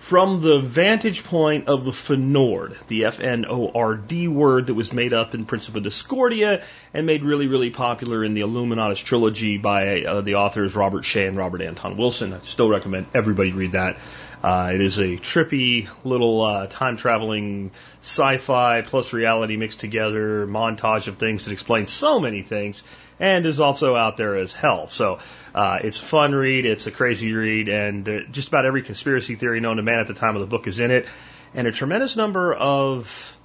from 0.00 0.42
the 0.42 0.58
vantage 0.58 1.22
point 1.24 1.68
of 1.68 1.84
the 1.84 1.92
Fnord, 1.92 2.86
the 2.88 3.04
F-N-O-R-D 3.06 4.28
word 4.28 4.66
that 4.66 4.74
was 4.74 4.92
made 4.92 5.12
up 5.12 5.34
in 5.34 5.46
Principia 5.46 5.80
Discordia 5.80 6.64
and 6.92 7.06
made 7.06 7.22
really, 7.22 7.46
really 7.46 7.70
popular 7.70 8.24
in 8.24 8.34
the 8.34 8.42
Illuminatus 8.42 9.02
trilogy 9.02 9.56
by 9.56 10.02
uh, 10.02 10.20
the 10.22 10.34
authors 10.34 10.74
Robert 10.74 11.04
Shea 11.04 11.26
and 11.26 11.36
Robert 11.36 11.62
Anton 11.62 11.96
Wilson. 11.96 12.32
I 12.32 12.40
still 12.42 12.68
recommend 12.68 13.06
everybody 13.14 13.52
read 13.52 13.72
that. 13.72 13.96
Uh, 14.42 14.70
it 14.74 14.80
is 14.80 14.98
a 14.98 15.16
trippy 15.16 15.88
little 16.04 16.42
uh, 16.42 16.66
time 16.66 16.96
traveling 16.96 17.70
sci-fi 18.02 18.82
plus 18.82 19.12
reality 19.12 19.56
mixed 19.56 19.80
together 19.80 20.46
montage 20.46 21.08
of 21.08 21.16
things 21.16 21.44
that 21.44 21.52
explains 21.52 21.90
so 21.90 22.20
many 22.20 22.42
things 22.42 22.82
and 23.18 23.46
is 23.46 23.60
also 23.60 23.96
out 23.96 24.16
there 24.16 24.36
as 24.36 24.52
hell. 24.52 24.86
So 24.86 25.18
uh, 25.54 25.78
it's 25.82 25.98
fun 25.98 26.32
read, 26.32 26.66
it's 26.66 26.86
a 26.86 26.90
crazy 26.90 27.32
read, 27.32 27.68
and 27.68 28.08
uh, 28.08 28.20
just 28.30 28.48
about 28.48 28.66
every 28.66 28.82
conspiracy 28.82 29.34
theory 29.36 29.60
known 29.60 29.76
to 29.76 29.82
man 29.82 30.00
at 30.00 30.06
the 30.06 30.14
time 30.14 30.36
of 30.36 30.40
the 30.40 30.46
book 30.46 30.66
is 30.66 30.80
in 30.80 30.90
it, 30.90 31.06
and 31.54 31.66
a 31.66 31.72
tremendous 31.72 32.16
number 32.16 32.54
of 32.54 33.36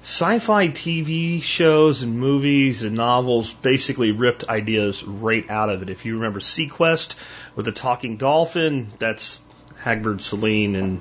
sci-fi 0.00 0.68
TV 0.68 1.42
shows 1.42 2.02
and 2.02 2.18
movies 2.18 2.82
and 2.82 2.94
novels 2.94 3.54
basically 3.54 4.12
ripped 4.12 4.46
ideas 4.48 5.02
right 5.02 5.48
out 5.48 5.70
of 5.70 5.80
it. 5.80 5.88
If 5.88 6.04
you 6.04 6.16
remember 6.16 6.40
seaQuest 6.40 7.14
with 7.56 7.64
the 7.64 7.72
talking 7.72 8.18
dolphin, 8.18 8.92
that's 8.98 9.40
Hagbard 9.84 10.20
Celine 10.20 10.76
and 10.76 11.00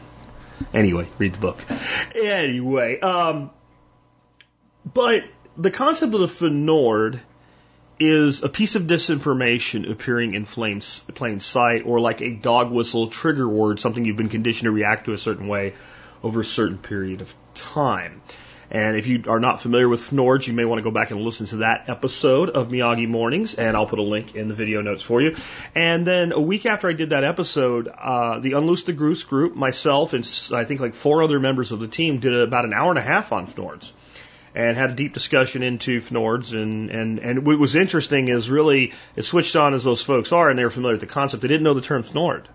anyway, 0.73 1.07
read 1.17 1.33
the 1.33 1.39
book. 1.39 1.63
Anyway, 2.15 2.99
um, 2.99 3.49
but 4.85 5.23
the 5.57 5.71
concept 5.71 6.13
of 6.13 6.19
the 6.19 6.27
Fnord 6.27 7.19
is 7.99 8.43
a 8.43 8.49
piece 8.49 8.75
of 8.75 8.83
disinformation 8.83 9.89
appearing 9.89 10.33
in 10.33 10.45
plain, 10.45 10.81
plain 11.13 11.39
sight 11.39 11.83
or 11.85 11.99
like 11.99 12.21
a 12.21 12.31
dog 12.31 12.71
whistle 12.71 13.07
trigger 13.07 13.47
word, 13.47 13.79
something 13.79 14.03
you've 14.03 14.17
been 14.17 14.29
conditioned 14.29 14.65
to 14.65 14.71
react 14.71 15.05
to 15.05 15.13
a 15.13 15.17
certain 15.17 15.47
way 15.47 15.73
over 16.21 16.41
a 16.41 16.45
certain 16.45 16.77
period 16.77 17.21
of 17.21 17.33
time. 17.53 18.21
And 18.73 18.97
if 18.97 19.05
you 19.05 19.25
are 19.27 19.39
not 19.39 19.61
familiar 19.61 19.87
with 19.87 20.01
Fnords, 20.01 20.47
you 20.47 20.53
may 20.53 20.65
want 20.65 20.79
to 20.79 20.83
go 20.83 20.89
back 20.89 21.11
and 21.11 21.21
listen 21.21 21.45
to 21.47 21.57
that 21.57 21.89
episode 21.89 22.49
of 22.49 22.69
Miyagi 22.69 23.07
Mornings, 23.07 23.53
and 23.53 23.77
I'll 23.77 23.85
put 23.85 23.99
a 23.99 24.03
link 24.03 24.35
in 24.35 24.47
the 24.47 24.55
video 24.55 24.81
notes 24.81 25.03
for 25.03 25.21
you. 25.21 25.35
And 25.75 26.07
then 26.07 26.31
a 26.31 26.41
week 26.41 26.65
after 26.65 26.89
I 26.89 26.93
did 26.93 27.11
that 27.11 27.23
episode, 27.23 27.87
uh, 27.87 28.39
the 28.39 28.53
Unloose 28.53 28.85
the 28.85 28.93
Goose 28.93 29.23
group, 29.23 29.55
myself, 29.55 30.13
and 30.13 30.27
I 30.51 30.63
think 30.63 30.79
like 30.79 30.95
four 30.95 31.21
other 31.21 31.39
members 31.39 31.71
of 31.71 31.81
the 31.81 31.87
team 31.87 32.17
did 32.17 32.33
about 32.33 32.65
an 32.65 32.73
hour 32.73 32.89
and 32.89 32.97
a 32.97 33.03
half 33.03 33.31
on 33.31 33.45
Fnords 33.45 33.91
and 34.55 34.75
had 34.75 34.89
a 34.89 34.95
deep 34.95 35.13
discussion 35.13 35.61
into 35.61 35.99
Fnords. 35.99 36.53
And, 36.53 36.89
and, 36.89 37.19
and 37.19 37.45
what 37.45 37.59
was 37.59 37.75
interesting 37.75 38.27
is 38.27 38.49
really 38.49 38.93
it 39.15 39.21
switched 39.21 39.55
on 39.55 39.75
as 39.75 39.83
those 39.83 40.01
folks 40.01 40.31
are, 40.31 40.49
and 40.49 40.57
they 40.57 40.63
were 40.63 40.71
familiar 40.71 40.95
with 40.95 41.01
the 41.01 41.13
concept. 41.13 41.41
They 41.41 41.47
didn't 41.47 41.63
know 41.63 41.75
the 41.75 41.81
term 41.81 42.01
Fnord. 42.01 42.45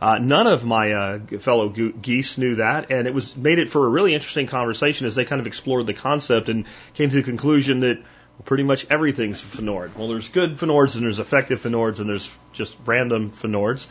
Uh, 0.00 0.18
none 0.18 0.46
of 0.46 0.64
my 0.64 0.92
uh, 0.92 1.18
fellow 1.40 1.68
geese 1.68 2.38
knew 2.38 2.56
that, 2.56 2.90
and 2.90 3.08
it 3.08 3.14
was 3.14 3.36
made 3.36 3.58
it 3.58 3.68
for 3.68 3.84
a 3.84 3.88
really 3.88 4.14
interesting 4.14 4.46
conversation 4.46 5.06
as 5.06 5.14
they 5.14 5.24
kind 5.24 5.40
of 5.40 5.46
explored 5.46 5.86
the 5.86 5.94
concept 5.94 6.48
and 6.48 6.66
came 6.94 7.10
to 7.10 7.16
the 7.16 7.22
conclusion 7.22 7.80
that 7.80 7.98
pretty 8.44 8.62
much 8.62 8.86
everything's 8.90 9.42
Fnord. 9.42 9.96
Well, 9.96 10.08
there's 10.08 10.28
good 10.28 10.52
Fnords 10.58 10.94
and 10.94 11.04
there's 11.04 11.18
effective 11.18 11.60
Fnords 11.60 11.98
and 11.98 12.08
there's 12.08 12.36
just 12.52 12.76
random 12.86 13.32
Fnords. 13.32 13.88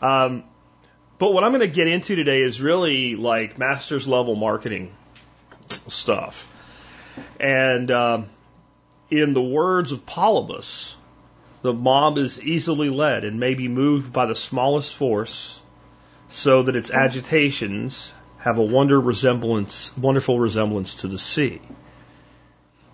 Um, 0.00 0.44
but 1.18 1.32
what 1.32 1.42
I'm 1.42 1.50
going 1.50 1.68
to 1.68 1.74
get 1.74 1.88
into 1.88 2.14
today 2.14 2.42
is 2.42 2.60
really 2.60 3.16
like 3.16 3.58
master's 3.58 4.06
level 4.06 4.36
marketing 4.36 4.92
stuff. 5.88 6.46
And 7.40 7.90
uh, 7.90 8.22
in 9.10 9.34
the 9.34 9.42
words 9.42 9.90
of 9.90 10.06
Polybius, 10.06 10.96
the 11.62 11.72
mob 11.72 12.18
is 12.18 12.40
easily 12.40 12.90
led 12.90 13.24
and 13.24 13.40
may 13.40 13.54
be 13.54 13.68
moved 13.68 14.12
by 14.12 14.26
the 14.26 14.34
smallest 14.34 14.94
force, 14.94 15.60
so 16.28 16.62
that 16.62 16.76
its 16.76 16.90
agitations 16.90 18.12
have 18.38 18.58
a 18.58 18.62
wonder 18.62 19.00
resemblance, 19.00 19.96
wonderful 19.96 20.38
resemblance 20.38 20.96
to 20.96 21.08
the 21.08 21.18
sea. 21.18 21.60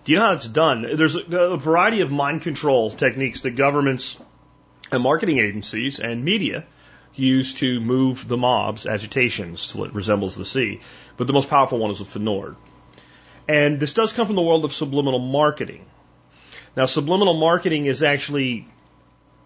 Do 0.03 0.11
you 0.11 0.19
know 0.19 0.25
how 0.25 0.33
it's 0.33 0.47
done? 0.47 0.95
There's 0.95 1.15
a, 1.15 1.35
a 1.35 1.57
variety 1.57 2.01
of 2.01 2.11
mind 2.11 2.41
control 2.41 2.91
techniques 2.91 3.41
that 3.41 3.51
governments 3.51 4.17
and 4.91 5.01
marketing 5.01 5.39
agencies 5.39 5.99
and 5.99 6.23
media 6.23 6.65
use 7.15 7.55
to 7.55 7.79
move 7.79 8.27
the 8.27 8.37
mob's 8.37 8.85
agitations 8.85 9.61
so 9.61 9.83
it 9.83 9.93
resembles 9.93 10.35
the 10.35 10.45
sea. 10.45 10.81
But 11.17 11.27
the 11.27 11.33
most 11.33 11.49
powerful 11.49 11.79
one 11.79 11.91
is 11.91 11.99
the 11.99 12.19
Fnord. 12.19 12.55
And 13.47 13.79
this 13.79 13.93
does 13.93 14.13
come 14.13 14.27
from 14.27 14.35
the 14.35 14.41
world 14.41 14.65
of 14.65 14.73
subliminal 14.73 15.19
marketing. 15.19 15.85
Now, 16.75 16.87
subliminal 16.87 17.35
marketing 17.35 17.85
is 17.85 18.03
actually, 18.03 18.67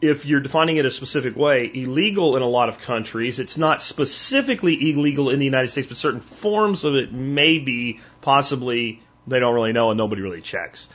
if 0.02 0.26
you're 0.26 0.40
defining 0.40 0.78
it 0.78 0.86
a 0.86 0.92
specific 0.92 1.36
way, 1.36 1.70
illegal 1.72 2.36
in 2.36 2.42
a 2.42 2.48
lot 2.48 2.70
of 2.70 2.80
countries. 2.80 3.40
It's 3.40 3.58
not 3.58 3.82
specifically 3.82 4.92
illegal 4.92 5.30
in 5.30 5.38
the 5.38 5.46
United 5.46 5.70
States, 5.70 5.88
but 5.88 5.98
certain 5.98 6.22
forms 6.22 6.84
of 6.86 6.96
it 6.96 7.12
may 7.12 7.60
be 7.60 8.00
possibly, 8.22 9.02
they 9.28 9.40
don't 9.40 9.54
really 9.54 9.74
know 9.74 9.92
and 9.92 9.98
nobody 9.98 10.24
really 10.24 10.42
checks. 10.42 10.90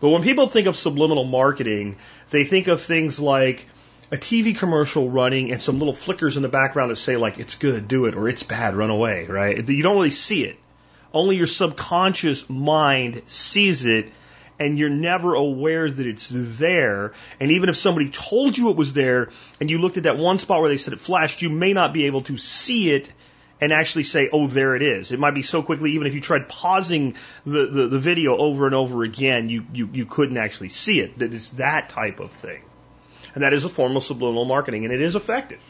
But 0.00 0.08
when 0.08 0.22
people 0.22 0.48
think 0.48 0.66
of 0.66 0.76
subliminal 0.76 1.24
marketing, 1.24 1.96
they 2.30 2.44
think 2.44 2.66
of 2.68 2.80
things 2.80 3.20
like 3.20 3.66
a 4.10 4.16
TV 4.16 4.56
commercial 4.56 5.10
running 5.10 5.52
and 5.52 5.60
some 5.60 5.78
little 5.78 5.94
flickers 5.94 6.36
in 6.36 6.42
the 6.42 6.48
background 6.48 6.90
that 6.90 6.96
say 6.96 7.16
like, 7.16 7.38
it's 7.38 7.56
good, 7.56 7.88
do 7.88 8.06
it, 8.06 8.14
or 8.14 8.28
it's 8.28 8.42
bad, 8.42 8.74
run 8.74 8.90
away, 8.90 9.26
right? 9.26 9.68
You 9.68 9.82
don't 9.82 9.96
really 9.96 10.10
see 10.10 10.44
it. 10.44 10.58
Only 11.12 11.36
your 11.36 11.46
subconscious 11.46 12.48
mind 12.48 13.22
sees 13.26 13.84
it 13.84 14.12
and 14.58 14.78
you're 14.78 14.90
never 14.90 15.34
aware 15.34 15.90
that 15.90 16.06
it's 16.06 16.30
there. 16.32 17.12
And 17.40 17.50
even 17.50 17.68
if 17.68 17.76
somebody 17.76 18.10
told 18.10 18.56
you 18.56 18.70
it 18.70 18.76
was 18.76 18.92
there 18.92 19.30
and 19.60 19.68
you 19.68 19.78
looked 19.78 19.96
at 19.96 20.04
that 20.04 20.16
one 20.16 20.38
spot 20.38 20.60
where 20.60 20.70
they 20.70 20.76
said 20.76 20.94
it 20.94 21.00
flashed, 21.00 21.42
you 21.42 21.50
may 21.50 21.72
not 21.72 21.92
be 21.92 22.06
able 22.06 22.22
to 22.22 22.36
see 22.36 22.90
it 22.90 23.12
and 23.60 23.72
actually 23.72 24.02
say, 24.04 24.28
oh, 24.32 24.46
there 24.46 24.76
it 24.76 24.82
is. 24.82 25.12
It 25.12 25.18
might 25.18 25.34
be 25.34 25.42
so 25.42 25.62
quickly, 25.62 25.92
even 25.92 26.06
if 26.06 26.14
you 26.14 26.20
tried 26.20 26.48
pausing 26.48 27.14
the, 27.46 27.66
the, 27.66 27.88
the 27.88 27.98
video 27.98 28.36
over 28.36 28.66
and 28.66 28.74
over 28.74 29.04
again, 29.04 29.48
you, 29.48 29.64
you, 29.72 29.88
you 29.92 30.06
couldn't 30.06 30.36
actually 30.36 30.68
see 30.68 31.00
it. 31.00 31.18
That 31.18 31.32
it's 31.32 31.52
that 31.52 31.88
type 31.88 32.20
of 32.20 32.30
thing. 32.30 32.62
And 33.34 33.42
that 33.42 33.52
is 33.52 33.64
a 33.64 33.68
form 33.68 33.96
of 33.96 34.04
subliminal 34.04 34.44
marketing, 34.44 34.84
and 34.84 34.92
it 34.92 35.00
is 35.00 35.16
effective. 35.16 35.60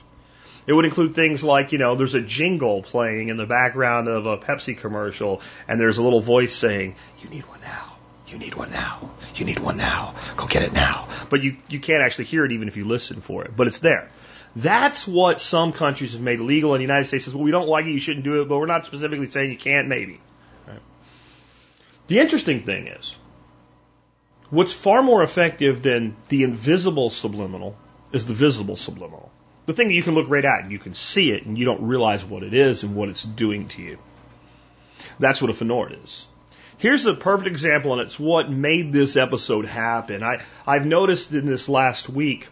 It 0.67 0.73
would 0.73 0.87
include 0.87 1.15
things 1.15 1.45
like, 1.45 1.73
you 1.73 1.79
know, 1.79 1.95
there's 1.95 2.15
a 2.15 2.23
jingle 2.23 2.83
playing 2.83 3.29
in 3.29 3.37
the 3.37 3.47
background 3.47 4.09
of 4.09 4.27
a 4.27 4.39
Pepsi 4.39 4.77
commercial, 4.77 5.43
and 5.69 5.79
there's 5.79 5.99
a 5.99 6.03
little 6.03 6.21
voice 6.21 6.55
saying, 6.55 6.97
You 7.21 7.29
need 7.29 7.47
one 7.47 7.61
now. 7.61 7.94
You 8.35 8.41
need 8.41 8.55
one 8.57 8.73
now. 8.73 9.11
You 9.37 9.45
need 9.45 9.61
one 9.61 9.77
now. 9.77 10.17
Go 10.37 10.49
get 10.49 10.65
it 10.65 10.73
now. 10.73 11.07
But 11.31 11.45
you, 11.45 11.57
you 11.69 11.79
can't 11.79 12.03
actually 12.03 12.25
hear 12.25 12.45
it 12.45 12.51
even 12.51 12.67
if 12.67 12.77
you 12.77 12.85
listen 12.85 13.21
for 13.21 13.45
it, 13.45 13.57
but 13.57 13.69
it's 13.69 13.79
there. 13.79 14.11
That's 14.57 15.07
what 15.07 15.41
some 15.41 15.73
countries 15.73 16.15
have 16.15 16.21
made 16.21 16.41
legal, 16.41 16.75
and 16.75 16.81
the 16.81 16.85
United 16.85 17.07
States 17.07 17.27
says, 17.27 17.35
well, 17.35 17.45
we 17.45 17.53
don't 17.53 17.69
like 17.69 17.87
it, 17.87 17.93
you 17.93 18.01
shouldn't 18.01 18.25
do 18.25 18.43
it, 18.43 18.49
but 18.49 18.59
we're 18.59 18.67
not 18.67 18.87
specifically 18.87 19.31
saying 19.31 19.53
you 19.53 19.57
can't, 19.57 19.87
maybe. 19.87 20.21
Right? 20.67 20.81
The 22.09 22.19
interesting 22.19 22.63
thing 22.63 22.89
is, 22.89 23.17
what's 24.51 24.75
far 24.75 25.01
more 25.01 25.23
effective 25.23 25.83
than 25.83 26.17
the 26.29 26.43
invisible 26.43 27.11
subliminal 27.11 27.77
is 28.11 28.27
the 28.27 28.35
visible 28.35 28.75
subliminal. 28.75 29.31
The 29.67 29.75
thing 29.75 29.87
that 29.89 29.95
you 29.95 30.03
can 30.03 30.15
look 30.15 30.29
right 30.29 30.45
at 30.45 30.65
and 30.65 30.73
you 30.73 30.81
can 30.81 30.95
see 30.95 31.31
it 31.31 31.47
and 31.47 31.57
you 31.57 31.67
don't 31.67 31.83
realize 31.83 32.25
what 32.25 32.43
it 32.43 32.53
is 32.53 32.83
and 32.83 32.97
what 32.97 33.11
it's 33.11 33.23
doing 33.23 33.69
to 33.69 33.83
you. 33.83 33.99
That's 35.21 35.41
what 35.41 35.51
a 35.51 35.55
Fnord 35.55 36.03
is. 36.03 36.27
Here's 36.85 37.07
a 37.07 37.15
perfect 37.15 37.49
example, 37.49 37.95
and 37.95 38.03
it's 38.03 38.21
what 38.21 38.51
made 38.51 38.93
this 38.93 39.17
episode 39.17 39.65
happen. 39.65 40.23
I, 40.23 40.43
I've 40.67 40.85
noticed 40.85 41.33
in 41.33 41.47
this 41.47 41.67
last 41.67 42.11
week, 42.11 42.47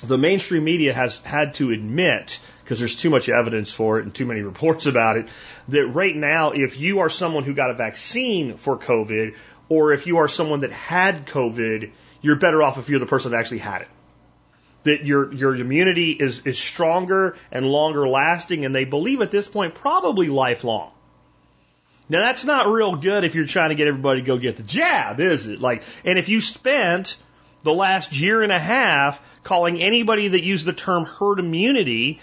the 0.00 0.16
mainstream 0.16 0.62
media 0.62 0.92
has 0.92 1.18
had 1.18 1.54
to 1.54 1.72
admit, 1.72 2.38
because 2.62 2.78
there's 2.78 2.94
too 2.94 3.10
much 3.10 3.28
evidence 3.28 3.72
for 3.72 3.98
it 3.98 4.04
and 4.04 4.14
too 4.14 4.26
many 4.26 4.42
reports 4.52 4.86
about 4.86 5.16
it, 5.16 5.26
that 5.70 5.88
right 5.88 6.14
now, 6.14 6.52
if 6.52 6.78
you 6.78 7.00
are 7.00 7.08
someone 7.10 7.42
who 7.42 7.52
got 7.52 7.70
a 7.70 7.74
vaccine 7.74 8.54
for 8.54 8.78
COVID, 8.78 9.34
or 9.68 9.92
if 9.92 10.06
you 10.06 10.18
are 10.18 10.28
someone 10.28 10.60
that 10.60 10.70
had 10.70 11.26
COVID, 11.26 11.90
you're 12.20 12.36
better 12.36 12.62
off 12.62 12.78
if 12.78 12.90
you're 12.90 13.00
the 13.00 13.06
person 13.06 13.32
that 13.32 13.38
actually 13.38 13.58
had 13.58 13.82
it. 13.82 13.88
That 14.84 15.04
your, 15.04 15.34
your 15.34 15.56
immunity 15.56 16.12
is, 16.12 16.42
is 16.44 16.60
stronger 16.60 17.36
and 17.50 17.66
longer 17.66 18.06
lasting, 18.06 18.64
and 18.64 18.72
they 18.72 18.84
believe 18.84 19.20
at 19.20 19.32
this 19.32 19.48
point 19.48 19.74
probably 19.74 20.28
lifelong. 20.28 20.92
Now 22.12 22.20
that's 22.20 22.44
not 22.44 22.68
real 22.68 22.96
good 22.96 23.24
if 23.24 23.34
you're 23.34 23.46
trying 23.46 23.70
to 23.70 23.74
get 23.74 23.88
everybody 23.88 24.20
to 24.20 24.26
go 24.26 24.36
get 24.36 24.58
the 24.58 24.62
jab, 24.62 25.18
is 25.18 25.46
it? 25.46 25.60
Like, 25.60 25.82
and 26.04 26.18
if 26.18 26.28
you 26.28 26.42
spent 26.42 27.16
the 27.62 27.72
last 27.72 28.12
year 28.12 28.42
and 28.42 28.52
a 28.52 28.58
half 28.58 29.22
calling 29.42 29.80
anybody 29.80 30.28
that 30.28 30.44
used 30.44 30.66
the 30.66 30.74
term 30.74 31.06
herd 31.06 31.38
immunity 31.38 32.20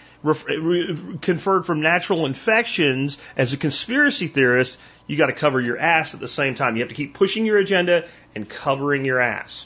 conferred 1.22 1.66
from 1.66 1.82
natural 1.82 2.28
infections 2.28 3.18
as 3.36 3.54
a 3.54 3.58
conspiracy 3.58 4.28
theorist, 4.28 4.78
you 5.08 5.18
got 5.18 5.26
to 5.26 5.34
cover 5.34 5.60
your 5.60 5.80
ass 5.80 6.14
at 6.14 6.20
the 6.20 6.28
same 6.28 6.54
time. 6.54 6.76
You 6.76 6.84
have 6.84 6.90
to 6.90 6.96
keep 6.96 7.16
pushing 7.16 7.48
your 7.48 7.58
agenda 7.58 8.08
and 8.36 8.48
covering 8.48 9.06
your 9.06 9.20
ass. 9.20 9.66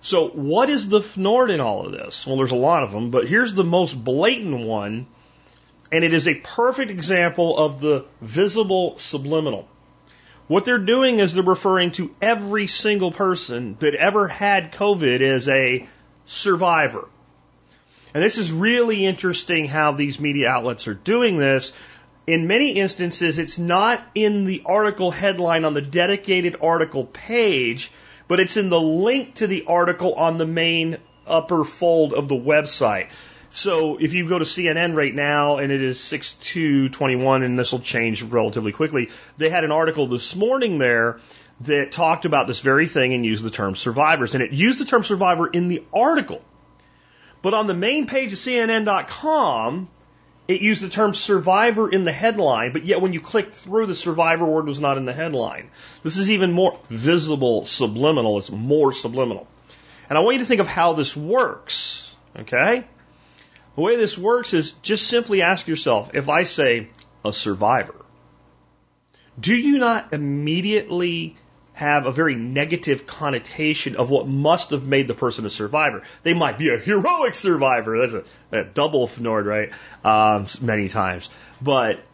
So, 0.00 0.28
what 0.28 0.70
is 0.70 0.88
the 0.88 1.00
fnord 1.00 1.50
in 1.50 1.60
all 1.60 1.84
of 1.84 1.92
this? 1.92 2.26
Well, 2.26 2.38
there's 2.38 2.52
a 2.52 2.56
lot 2.56 2.84
of 2.84 2.90
them, 2.90 3.10
but 3.10 3.28
here's 3.28 3.52
the 3.52 3.64
most 3.64 4.02
blatant 4.02 4.66
one, 4.66 5.08
and 5.92 6.02
it 6.02 6.14
is 6.14 6.26
a 6.26 6.34
perfect 6.34 6.90
example 6.90 7.56
of 7.58 7.80
the 7.80 8.06
visible 8.20 8.98
subliminal. 8.98 9.68
What 10.48 10.64
they're 10.64 10.78
doing 10.78 11.20
is 11.20 11.32
they're 11.32 11.44
referring 11.44 11.92
to 11.92 12.14
every 12.20 12.66
single 12.66 13.12
person 13.12 13.76
that 13.78 13.94
ever 13.94 14.26
had 14.26 14.72
COVID 14.72 15.20
as 15.20 15.48
a 15.48 15.86
survivor. 16.26 17.08
And 18.14 18.22
this 18.22 18.38
is 18.38 18.52
really 18.52 19.06
interesting 19.06 19.66
how 19.66 19.92
these 19.92 20.18
media 20.18 20.48
outlets 20.48 20.88
are 20.88 20.94
doing 20.94 21.38
this. 21.38 21.72
In 22.26 22.46
many 22.46 22.72
instances, 22.72 23.38
it's 23.38 23.58
not 23.58 24.04
in 24.14 24.44
the 24.44 24.62
article 24.66 25.10
headline 25.10 25.64
on 25.64 25.74
the 25.74 25.80
dedicated 25.80 26.56
article 26.60 27.04
page 27.04 27.92
but 28.32 28.40
it's 28.40 28.56
in 28.56 28.70
the 28.70 28.80
link 28.80 29.34
to 29.34 29.46
the 29.46 29.64
article 29.66 30.14
on 30.14 30.38
the 30.38 30.46
main 30.46 30.96
upper 31.26 31.64
fold 31.64 32.14
of 32.14 32.28
the 32.28 32.34
website. 32.34 33.08
So 33.52 33.98
if 33.98 34.14
you 34.14 34.26
go 34.26 34.38
to 34.38 34.46
CNN 34.46 34.94
right 34.96 35.14
now 35.14 35.58
and 35.58 35.70
it 35.70 35.82
is 35.82 36.00
6221 36.00 37.42
and 37.42 37.58
this 37.58 37.72
will 37.72 37.80
change 37.80 38.22
relatively 38.22 38.72
quickly, 38.72 39.10
they 39.36 39.50
had 39.50 39.62
an 39.64 39.70
article 39.70 40.06
this 40.06 40.34
morning 40.34 40.78
there 40.78 41.20
that 41.60 41.92
talked 41.92 42.24
about 42.24 42.46
this 42.46 42.60
very 42.60 42.88
thing 42.88 43.12
and 43.12 43.26
used 43.26 43.44
the 43.44 43.50
term 43.50 43.76
survivors. 43.76 44.34
And 44.34 44.42
it 44.42 44.52
used 44.52 44.80
the 44.80 44.86
term 44.86 45.04
survivor 45.04 45.46
in 45.46 45.68
the 45.68 45.84
article. 45.92 46.42
But 47.42 47.52
on 47.52 47.66
the 47.66 47.74
main 47.74 48.06
page 48.06 48.32
of 48.32 48.38
CNN.com, 48.38 49.88
it 50.48 50.62
used 50.62 50.82
the 50.82 50.88
term 50.88 51.12
survivor 51.12 51.90
in 51.90 52.04
the 52.04 52.12
headline, 52.12 52.72
but 52.72 52.86
yet 52.86 53.02
when 53.02 53.12
you 53.12 53.20
clicked 53.20 53.54
through, 53.54 53.86
the 53.86 53.94
survivor 53.94 54.46
word 54.46 54.66
was 54.66 54.80
not 54.80 54.96
in 54.96 55.04
the 55.04 55.12
headline. 55.12 55.70
This 56.02 56.16
is 56.16 56.30
even 56.30 56.52
more 56.52 56.78
visible 56.88 57.66
subliminal. 57.66 58.38
It's 58.38 58.50
more 58.50 58.92
subliminal. 58.92 59.46
And 60.08 60.16
I 60.16 60.22
want 60.22 60.36
you 60.36 60.40
to 60.40 60.46
think 60.46 60.60
of 60.60 60.68
how 60.68 60.94
this 60.94 61.14
works. 61.14 62.16
Okay? 62.36 62.84
The 63.74 63.80
way 63.80 63.96
this 63.96 64.18
works 64.18 64.54
is 64.54 64.72
just 64.82 65.06
simply 65.06 65.42
ask 65.42 65.66
yourself 65.66 66.14
if 66.14 66.28
I 66.28 66.42
say 66.42 66.88
a 67.24 67.32
survivor, 67.32 67.94
do 69.40 69.54
you 69.54 69.78
not 69.78 70.12
immediately 70.12 71.36
have 71.74 72.06
a 72.06 72.12
very 72.12 72.34
negative 72.34 73.06
connotation 73.06 73.96
of 73.96 74.10
what 74.10 74.28
must 74.28 74.70
have 74.70 74.86
made 74.86 75.08
the 75.08 75.14
person 75.14 75.46
a 75.46 75.50
survivor. 75.50 76.02
They 76.22 76.34
might 76.34 76.58
be 76.58 76.68
a 76.68 76.76
heroic 76.76 77.34
survivor. 77.34 77.98
That's 77.98 78.24
a, 78.52 78.60
a 78.60 78.64
double 78.64 79.08
fnord, 79.08 79.46
right? 79.46 79.72
Um, 80.04 80.46
many 80.60 80.88
times. 80.88 81.30
But 81.60 82.04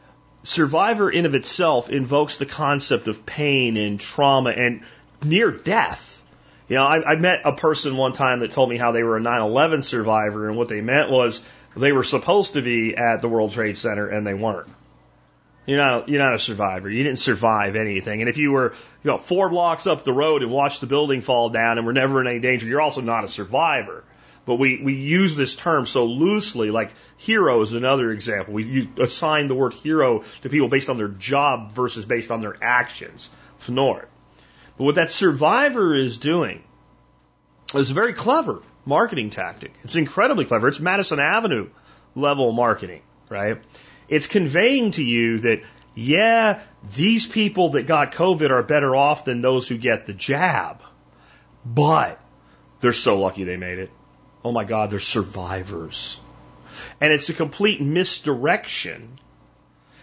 survivor 0.43 1.11
in 1.11 1.27
of 1.27 1.35
itself 1.35 1.91
invokes 1.91 2.37
the 2.37 2.47
concept 2.47 3.09
of 3.09 3.27
pain 3.27 3.77
and 3.77 3.99
trauma 3.99 4.51
and 4.51 4.83
near 5.25 5.51
death. 5.51 6.18
You 6.69 6.77
know, 6.77 6.85
I, 6.85 7.13
I 7.13 7.17
met 7.17 7.41
a 7.45 7.53
person 7.53 7.97
one 7.97 8.13
time 8.13 8.41
that 8.41 8.51
told 8.51 8.69
me 8.69 8.77
how 8.77 8.93
they 8.93 9.03
were 9.03 9.17
a 9.17 9.21
9/11 9.21 9.83
survivor, 9.83 10.49
and 10.49 10.57
what 10.57 10.69
they 10.69 10.81
meant 10.81 11.11
was 11.11 11.43
they 11.77 11.93
were 11.93 12.03
supposed 12.03 12.55
to 12.55 12.63
be 12.63 12.97
at 12.97 13.23
the 13.23 13.29
World 13.29 13.53
Trade 13.53 13.77
Center 13.77 14.09
and 14.09 14.27
they 14.27 14.35
weren't. 14.35 14.69
You're 15.67 15.79
not, 15.79 16.09
you're 16.09 16.23
not 16.23 16.35
a 16.35 16.39
survivor. 16.39 16.89
You 16.89 17.03
didn't 17.05 17.19
survive 17.19 17.77
anything. 17.77 18.21
And 18.21 18.31
if 18.31 18.39
you 18.39 18.53
were, 18.53 18.73
you 19.05 19.11
know, 19.11 19.19
four 19.19 19.51
blocks 19.51 19.87
up 19.87 20.03
the 20.03 20.15
road 20.15 20.43
and 20.43 20.51
watched 20.51 20.81
the 20.81 20.87
building 20.87 21.21
fall 21.21 21.51
down 21.51 21.77
and 21.77 21.87
were 21.87 21.93
never 21.93 22.23
in 22.23 22.27
any 22.27 22.41
danger, 22.41 22.67
you're 22.67 22.81
also 22.81 23.03
not 23.03 23.25
a 23.25 23.29
survivor. 23.29 24.03
But 24.47 24.55
we, 24.55 24.81
we 24.83 24.95
use 24.95 25.37
this 25.37 25.55
term 25.55 25.85
so 25.85 26.07
loosely, 26.07 26.71
like 26.71 26.95
hero 27.19 27.61
is 27.61 27.75
another 27.75 28.11
example. 28.13 28.55
We 28.55 28.89
assign 28.99 29.49
the 29.49 29.55
word 29.55 29.75
hero 29.75 30.25
to 30.41 30.49
people 30.49 30.69
based 30.69 30.89
on 30.89 30.97
their 30.97 31.09
job 31.09 31.73
versus 31.73 32.07
based 32.07 32.31
on 32.31 32.41
their 32.41 32.57
actions. 32.63 33.29
Fnord. 33.61 34.07
But 34.79 34.85
what 34.85 34.95
that 34.95 35.11
survivor 35.11 35.95
is 35.95 36.19
doing 36.19 36.63
is 37.75 37.91
a 37.91 37.95
very 37.95 38.13
clever 38.15 38.63
marketing 38.87 39.31
tactic. 39.31 39.75
It's 39.83 39.97
incredibly 39.97 40.45
clever. 40.45 40.69
It's 40.69 40.81
Madison 40.81 41.19
Avenue 41.21 41.69
level 42.15 42.53
marketing, 42.53 43.03
right? 43.29 43.59
It's 44.09 44.29
conveying 44.29 44.93
to 44.93 45.03
you 45.03 45.41
that, 45.41 45.63
yeah, 45.95 46.61
these 46.95 47.27
people 47.27 47.71
that 47.71 47.87
got 47.87 48.13
COVID 48.13 48.51
are 48.51 48.63
better 48.63 48.95
off 48.95 49.25
than 49.25 49.43
those 49.43 49.69
who 49.69 49.77
get 49.77 50.07
the 50.07 50.15
jab, 50.15 50.81
but 51.67 52.21
they're 52.81 52.93
so 52.93 53.19
lucky 53.19 53.45
they 53.45 53.57
made 53.57 53.79
it. 53.79 53.91
Oh 54.45 54.53
my 54.53 54.65
God, 54.65 54.91
they're 54.91 55.01
survivors. 55.01 56.21
And 57.01 57.13
it's 57.13 57.29
a 57.29 57.35
complete 57.35 57.81
misdirection 57.81 59.19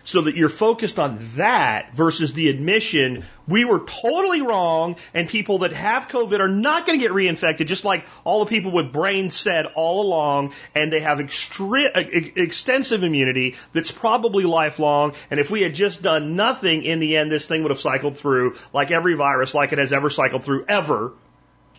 so 0.05 0.21
that 0.21 0.35
you're 0.35 0.49
focused 0.49 0.99
on 0.99 1.17
that 1.35 1.93
versus 1.93 2.33
the 2.33 2.49
admission 2.49 3.25
we 3.47 3.65
were 3.65 3.79
totally 3.79 4.41
wrong 4.41 4.95
and 5.13 5.27
people 5.27 5.59
that 5.59 5.73
have 5.73 6.07
COVID 6.07 6.39
are 6.39 6.47
not 6.47 6.85
going 6.85 6.99
to 6.99 7.03
get 7.03 7.11
reinfected, 7.11 7.67
just 7.67 7.85
like 7.85 8.07
all 8.23 8.43
the 8.43 8.49
people 8.49 8.71
with 8.71 8.91
brain 8.91 9.29
said 9.29 9.65
all 9.75 10.01
along, 10.01 10.53
and 10.73 10.91
they 10.91 10.99
have 10.99 11.19
extre- 11.19 12.35
extensive 12.37 13.03
immunity 13.03 13.55
that's 13.73 13.91
probably 13.91 14.45
lifelong. 14.45 15.13
And 15.29 15.39
if 15.39 15.51
we 15.51 15.61
had 15.61 15.75
just 15.75 16.01
done 16.01 16.35
nothing, 16.35 16.83
in 16.83 16.99
the 16.99 17.17
end, 17.17 17.31
this 17.31 17.47
thing 17.47 17.63
would 17.63 17.71
have 17.71 17.79
cycled 17.79 18.17
through 18.17 18.55
like 18.73 18.91
every 18.91 19.15
virus, 19.15 19.53
like 19.53 19.71
it 19.73 19.79
has 19.79 19.93
ever 19.93 20.09
cycled 20.09 20.43
through 20.43 20.65
ever. 20.67 21.13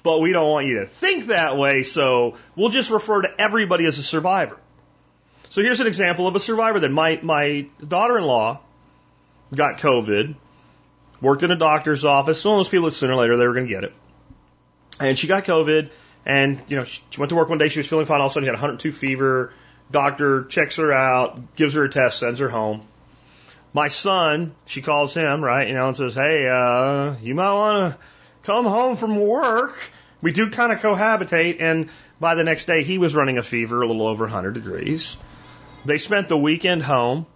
But 0.03 0.21
we 0.21 0.31
don't 0.31 0.49
want 0.49 0.67
you 0.67 0.81
to 0.81 0.87
think 0.87 1.27
that 1.27 1.57
way, 1.57 1.83
so 1.83 2.37
we'll 2.55 2.69
just 2.69 2.91
refer 2.91 3.23
to 3.23 3.41
everybody 3.41 3.87
as 3.87 3.99
a 3.99 4.05
survivor. 4.05 4.57
So 5.57 5.63
here's 5.63 5.81
an 5.81 5.87
example 5.87 6.29
of 6.29 6.37
a 6.37 6.41
survivor 6.41 6.81
then. 6.81 6.93
My, 6.93 7.19
my 7.23 7.65
daughter-in-law 7.81 8.61
got 9.55 9.79
COVID, 9.79 10.35
worked 11.23 11.45
in 11.45 11.51
a 11.51 11.57
doctor's 11.57 12.05
office. 12.05 12.45
One 12.45 12.57
of 12.57 12.59
those 12.59 12.69
people 12.69 12.85
that 12.85 12.95
sooner 12.95 13.15
or 13.15 13.17
later 13.17 13.39
they 13.39 13.47
were 13.47 13.55
going 13.55 13.67
to 13.67 13.73
get 13.73 13.83
it. 13.83 13.95
And 15.01 15.19
she 15.19 15.27
got 15.27 15.47
COVID 15.47 15.89
and, 16.27 16.61
you 16.69 16.77
know, 16.77 16.85
she 16.85 17.01
went 17.17 17.31
to 17.31 17.37
work 17.37 17.49
one 17.49 17.57
day. 17.57 17.69
She 17.69 17.79
was 17.79 17.89
feeling 17.89 18.05
fine. 18.05 18.21
All 18.21 18.27
of 18.27 18.33
a 18.33 18.35
sudden, 18.35 18.45
she 18.45 18.49
had 18.49 18.57
102 18.57 18.93
fever. 18.93 19.55
Doctor 19.91 20.45
checks 20.45 20.77
her 20.77 20.93
out, 20.93 21.57
gives 21.57 21.73
her 21.73 21.85
a 21.85 21.89
test, 21.89 22.19
sends 22.19 22.41
her 22.41 22.51
home. 22.51 22.83
My 23.73 23.89
son, 23.89 24.55
she 24.67 24.83
calls 24.83 25.15
him, 25.15 25.43
right, 25.43 25.69
you 25.69 25.73
know, 25.73 25.89
and 25.89 25.97
says, 25.97 26.15
Hey, 26.15 26.47
uh, 26.47 27.15
you 27.23 27.35
might 27.35 27.55
want 27.55 27.95
to 27.95 27.99
come 28.43 28.67
home 28.67 28.99
from 28.99 29.19
work. 29.19 29.79
We 30.21 30.33
do 30.33 30.51
kind 30.51 30.71
of 30.71 30.81
cohabitate. 30.81 31.63
And 31.63 31.89
by 32.21 32.35
the 32.35 32.45
next 32.45 32.67
day, 32.67 32.85
he 32.85 32.99
was 32.99 33.15
running 33.15 33.39
a 33.39 33.43
fever 33.43 33.81
a 33.81 33.87
little 33.87 34.07
over 34.07 34.25
100 34.25 34.53
degrees. 34.53 35.17
They 35.87 35.99
spent 35.99 36.29
the 36.29 36.37
weekend 36.37 36.83
home. 36.83 37.27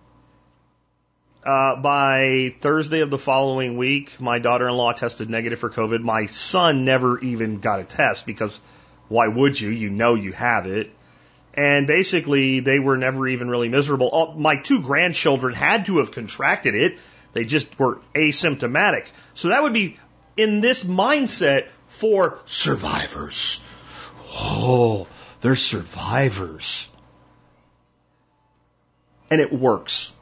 Uh, 1.46 1.76
by 1.76 2.54
Thursday 2.60 3.00
of 3.00 3.08
the 3.08 3.16
following 3.16 3.78
week, 3.78 4.20
my 4.20 4.40
daughter 4.40 4.68
in 4.68 4.74
law 4.74 4.92
tested 4.92 5.30
negative 5.30 5.58
for 5.58 5.70
COVID. 5.70 6.00
My 6.00 6.26
son 6.26 6.84
never 6.84 7.18
even 7.20 7.60
got 7.60 7.80
a 7.80 7.84
test 7.84 8.26
because 8.26 8.60
why 9.08 9.28
would 9.28 9.58
you? 9.58 9.70
You 9.70 9.88
know 9.88 10.16
you 10.16 10.32
have 10.32 10.66
it. 10.66 10.90
And 11.54 11.86
basically, 11.86 12.60
they 12.60 12.78
were 12.78 12.96
never 12.96 13.26
even 13.26 13.48
really 13.48 13.68
miserable. 13.68 14.10
Oh, 14.12 14.32
my 14.34 14.56
two 14.56 14.82
grandchildren 14.82 15.54
had 15.54 15.86
to 15.86 15.98
have 15.98 16.10
contracted 16.10 16.74
it. 16.74 16.98
They 17.32 17.44
just 17.44 17.78
were 17.78 18.00
asymptomatic. 18.14 19.06
So 19.34 19.48
that 19.48 19.62
would 19.62 19.72
be 19.72 19.96
in 20.36 20.60
this 20.60 20.82
mindset 20.84 21.68
for 21.86 22.40
survivors. 22.46 23.62
Oh, 24.32 25.06
they're 25.40 25.56
survivors 25.56 26.88
and 29.30 29.40
it 29.40 29.52
works. 29.52 30.12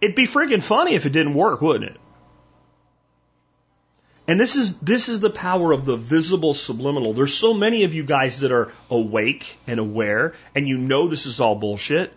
It'd 0.00 0.16
be 0.16 0.26
friggin' 0.26 0.62
funny 0.62 0.94
if 0.94 1.06
it 1.06 1.10
didn't 1.10 1.34
work, 1.34 1.60
wouldn't 1.60 1.90
it? 1.90 2.00
And 4.28 4.38
this 4.38 4.56
is 4.56 4.76
this 4.80 5.08
is 5.08 5.20
the 5.20 5.30
power 5.30 5.72
of 5.72 5.86
the 5.86 5.96
visible 5.96 6.52
subliminal. 6.52 7.14
There's 7.14 7.34
so 7.34 7.54
many 7.54 7.84
of 7.84 7.94
you 7.94 8.04
guys 8.04 8.40
that 8.40 8.52
are 8.52 8.70
awake 8.90 9.58
and 9.66 9.80
aware 9.80 10.34
and 10.54 10.68
you 10.68 10.76
know 10.76 11.08
this 11.08 11.24
is 11.24 11.40
all 11.40 11.54
bullshit. 11.54 12.12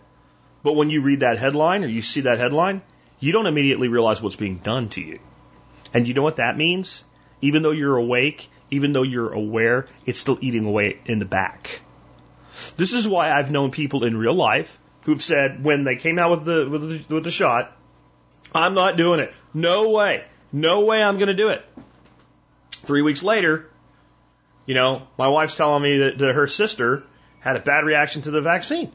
But 0.62 0.76
when 0.76 0.90
you 0.90 1.00
read 1.00 1.20
that 1.20 1.38
headline 1.38 1.84
or 1.84 1.88
you 1.88 2.02
see 2.02 2.20
that 2.22 2.38
headline, 2.38 2.82
you 3.18 3.32
don't 3.32 3.46
immediately 3.46 3.88
realize 3.88 4.20
what's 4.20 4.36
being 4.36 4.58
done 4.58 4.90
to 4.90 5.00
you. 5.00 5.20
And 5.94 6.06
you 6.06 6.12
know 6.12 6.22
what 6.22 6.36
that 6.36 6.56
means? 6.56 7.02
Even 7.40 7.62
though 7.62 7.72
you're 7.72 7.96
awake, 7.96 8.48
even 8.70 8.92
though 8.92 9.02
you're 9.02 9.32
aware, 9.32 9.86
it's 10.04 10.18
still 10.18 10.38
eating 10.40 10.66
away 10.66 11.00
in 11.06 11.18
the 11.18 11.24
back. 11.24 11.80
This 12.76 12.92
is 12.92 13.08
why 13.08 13.32
I've 13.32 13.50
known 13.50 13.70
people 13.70 14.04
in 14.04 14.16
real 14.16 14.34
life 14.34 14.78
who've 15.02 15.22
said 15.22 15.64
when 15.64 15.84
they 15.84 15.96
came 15.96 16.18
out 16.18 16.30
with 16.30 16.44
the 16.44 16.68
with 16.68 17.08
the, 17.08 17.14
with 17.14 17.24
the 17.24 17.30
shot, 17.30 17.76
I'm 18.54 18.74
not 18.74 18.96
doing 18.96 19.20
it. 19.20 19.32
No 19.54 19.90
way. 19.90 20.24
No 20.52 20.84
way 20.84 21.02
I'm 21.02 21.16
going 21.16 21.28
to 21.28 21.34
do 21.34 21.48
it. 21.48 21.64
Three 22.70 23.02
weeks 23.02 23.22
later, 23.22 23.70
you 24.66 24.74
know, 24.74 25.06
my 25.16 25.28
wife's 25.28 25.56
telling 25.56 25.82
me 25.82 25.98
that, 25.98 26.18
that 26.18 26.34
her 26.34 26.46
sister 26.46 27.04
had 27.40 27.56
a 27.56 27.60
bad 27.60 27.84
reaction 27.84 28.22
to 28.22 28.30
the 28.30 28.42
vaccine. 28.42 28.92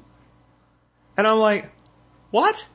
And 1.17 1.25
I'm 1.25 1.39
like, 1.39 1.69
what? 2.31 2.65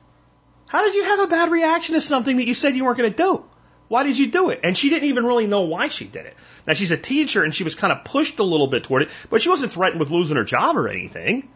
How 0.67 0.83
did 0.83 0.95
you 0.95 1.03
have 1.03 1.19
a 1.19 1.27
bad 1.27 1.51
reaction 1.51 1.95
to 1.95 2.01
something 2.01 2.37
that 2.37 2.45
you 2.45 2.53
said 2.53 2.75
you 2.75 2.83
weren't 2.83 2.97
going 2.97 3.11
to 3.11 3.17
do? 3.17 3.45
Why 3.87 4.03
did 4.03 4.17
you 4.17 4.31
do 4.31 4.49
it? 4.49 4.61
And 4.63 4.77
she 4.77 4.89
didn't 4.89 5.09
even 5.09 5.25
really 5.25 5.47
know 5.47 5.61
why 5.61 5.87
she 5.87 6.05
did 6.05 6.25
it. 6.25 6.35
Now 6.65 6.73
she's 6.73 6.91
a 6.91 6.97
teacher 6.97 7.43
and 7.43 7.53
she 7.53 7.63
was 7.63 7.75
kind 7.75 7.93
of 7.93 8.03
pushed 8.03 8.39
a 8.39 8.43
little 8.43 8.67
bit 8.67 8.85
toward 8.85 9.03
it, 9.03 9.09
but 9.29 9.41
she 9.41 9.49
wasn't 9.49 9.71
threatened 9.71 9.99
with 9.99 10.09
losing 10.09 10.37
her 10.37 10.43
job 10.43 10.77
or 10.77 10.87
anything. 10.87 11.49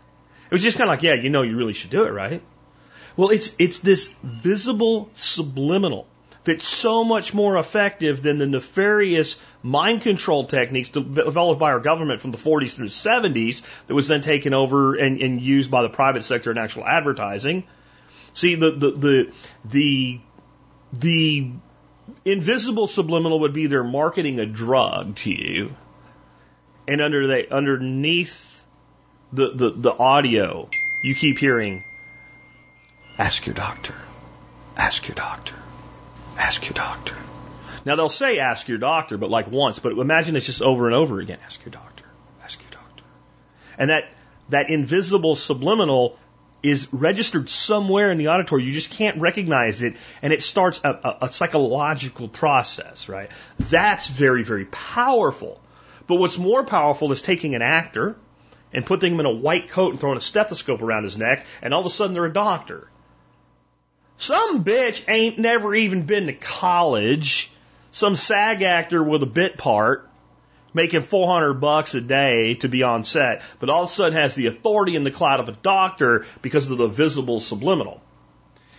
It 0.48 0.52
was 0.52 0.64
just 0.64 0.78
kind 0.78 0.90
of 0.90 0.94
like, 0.94 1.04
yeah, 1.04 1.14
you 1.14 1.30
know, 1.30 1.42
you 1.42 1.58
really 1.58 1.74
should 1.74 1.90
do 1.90 2.06
it, 2.06 2.12
right? 2.12 2.42
Well, 3.16 3.30
it's, 3.30 3.56
it's 3.60 3.80
this 3.80 4.14
visible 4.24 5.10
subliminal 5.14 6.08
that's 6.48 6.66
so 6.66 7.04
much 7.04 7.34
more 7.34 7.58
effective 7.58 8.24
than 8.24 8.38
the 8.38 8.48
nefarious 8.48 9.38
mind 9.62 10.02
control 10.02 10.46
techniques 10.46 10.88
developed 10.88 11.60
by 11.60 11.72
our 11.72 11.82
government 11.82 12.22
from 12.22 12.32
the 12.32 12.38
40s 12.38 12.76
through 12.76 12.88
the 12.88 12.92
70s 12.92 13.64
that 13.88 13.94
was 13.94 14.08
then 14.08 14.22
taken 14.22 14.54
over 14.54 14.96
and, 14.96 15.22
and 15.22 15.42
used 15.42 15.70
by 15.70 15.82
the 15.82 15.90
private 15.90 16.24
sector 16.24 16.50
in 16.50 16.58
actual 16.58 16.86
advertising. 16.86 17.66
See, 18.32 18.56
the, 18.56 18.72
the, 18.72 18.92
the, 18.92 19.32
the, 19.66 20.20
the 20.94 21.52
invisible 22.24 22.88
subliminal 22.88 23.42
would 23.42 23.54
be 23.54 23.68
they're 23.68 23.84
marketing 23.84 24.40
a 24.40 24.46
drug 24.46 25.18
to 25.18 25.32
you, 25.32 25.76
and 26.88 27.02
under 27.02 27.28
the, 27.28 27.54
underneath 27.54 28.57
the, 29.32 29.52
the, 29.52 29.70
the 29.72 29.94
audio, 29.94 30.70
you 31.04 31.16
keep 31.16 31.38
hearing, 31.38 31.84
ask 33.18 33.46
your 33.46 33.56
doctor, 33.56 33.96
ask 34.76 35.08
your 35.08 35.16
doctor, 35.16 35.56
ask 36.38 36.66
your 36.66 36.74
doctor. 36.74 37.16
Now 37.86 37.96
they'll 37.96 38.10
say 38.10 38.40
ask 38.40 38.68
your 38.68 38.78
doctor, 38.78 39.18
but 39.18 39.30
like 39.30 39.50
once, 39.50 39.80
but 39.80 39.94
imagine 39.94 40.36
it's 40.36 40.46
just 40.46 40.62
over 40.62 40.88
and 40.88 40.96
over 40.96 41.20
again. 41.20 41.40
Ask 41.46 41.64
your 41.66 41.72
doctor, 41.72 42.06
ask 42.44 42.62
your 42.62 42.72
doctor. 42.72 43.04
And 43.78 43.90
that, 43.90 44.14
that 44.50 44.70
invisible 44.70 45.36
subliminal 45.36 46.18
is 46.64 46.92
registered 46.92 47.50
somewhere 47.50 48.12
in 48.12 48.18
the 48.18 48.30
auditory. 48.30 48.64
You 48.64 48.74
just 48.74 48.92
can't 48.92 49.22
recognize 49.22 49.84
it, 49.84 49.96
and 50.22 50.34
it 50.34 50.42
starts 50.42 50.82
a, 50.84 50.90
a, 50.90 51.18
a, 51.26 51.30
psychological 51.30 52.28
process, 52.28 53.08
right? 53.08 53.30
That's 53.60 54.08
very, 54.08 54.44
very 54.44 54.66
powerful. 54.66 55.62
But 56.08 56.16
what's 56.16 56.38
more 56.38 56.64
powerful 56.64 57.12
is 57.12 57.22
taking 57.22 57.54
an 57.54 57.62
actor 57.62 58.18
and 58.78 58.86
putting 58.86 59.16
him 59.16 59.20
in 59.20 59.26
a 59.26 59.32
white 59.32 59.70
coat 59.70 59.90
and 59.90 60.00
throwing 60.00 60.20
a 60.20 60.22
stethoscope 60.22 60.84
around 60.84 61.04
his 61.04 61.18
neck, 61.18 61.48
and 61.64 61.74
all 61.74 61.80
of 61.80 61.88
a 61.88 61.90
sudden 61.90 62.14
they're 62.14 62.26
a 62.26 62.32
doctor. 62.32 62.88
Some 64.18 64.64
bitch 64.64 65.04
ain't 65.10 65.40
never 65.40 65.74
even 65.74 66.04
been 66.04 66.28
to 66.28 66.34
college. 66.34 67.50
Some 67.92 68.16
SAG 68.16 68.62
actor 68.62 69.02
with 69.02 69.24
a 69.24 69.28
bit 69.28 69.58
part 69.58 70.08
making 70.76 71.02
400 71.02 71.56
bucks 71.56 71.96
a 71.96 72.02
day 72.02 72.54
to 72.54 72.70
be 72.70 72.84
on 72.84 73.04
set, 73.04 73.42
but 73.60 73.70
all 73.70 73.86
of 73.86 73.90
a 73.90 73.92
sudden 73.92 74.14
has 74.14 74.36
the 74.36 74.46
authority 74.46 74.96
and 74.96 75.04
the 75.04 75.12
clout 75.12 75.40
of 75.40 75.50
a 75.50 75.54
doctor 75.54 76.28
because 76.44 76.70
of 76.70 76.78
the 76.78 76.88
visible 76.88 77.40
subliminal. 77.40 78.00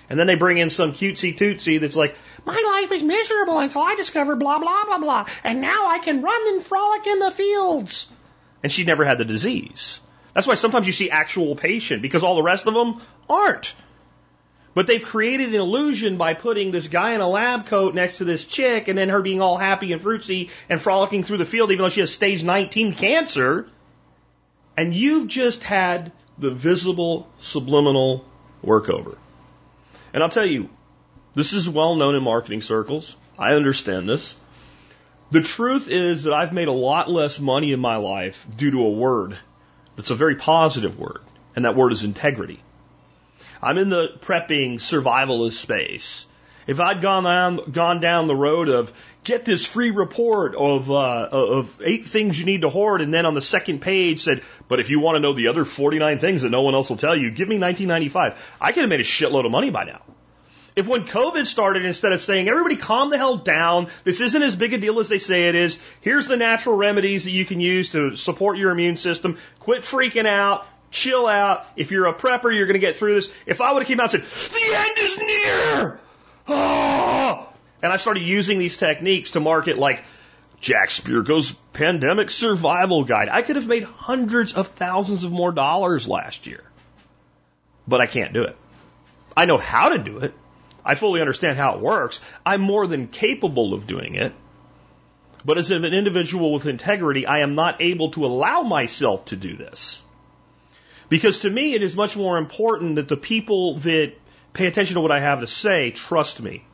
And 0.09 0.17
then 0.17 0.29
they 0.29 0.37
bring 0.37 0.59
in 0.59 0.71
some 0.71 0.93
cutesy 0.93 1.37
tootsie 1.37 1.79
that's 1.79 1.97
like, 1.97 2.15
my 2.45 2.55
life 2.55 2.93
is 2.93 3.03
miserable 3.03 3.59
until 3.59 3.83
I 3.83 3.97
discover 3.97 4.37
blah, 4.37 4.61
blah, 4.61 4.85
blah, 4.85 4.99
blah, 4.99 5.27
and 5.43 5.61
now 5.61 5.89
I 5.89 5.99
can 5.99 6.23
run 6.23 6.55
and 6.55 6.63
frolic 6.63 7.05
in 7.09 7.19
the 7.19 7.33
fields. 7.33 8.09
And 8.63 8.73
she 8.73 8.85
never 8.85 9.05
had 9.05 9.19
the 9.19 9.25
disease. 9.25 10.01
That's 10.35 10.47
why 10.47 10.57
sometimes 10.57 10.87
you 10.87 10.93
see 10.93 11.11
actual 11.11 11.57
patient 11.57 12.03
because 12.03 12.23
all 12.23 12.37
the 12.37 12.43
rest 12.43 12.67
of 12.67 12.75
them 12.75 13.01
aren't. 13.29 13.75
But 14.75 14.87
they've 14.87 15.05
created 15.05 15.49
an 15.49 15.61
illusion 15.61 16.17
by 16.19 16.35
putting 16.35 16.71
this 16.71 16.89
guy 16.89 17.13
in 17.13 17.21
a 17.21 17.29
lab 17.29 17.67
coat 17.67 17.95
next 17.95 18.19
to 18.19 18.25
this 18.25 18.45
chick 18.45 18.89
and 18.89 18.97
then 18.97 19.09
her 19.09 19.23
being 19.23 19.41
all 19.41 19.57
happy 19.57 19.93
and 19.93 20.01
fruitsy 20.01 20.51
and 20.69 20.81
frolicking 20.81 21.25
through 21.25 21.39
the 21.39 21.47
field 21.47 21.73
even 21.73 21.83
though 21.83 21.89
she 21.89 22.01
has 22.01 22.13
stage 22.13 22.45
19 22.45 22.93
cancer. 22.95 23.69
And 24.77 24.95
you've 24.95 25.27
just 25.27 25.65
had 25.65 26.13
the 26.39 26.53
visible 26.53 27.29
subliminal 27.39 28.25
workover. 28.65 29.17
And 30.13 30.23
I'll 30.23 30.29
tell 30.29 30.47
you, 30.47 30.69
this 31.35 31.53
is 31.53 31.69
well 31.69 31.97
known 31.97 32.15
in 32.15 32.23
marketing 32.23 32.63
circles. 32.63 33.17
I 33.39 33.55
understand 33.55 34.09
this. 34.09 34.37
The 35.31 35.43
truth 35.43 35.89
is 35.89 36.23
that 36.23 36.33
I've 36.33 36.55
made 36.55 36.69
a 36.69 36.73
lot 36.73 37.11
less 37.11 37.39
money 37.39 37.73
in 37.73 37.81
my 37.81 37.97
life 37.97 38.47
due 38.57 38.71
to 38.71 38.81
a 38.83 38.91
word 38.91 39.37
that's 39.97 40.11
a 40.11 40.15
very 40.15 40.37
positive 40.37 40.99
word, 40.99 41.21
and 41.55 41.67
that 41.67 41.77
word 41.77 41.93
is 41.93 42.03
integrity. 42.03 42.61
I'm 43.63 43.77
in 43.77 43.91
the 43.91 44.09
prepping 44.21 44.75
survivalist 44.77 45.53
space. 45.53 46.27
If 46.67 46.81
I'd 46.81 47.03
gone 47.03 47.25
down, 47.25 47.71
gone 47.73 48.01
down 48.01 48.27
the 48.27 48.37
road 48.37 48.69
of 48.69 48.93
get 49.25 49.45
this 49.45 49.67
free 49.67 49.91
report 49.91 50.55
of, 50.55 50.91
uh, 50.91 51.29
of 51.31 51.79
eight 51.85 52.07
things 52.07 52.39
you 52.39 52.47
need 52.47 52.63
to 52.63 52.71
hoard, 52.71 53.01
and 53.03 53.13
then 53.13 53.27
on 53.27 53.35
the 53.35 53.43
second 53.43 53.81
page 53.81 54.21
said, 54.21 54.43
but 54.69 54.81
if 54.81 54.89
you 54.89 55.01
want 55.01 55.17
to 55.17 55.21
know 55.21 55.35
the 55.35 55.49
other 55.49 55.65
49 55.65 56.19
things 56.19 56.43
that 56.43 56.51
no 56.51 56.63
one 56.63 56.75
else 56.75 56.89
will 56.89 56.97
tell 56.97 57.17
you, 57.17 57.31
give 57.31 57.49
me 57.49 57.59
1995. 57.59 58.57
I 58.61 58.73
could 58.73 58.83
have 58.83 58.91
made 58.91 59.01
a 59.01 59.05
shitload 59.05 59.45
of 59.45 59.51
money 59.51 59.71
by 59.71 59.85
now. 59.85 60.01
If 60.79 60.87
when 60.87 61.07
COVID 61.07 61.45
started, 61.45 61.85
instead 61.85 62.13
of 62.13 62.23
saying, 62.23 62.49
everybody 62.49 62.77
calm 62.77 63.11
the 63.11 63.19
hell 63.19 63.37
down, 63.37 63.89
this 64.05 64.21
isn't 64.21 64.41
as 64.41 64.55
big 64.55 64.75
a 64.75 64.79
deal 64.79 65.01
as 65.01 65.09
they 65.09 65.19
say 65.19 65.49
it 65.49 65.57
is, 65.57 65.77
here's 66.03 66.29
the 66.29 66.37
natural 66.37 66.77
remedies 66.77 67.25
that 67.25 67.33
you 67.33 67.45
can 67.45 67.59
use 67.59 67.91
to 67.91 68.15
support 68.15 68.59
your 68.59 68.71
immune 68.71 68.95
system, 68.95 69.39
quit 69.59 69.81
freaking 69.81 70.25
out, 70.25 70.69
chill 70.93 71.27
out. 71.27 71.67
If 71.75 71.91
you're 71.91 72.07
a 72.07 72.15
prepper, 72.15 72.55
you're 72.55 72.67
going 72.67 72.75
to 72.75 72.87
get 72.87 72.97
through 72.97 73.17
this. 73.17 73.29
If 73.45 73.61
I 73.61 73.73
would 73.73 73.83
have 73.83 73.89
came 73.89 73.99
out 73.99 74.15
and 74.15 74.23
said, 74.23 74.53
the 74.53 74.77
end 74.77 74.99
is 74.99 75.19
near! 75.19 76.01
Oh! 76.47 77.49
And 77.83 77.93
I 77.93 77.97
started 77.97 78.23
using 78.23 78.61
these 78.61 78.77
techniques 78.77 79.33
to 79.33 79.41
market 79.41 79.79
like 79.79 80.05
Jack 80.61 80.91
Spirko's 80.91 81.55
pandemic 81.73 82.31
survival 82.31 83.03
guide. 83.03 83.29
I 83.29 83.43
could 83.43 83.57
have 83.57 83.67
made 83.67 83.83
hundreds 83.83 84.53
of 84.53 84.69
thousands 84.69 85.25
of 85.25 85.33
more 85.33 85.51
dollars 85.51 86.07
last 86.07 86.47
year. 86.47 86.63
But 87.89 88.01
I 88.01 88.07
can't 88.07 88.33
do 88.33 88.45
it. 88.45 88.57
I 89.37 89.47
know 89.47 89.59
how 89.59 89.89
to 89.89 89.99
do 89.99 90.19
it. 90.19 90.35
I 90.89 90.95
fully 90.95 91.21
understand 91.21 91.59
how 91.59 91.75
it 91.75 91.81
works. 91.81 92.19
I'm 92.47 92.63
more 92.63 92.87
than 92.87 93.09
capable 93.09 93.75
of 93.75 93.87
doing 93.87 94.15
it. 94.15 94.33
But 95.45 95.59
as 95.59 95.71
an 95.71 95.85
individual 95.85 96.51
with 96.51 96.67
integrity, 96.67 97.27
I 97.27 97.41
am 97.41 97.55
not 97.55 97.83
able 97.83 98.11
to 98.13 98.25
allow 98.25 98.63
myself 98.63 99.27
to 99.27 99.37
do 99.37 99.55
this. 99.55 100.03
Because 101.11 101.41
to 101.41 101.51
me, 101.51 101.75
it 101.75 101.83
is 101.83 101.95
much 101.95 102.17
more 102.17 102.39
important 102.39 102.97
that 102.97 103.07
the 103.07 103.19
people 103.19 103.75
that 103.81 104.15
pay 104.55 104.67
attention 104.67 104.95
to 104.95 105.03
what 105.03 105.13
I 105.13 105.21
have 105.21 105.41
to 105.41 105.47
say 105.47 105.91
trust 105.91 106.41
me. 106.41 106.65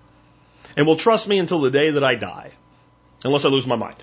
And 0.77 0.87
will 0.87 0.96
trust 0.96 1.27
me 1.27 1.38
until 1.40 1.61
the 1.61 1.72
day 1.72 1.90
that 1.90 2.05
I 2.05 2.14
die. 2.14 2.53
Unless 3.24 3.44
I 3.44 3.48
lose 3.48 3.66
my 3.66 3.77
mind. 3.77 3.96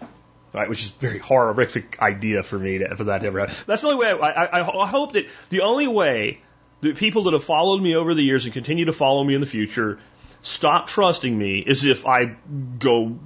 Right, 0.53 0.67
which 0.67 0.83
is 0.83 0.89
a 0.89 0.99
very 0.99 1.19
horrific 1.19 2.01
idea 2.01 2.43
for 2.43 2.59
me 2.59 2.79
to, 2.79 2.97
for 2.97 3.05
that 3.05 3.21
to 3.21 3.27
ever 3.27 3.39
happen. 3.39 3.55
That's 3.65 3.81
the 3.81 3.87
only 3.87 4.05
way. 4.05 4.11
I, 4.11 4.45
I, 4.45 4.81
I 4.83 4.87
hope 4.87 5.13
that 5.13 5.27
the 5.49 5.61
only 5.61 5.87
way 5.87 6.39
that 6.81 6.97
people 6.97 7.23
that 7.23 7.33
have 7.33 7.43
followed 7.43 7.81
me 7.81 7.95
over 7.95 8.13
the 8.13 8.21
years 8.21 8.45
and 8.45 8.53
continue 8.53 8.85
to 8.85 8.93
follow 8.93 9.23
me 9.23 9.35
in 9.35 9.41
the 9.41 9.47
future 9.47 9.99
stop 10.41 10.87
trusting 10.87 11.37
me 11.37 11.59
is 11.59 11.85
if 11.85 12.05
I 12.05 12.35
go, 12.79 13.17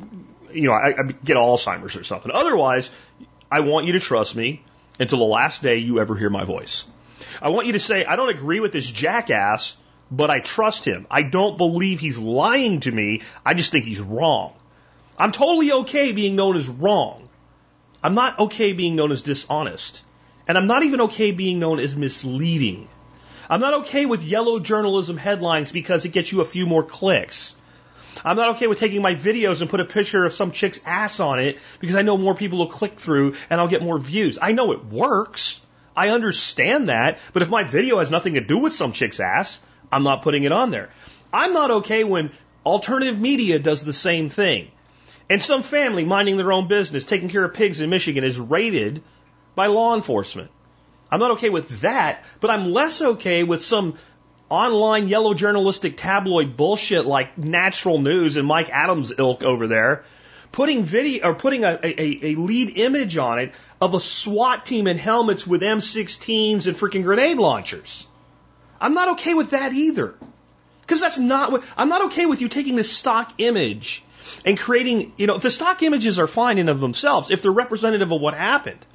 you 0.54 0.64
know, 0.64 0.74
I, 0.74 0.90
I 0.90 1.04
get 1.24 1.38
Alzheimer's 1.38 1.96
or 1.96 2.04
something. 2.04 2.32
Otherwise, 2.34 2.92
I 3.52 3.62
want 3.62 3.86
you 3.88 3.94
to 3.94 4.00
trust 4.00 4.36
me 4.36 4.64
until 5.00 5.20
the 5.20 5.26
last 5.26 5.64
day 5.64 5.78
you 5.78 6.00
ever 6.00 6.16
hear 6.16 6.30
my 6.30 6.44
voice. 6.44 6.86
I 7.42 7.50
want 7.50 7.68
you 7.68 7.74
to 7.74 7.80
say, 7.80 8.06
I 8.06 8.16
don't 8.16 8.30
agree 8.30 8.60
with 8.60 8.72
this 8.72 8.86
jackass, 8.86 9.78
but 10.12 10.30
I 10.30 10.40
trust 10.40 10.86
him. 10.86 11.08
I 11.10 11.24
don't 11.24 11.58
believe 11.58 12.00
he's 12.00 12.18
lying 12.18 12.82
to 12.82 12.92
me. 12.92 13.22
I 13.46 13.54
just 13.54 13.72
think 13.72 13.86
he's 13.86 14.02
wrong. 14.02 14.54
I'm 15.18 15.32
totally 15.32 15.72
okay 15.72 16.12
being 16.12 16.36
known 16.36 16.58
as 16.58 16.68
wrong. 16.68 17.30
I'm 18.04 18.14
not 18.14 18.40
okay 18.40 18.74
being 18.74 18.96
known 18.96 19.12
as 19.12 19.22
dishonest. 19.22 20.04
And 20.48 20.58
I'm 20.58 20.68
not 20.68 20.84
even 20.84 21.02
okay 21.02 21.32
being 21.32 21.60
known 21.60 21.80
as 21.80 21.96
misleading. 21.96 22.88
I'm 23.50 23.60
not 23.60 23.74
okay 23.82 24.06
with 24.06 24.24
yellow 24.24 24.60
journalism 24.60 25.18
headlines 25.18 25.72
because 25.72 26.06
it 26.06 26.10
gets 26.10 26.32
you 26.32 26.42
a 26.42 26.46
few 26.46 26.66
more 26.66 26.84
clicks. 26.84 27.56
I'm 28.24 28.38
not 28.38 28.56
okay 28.56 28.68
with 28.68 28.80
taking 28.80 29.02
my 29.02 29.14
videos 29.14 29.62
and 29.62 29.70
put 29.70 29.82
a 29.82 29.86
picture 29.86 30.26
of 30.26 30.34
some 30.34 30.52
chick's 30.52 30.80
ass 30.86 31.20
on 31.20 31.40
it 31.40 31.60
because 31.80 31.96
I 31.96 32.02
know 32.02 32.18
more 32.18 32.34
people 32.34 32.60
will 32.60 32.68
click 32.68 33.00
through 33.00 33.36
and 33.50 33.60
I'll 33.60 33.68
get 33.68 33.84
more 33.84 34.00
views. 34.00 34.40
I 34.42 34.54
know 34.54 34.72
it 34.72 34.86
works. 34.86 35.62
I 35.96 36.10
understand 36.10 36.90
that, 36.90 37.20
but 37.34 37.42
if 37.42 37.50
my 37.50 37.64
video 37.64 38.00
has 38.00 38.12
nothing 38.12 38.34
to 38.34 38.42
do 38.42 38.58
with 38.58 38.74
some 38.74 38.92
chick's 38.92 39.20
ass, 39.20 39.60
I'm 39.92 40.04
not 40.04 40.24
putting 40.24 40.44
it 40.44 40.52
on 40.52 40.72
there. 40.72 40.90
I'm 41.32 41.54
not 41.54 41.72
okay 41.72 42.04
when 42.04 42.32
alternative 42.66 43.20
media 43.20 43.60
does 43.60 43.84
the 43.84 43.94
same 43.94 44.30
thing. 44.30 44.72
And 45.30 45.42
some 45.42 45.64
family 45.64 46.04
minding 46.04 46.38
their 46.38 46.52
own 46.52 46.68
business, 46.68 47.06
taking 47.06 47.30
care 47.30 47.44
of 47.44 47.54
pigs 47.54 47.80
in 47.80 47.90
Michigan 47.90 48.24
is 48.24 48.40
raided 48.40 49.04
by 49.56 49.68
law 49.68 49.96
enforcement. 49.96 50.52
I'm 51.16 51.22
not 51.22 51.32
okay 51.32 51.50
with 51.50 51.80
that, 51.80 52.26
but 52.42 52.50
I'm 52.50 52.74
less 52.74 53.02
okay 53.02 53.44
with 53.44 53.64
some 53.64 53.96
online 54.50 55.08
yellow 55.08 55.34
journalistic 55.34 55.96
tabloid 55.96 56.58
bullshit 56.58 57.06
like 57.06 57.38
Natural 57.38 58.00
News 58.00 58.36
and 58.36 58.46
Mike 58.46 58.70
Adams 58.70 59.14
ilk 59.18 59.42
over 59.42 59.68
there, 59.68 60.04
putting 60.52 60.84
video 60.84 61.30
or 61.30 61.34
putting 61.34 61.64
a, 61.64 61.80
a, 61.82 62.32
a 62.32 62.36
lead 62.36 62.78
image 62.78 63.16
on 63.16 63.40
it 63.40 63.54
of 63.80 63.94
a 63.94 64.00
SWAT 64.02 64.66
team 64.66 64.88
in 64.88 64.98
helmets 64.98 65.48
with 65.48 65.62
M16s 65.62 66.68
and 66.68 66.76
freaking 66.76 67.04
grenade 67.04 67.38
launchers. 67.38 68.06
I'm 68.82 68.94
not 68.94 69.12
okay 69.12 69.36
with 69.36 69.52
that 69.52 69.72
either. 69.72 70.16
Because 70.82 71.00
that's 71.00 71.18
not 71.18 71.54
what, 71.54 71.64
I'm 71.78 71.88
not 71.88 72.08
okay 72.08 72.26
with 72.26 72.42
you 72.42 72.50
taking 72.50 72.76
this 72.76 72.92
stock 72.92 73.36
image 73.38 74.04
and 74.44 74.60
creating, 74.60 75.14
you 75.16 75.28
know, 75.28 75.38
the 75.38 75.50
stock 75.50 75.82
images 75.82 76.20
are 76.20 76.28
fine 76.28 76.58
in 76.58 76.68
of 76.68 76.82
themselves 76.82 77.32
if 77.32 77.42
they're 77.42 77.54
representative 77.54 78.12
of 78.12 78.20
what 78.20 78.34
happened. 78.34 78.86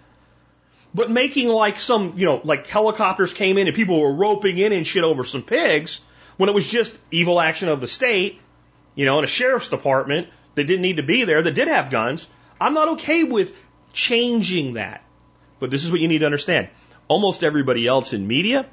But 0.94 1.10
making 1.10 1.48
like 1.48 1.78
some, 1.78 2.14
you 2.16 2.26
know, 2.26 2.40
like 2.42 2.66
helicopters 2.66 3.32
came 3.32 3.58
in 3.58 3.66
and 3.68 3.76
people 3.76 4.00
were 4.00 4.12
roping 4.12 4.58
in 4.58 4.72
and 4.72 4.86
shit 4.86 5.04
over 5.04 5.24
some 5.24 5.42
pigs 5.42 6.00
when 6.36 6.48
it 6.48 6.54
was 6.54 6.66
just 6.66 6.96
evil 7.10 7.40
action 7.40 7.68
of 7.68 7.80
the 7.80 7.86
state, 7.86 8.40
you 8.94 9.04
know, 9.04 9.18
and 9.18 9.24
a 9.24 9.28
sheriff's 9.28 9.68
department 9.68 10.28
that 10.54 10.64
didn't 10.64 10.82
need 10.82 10.96
to 10.96 11.02
be 11.02 11.24
there 11.24 11.42
that 11.42 11.52
did 11.52 11.68
have 11.68 11.90
guns. 11.90 12.28
I'm 12.60 12.74
not 12.74 12.88
okay 12.88 13.24
with 13.24 13.54
changing 13.92 14.74
that. 14.74 15.04
But 15.60 15.70
this 15.70 15.84
is 15.84 15.92
what 15.92 16.00
you 16.00 16.08
need 16.08 16.18
to 16.18 16.26
understand. 16.26 16.68
Almost 17.06 17.44
everybody 17.44 17.86
else 17.86 18.12
in 18.12 18.26
media, 18.26 18.66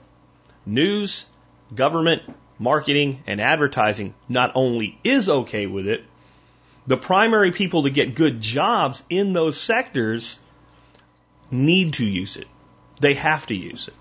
news, 0.65 1.25
government, 1.73 2.23
marketing, 2.59 3.23
and 3.27 3.41
advertising 3.41 4.13
not 4.27 4.51
only 4.55 4.99
is 5.03 5.29
okay 5.29 5.65
with 5.67 5.87
it, 5.87 6.03
the 6.87 6.97
primary 6.97 7.51
people 7.51 7.83
to 7.83 7.89
get 7.89 8.15
good 8.15 8.41
jobs 8.41 9.03
in 9.09 9.33
those 9.33 9.59
sectors 9.59 10.39
need 11.51 11.93
to 11.93 12.05
use 12.05 12.37
it. 12.37 12.47
They 12.99 13.13
have 13.15 13.47
to 13.47 13.55
use 13.55 13.87
it. 13.87 13.93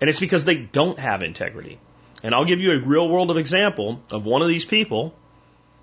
And 0.00 0.10
it's 0.10 0.20
because 0.20 0.44
they 0.44 0.56
don't 0.56 0.98
have 0.98 1.22
integrity. 1.22 1.78
And 2.22 2.34
I'll 2.34 2.44
give 2.44 2.60
you 2.60 2.72
a 2.72 2.80
real 2.80 3.08
world 3.08 3.30
of 3.30 3.36
example 3.36 4.00
of 4.10 4.26
one 4.26 4.42
of 4.42 4.48
these 4.48 4.64
people 4.64 5.14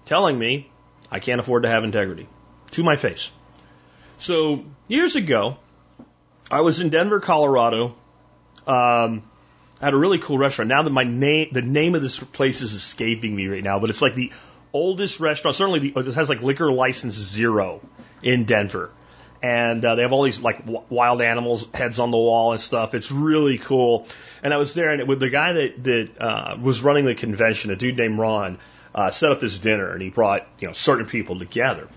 telling 0.05 0.37
me 0.37 0.69
I 1.11 1.19
can't 1.19 1.39
afford 1.39 1.63
to 1.63 1.69
have 1.69 1.83
integrity 1.83 2.27
to 2.71 2.83
my 2.83 2.95
face. 2.95 3.31
So 4.19 4.65
years 4.87 5.15
ago, 5.15 5.57
I 6.51 6.61
was 6.61 6.81
in 6.81 6.89
Denver, 6.89 7.19
Colorado. 7.19 7.95
Um, 8.67 9.23
at 9.81 9.93
a 9.93 9.97
really 9.97 10.19
cool 10.19 10.37
restaurant. 10.37 10.69
Now 10.69 10.83
that 10.83 10.89
my 10.89 11.03
name, 11.03 11.49
the 11.51 11.61
name 11.61 11.95
of 11.95 12.01
this 12.01 12.19
place 12.19 12.61
is 12.61 12.73
escaping 12.73 13.35
me 13.35 13.47
right 13.47 13.63
now, 13.63 13.79
but 13.79 13.89
it's 13.89 14.01
like 14.01 14.15
the 14.15 14.31
oldest 14.73 15.19
restaurant. 15.19 15.55
Certainly, 15.55 15.91
the, 15.91 15.99
it 15.99 16.15
has 16.15 16.29
like 16.29 16.41
liquor 16.41 16.71
license 16.71 17.15
zero 17.15 17.81
in 18.21 18.45
Denver 18.45 18.91
and 19.41 19.83
uh, 19.83 19.95
they 19.95 20.01
have 20.01 20.11
all 20.11 20.23
these 20.23 20.41
like 20.41 20.59
w- 20.59 20.83
wild 20.89 21.21
animals 21.21 21.67
heads 21.73 21.99
on 21.99 22.11
the 22.11 22.17
wall 22.17 22.51
and 22.51 22.61
stuff. 22.61 22.93
It's 22.93 23.11
really 23.11 23.57
cool. 23.57 24.07
And 24.43 24.53
I 24.53 24.57
was 24.57 24.73
there, 24.73 24.91
and 24.91 25.07
with 25.07 25.19
the 25.19 25.29
guy 25.29 25.53
that 25.53 25.83
that 25.83 26.09
uh, 26.19 26.57
was 26.61 26.81
running 26.81 27.05
the 27.05 27.15
convention, 27.15 27.71
a 27.71 27.75
dude 27.75 27.97
named 27.97 28.17
Ron, 28.17 28.57
uh, 28.93 29.11
set 29.11 29.31
up 29.31 29.39
this 29.39 29.57
dinner, 29.57 29.91
and 29.91 30.01
he 30.01 30.09
brought 30.09 30.47
you 30.59 30.67
know 30.67 30.73
certain 30.73 31.05
people 31.05 31.39
together. 31.39 31.87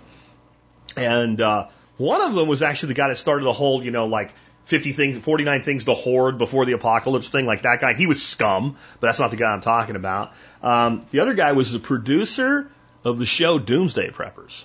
And 0.96 1.40
uh, 1.40 1.68
one 1.96 2.20
of 2.20 2.34
them 2.34 2.48
was 2.48 2.62
actually 2.62 2.88
the 2.88 2.94
guy 2.94 3.08
that 3.08 3.16
started 3.16 3.44
the 3.44 3.52
whole 3.52 3.82
you 3.82 3.90
know 3.90 4.06
like 4.06 4.34
50 4.64 4.92
things, 4.92 5.18
49 5.18 5.62
things 5.62 5.84
to 5.86 5.94
hoard 5.94 6.38
before 6.38 6.64
the 6.64 6.72
apocalypse 6.72 7.30
thing, 7.30 7.46
like 7.46 7.62
that 7.62 7.80
guy. 7.80 7.94
He 7.94 8.06
was 8.06 8.22
scum, 8.22 8.76
but 9.00 9.08
that's 9.08 9.18
not 9.18 9.30
the 9.30 9.36
guy 9.36 9.50
I'm 9.50 9.60
talking 9.60 9.96
about. 9.96 10.32
Um, 10.62 11.06
the 11.10 11.20
other 11.20 11.34
guy 11.34 11.52
was 11.52 11.72
the 11.72 11.80
producer 11.80 12.70
of 13.04 13.18
the 13.18 13.26
show 13.26 13.58
Doomsday 13.58 14.10
Preppers. 14.10 14.64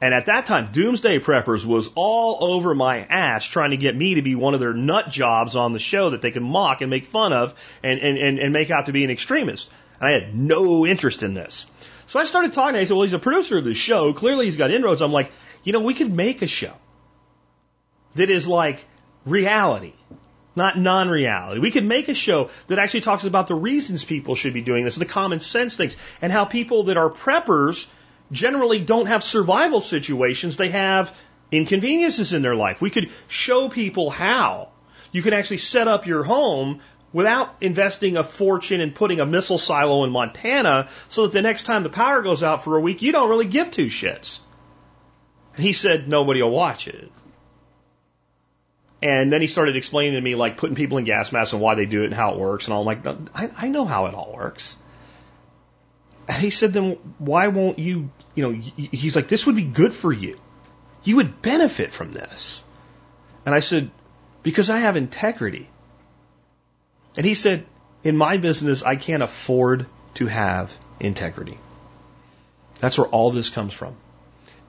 And 0.00 0.12
at 0.12 0.26
that 0.26 0.46
time, 0.46 0.70
Doomsday 0.72 1.20
Preppers 1.20 1.64
was 1.64 1.88
all 1.94 2.44
over 2.44 2.74
my 2.74 3.00
ass 3.00 3.44
trying 3.44 3.70
to 3.70 3.76
get 3.76 3.96
me 3.96 4.14
to 4.14 4.22
be 4.22 4.34
one 4.34 4.54
of 4.54 4.60
their 4.60 4.74
nut 4.74 5.08
jobs 5.08 5.56
on 5.56 5.72
the 5.72 5.78
show 5.78 6.10
that 6.10 6.20
they 6.20 6.30
can 6.30 6.42
mock 6.42 6.80
and 6.80 6.90
make 6.90 7.04
fun 7.04 7.32
of 7.32 7.54
and, 7.82 8.00
and, 8.00 8.18
and, 8.18 8.38
and 8.38 8.52
make 8.52 8.70
out 8.70 8.86
to 8.86 8.92
be 8.92 9.04
an 9.04 9.10
extremist. 9.10 9.72
And 10.00 10.08
I 10.08 10.12
had 10.12 10.34
no 10.34 10.84
interest 10.84 11.22
in 11.22 11.34
this. 11.34 11.66
So 12.06 12.18
I 12.18 12.24
started 12.24 12.52
talking. 12.52 12.74
to 12.74 12.78
him. 12.80 12.82
I 12.82 12.84
said, 12.86 12.94
well, 12.94 13.04
he's 13.04 13.12
a 13.12 13.18
producer 13.18 13.58
of 13.58 13.64
the 13.64 13.74
show. 13.74 14.12
Clearly 14.12 14.46
he's 14.46 14.56
got 14.56 14.70
inroads. 14.70 15.00
I'm 15.00 15.12
like, 15.12 15.30
you 15.62 15.72
know, 15.72 15.80
we 15.80 15.94
could 15.94 16.12
make 16.12 16.42
a 16.42 16.46
show 16.46 16.72
that 18.16 18.30
is 18.30 18.46
like 18.46 18.84
reality, 19.24 19.94
not 20.56 20.76
non-reality. 20.76 21.60
We 21.60 21.70
could 21.70 21.84
make 21.84 22.08
a 22.08 22.14
show 22.14 22.50
that 22.66 22.78
actually 22.78 23.02
talks 23.02 23.24
about 23.24 23.48
the 23.48 23.54
reasons 23.54 24.04
people 24.04 24.34
should 24.34 24.52
be 24.54 24.60
doing 24.60 24.84
this, 24.84 24.96
the 24.96 25.06
common 25.06 25.40
sense 25.40 25.76
things, 25.76 25.96
and 26.20 26.30
how 26.32 26.44
people 26.44 26.84
that 26.84 26.96
are 26.96 27.10
preppers– 27.10 27.86
generally 28.34 28.80
don't 28.80 29.06
have 29.06 29.22
survival 29.22 29.80
situations, 29.80 30.56
they 30.56 30.70
have 30.70 31.16
inconveniences 31.50 32.32
in 32.32 32.42
their 32.42 32.54
life. 32.54 32.80
We 32.80 32.90
could 32.90 33.10
show 33.28 33.68
people 33.68 34.10
how 34.10 34.70
you 35.12 35.22
can 35.22 35.32
actually 35.32 35.58
set 35.58 35.88
up 35.88 36.06
your 36.06 36.24
home 36.24 36.80
without 37.12 37.54
investing 37.60 38.16
a 38.16 38.24
fortune 38.24 38.80
in 38.80 38.90
putting 38.90 39.20
a 39.20 39.26
missile 39.26 39.58
silo 39.58 40.04
in 40.04 40.10
Montana 40.10 40.88
so 41.08 41.22
that 41.22 41.32
the 41.32 41.42
next 41.42 41.62
time 41.62 41.84
the 41.84 41.88
power 41.88 42.22
goes 42.22 42.42
out 42.42 42.64
for 42.64 42.76
a 42.76 42.80
week, 42.80 43.02
you 43.02 43.12
don't 43.12 43.30
really 43.30 43.46
give 43.46 43.70
two 43.70 43.86
shits. 43.86 44.40
And 45.54 45.64
he 45.64 45.72
said, 45.72 46.08
nobody 46.08 46.42
will 46.42 46.50
watch 46.50 46.88
it. 46.88 47.12
And 49.00 49.32
then 49.32 49.40
he 49.40 49.46
started 49.46 49.76
explaining 49.76 50.14
to 50.14 50.20
me, 50.20 50.34
like, 50.34 50.56
putting 50.56 50.74
people 50.74 50.98
in 50.98 51.04
gas 51.04 51.30
masks 51.30 51.52
and 51.52 51.62
why 51.62 51.74
they 51.74 51.84
do 51.84 52.02
it 52.02 52.06
and 52.06 52.14
how 52.14 52.32
it 52.32 52.38
works. 52.38 52.66
And 52.66 52.74
I'm 52.74 52.84
like, 52.84 53.06
I, 53.06 53.50
I 53.56 53.68
know 53.68 53.84
how 53.84 54.06
it 54.06 54.14
all 54.14 54.32
works. 54.34 54.76
He 56.32 56.50
said, 56.50 56.72
then 56.72 56.92
why 57.18 57.48
won't 57.48 57.78
you, 57.78 58.10
you 58.34 58.42
know, 58.42 58.52
he's 58.52 59.14
like, 59.14 59.28
this 59.28 59.46
would 59.46 59.56
be 59.56 59.64
good 59.64 59.92
for 59.92 60.12
you. 60.12 60.38
You 61.02 61.16
would 61.16 61.42
benefit 61.42 61.92
from 61.92 62.12
this. 62.12 62.62
And 63.44 63.54
I 63.54 63.60
said, 63.60 63.90
because 64.42 64.70
I 64.70 64.78
have 64.78 64.96
integrity. 64.96 65.68
And 67.16 67.26
he 67.26 67.34
said, 67.34 67.66
in 68.02 68.16
my 68.16 68.38
business, 68.38 68.82
I 68.82 68.96
can't 68.96 69.22
afford 69.22 69.86
to 70.14 70.26
have 70.26 70.76
integrity. 70.98 71.58
That's 72.78 72.98
where 72.98 73.06
all 73.06 73.30
this 73.30 73.50
comes 73.50 73.72
from. 73.72 73.96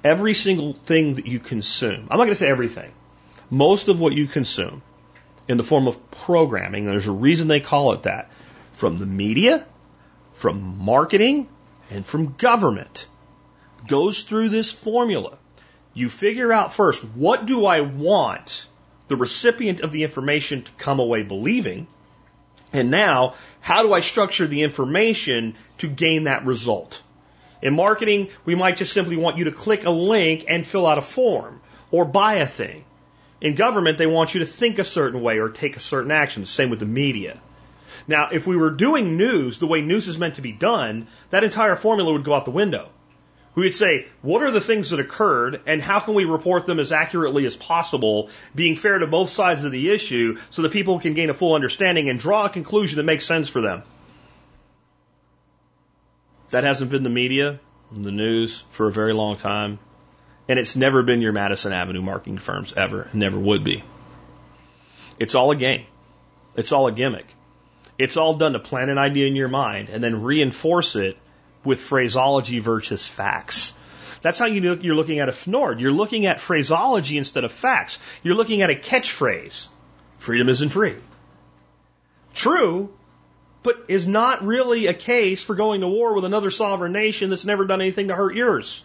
Every 0.03 0.33
single 0.33 0.73
thing 0.73 1.15
that 1.15 1.25
you 1.25 1.39
consume, 1.39 2.07
I'm 2.09 2.17
not 2.17 2.25
going 2.25 2.29
to 2.29 2.35
say 2.35 2.49
everything, 2.49 2.91
most 3.49 3.87
of 3.87 3.99
what 3.99 4.13
you 4.13 4.27
consume 4.27 4.81
in 5.47 5.57
the 5.57 5.63
form 5.63 5.87
of 5.87 6.11
programming, 6.11 6.85
there's 6.85 7.07
a 7.07 7.11
reason 7.11 7.47
they 7.47 7.59
call 7.59 7.93
it 7.93 8.03
that, 8.03 8.29
from 8.73 8.97
the 8.97 9.05
media, 9.05 9.65
from 10.35 10.77
marketing 10.77 11.47
and 11.89 12.05
from 12.05 12.33
government 12.33 13.07
goes 13.87 14.23
through 14.23 14.49
this 14.49 14.71
formula. 14.71 15.37
You 15.93 16.09
figure 16.09 16.51
out 16.51 16.73
first, 16.73 17.03
what 17.03 17.45
do 17.45 17.65
I 17.65 17.81
want 17.81 18.67
the 19.07 19.15
recipient 19.15 19.81
of 19.81 19.91
the 19.91 20.03
information 20.03 20.63
to 20.63 20.71
come 20.73 20.99
away 20.99 21.23
believing? 21.23 21.87
And 22.73 22.91
now, 22.91 23.35
how 23.61 23.83
do 23.83 23.93
I 23.93 24.01
structure 24.01 24.45
the 24.45 24.63
information 24.63 25.55
to 25.77 25.87
gain 25.87 26.25
that 26.25 26.45
result? 26.45 27.01
In 27.61 27.73
marketing, 27.73 28.29
we 28.43 28.55
might 28.55 28.77
just 28.77 28.93
simply 28.93 29.15
want 29.15 29.37
you 29.37 29.45
to 29.45 29.51
click 29.51 29.85
a 29.85 29.89
link 29.89 30.45
and 30.49 30.67
fill 30.67 30.85
out 30.85 30.97
a 30.97 31.01
form 31.01 31.61
or 31.91 32.03
buy 32.03 32.35
a 32.35 32.45
thing. 32.45 32.83
In 33.39 33.55
government, 33.55 33.97
they 33.97 34.07
want 34.07 34.33
you 34.33 34.41
to 34.41 34.45
think 34.45 34.79
a 34.79 34.83
certain 34.83 35.21
way 35.21 35.39
or 35.39 35.49
take 35.49 35.77
a 35.77 35.79
certain 35.79 36.11
action. 36.11 36.41
The 36.41 36.47
same 36.47 36.69
with 36.69 36.79
the 36.79 36.85
media. 36.85 37.39
Now, 38.07 38.29
if 38.31 38.45
we 38.45 38.55
were 38.55 38.69
doing 38.69 39.17
news 39.17 39.59
the 39.59 39.67
way 39.67 39.81
news 39.81 40.07
is 40.07 40.17
meant 40.17 40.35
to 40.35 40.41
be 40.41 40.51
done, 40.51 41.07
that 41.31 41.43
entire 41.43 41.75
formula 41.75 42.13
would 42.13 42.23
go 42.23 42.33
out 42.33 42.45
the 42.45 42.51
window. 42.51 42.89
We 43.55 43.63
would 43.63 43.75
say, 43.75 44.05
what 44.21 44.43
are 44.43 44.51
the 44.51 44.61
things 44.61 44.89
that 44.89 44.99
occurred 44.99 45.61
and 45.65 45.81
how 45.81 46.01
can 46.01 46.13
we 46.13 46.25
report 46.25 46.65
them 46.65 46.79
as 46.79 46.91
accurately 46.91 47.45
as 47.45 47.55
possible, 47.55 48.29
being 48.53 48.75
fair 48.75 48.99
to 48.99 49.07
both 49.07 49.29
sides 49.29 49.63
of 49.63 49.71
the 49.71 49.91
issue 49.91 50.37
so 50.51 50.61
that 50.61 50.73
people 50.73 50.99
can 50.99 51.13
gain 51.13 51.29
a 51.29 51.33
full 51.33 51.55
understanding 51.55 52.09
and 52.09 52.19
draw 52.19 52.45
a 52.45 52.49
conclusion 52.49 52.97
that 52.97 53.03
makes 53.03 53.25
sense 53.25 53.47
for 53.47 53.61
them. 53.61 53.83
That 56.49 56.65
hasn't 56.65 56.91
been 56.91 57.03
the 57.03 57.09
media, 57.09 57.59
the 57.91 58.11
news 58.11 58.63
for 58.69 58.87
a 58.87 58.91
very 58.91 59.13
long 59.13 59.37
time. 59.37 59.79
And 60.47 60.59
it's 60.59 60.75
never 60.75 61.01
been 61.01 61.21
your 61.21 61.31
Madison 61.31 61.71
Avenue 61.71 62.01
marketing 62.01 62.37
firms 62.37 62.73
ever. 62.73 63.09
never 63.13 63.39
would 63.39 63.63
be. 63.63 63.83
It's 65.17 65.33
all 65.33 65.51
a 65.51 65.55
game. 65.55 65.85
It's 66.55 66.71
all 66.71 66.87
a 66.87 66.91
gimmick. 66.91 67.25
It's 67.97 68.17
all 68.17 68.35
done 68.35 68.53
to 68.53 68.59
plant 68.59 68.91
an 68.91 68.97
idea 68.97 69.27
in 69.27 69.35
your 69.35 69.47
mind 69.47 69.89
and 69.89 70.03
then 70.03 70.23
reinforce 70.23 70.95
it 70.95 71.17
with 71.63 71.81
phraseology 71.81 72.59
versus 72.59 73.07
facts. 73.07 73.73
That's 74.21 74.39
how 74.39 74.45
you 74.45 74.73
you're 74.81 74.95
looking 74.95 75.19
at 75.19 75.29
a 75.29 75.31
FNORD. 75.31 75.79
You're 75.79 75.91
looking 75.91 76.25
at 76.25 76.41
phraseology 76.41 77.17
instead 77.17 77.43
of 77.43 77.51
facts. 77.51 77.99
You're 78.23 78.35
looking 78.35 78.61
at 78.61 78.69
a 78.69 78.75
catchphrase. 78.75 79.67
Freedom 80.17 80.49
isn't 80.49 80.69
free. 80.69 80.95
True, 82.33 82.91
but 83.63 83.85
is 83.87 84.07
not 84.07 84.43
really 84.43 84.87
a 84.87 84.93
case 84.93 85.43
for 85.43 85.55
going 85.55 85.81
to 85.81 85.87
war 85.87 86.13
with 86.13 86.25
another 86.25 86.51
sovereign 86.51 86.91
nation 86.91 87.29
that's 87.29 87.45
never 87.45 87.65
done 87.65 87.81
anything 87.81 88.09
to 88.09 88.15
hurt 88.15 88.35
yours. 88.35 88.83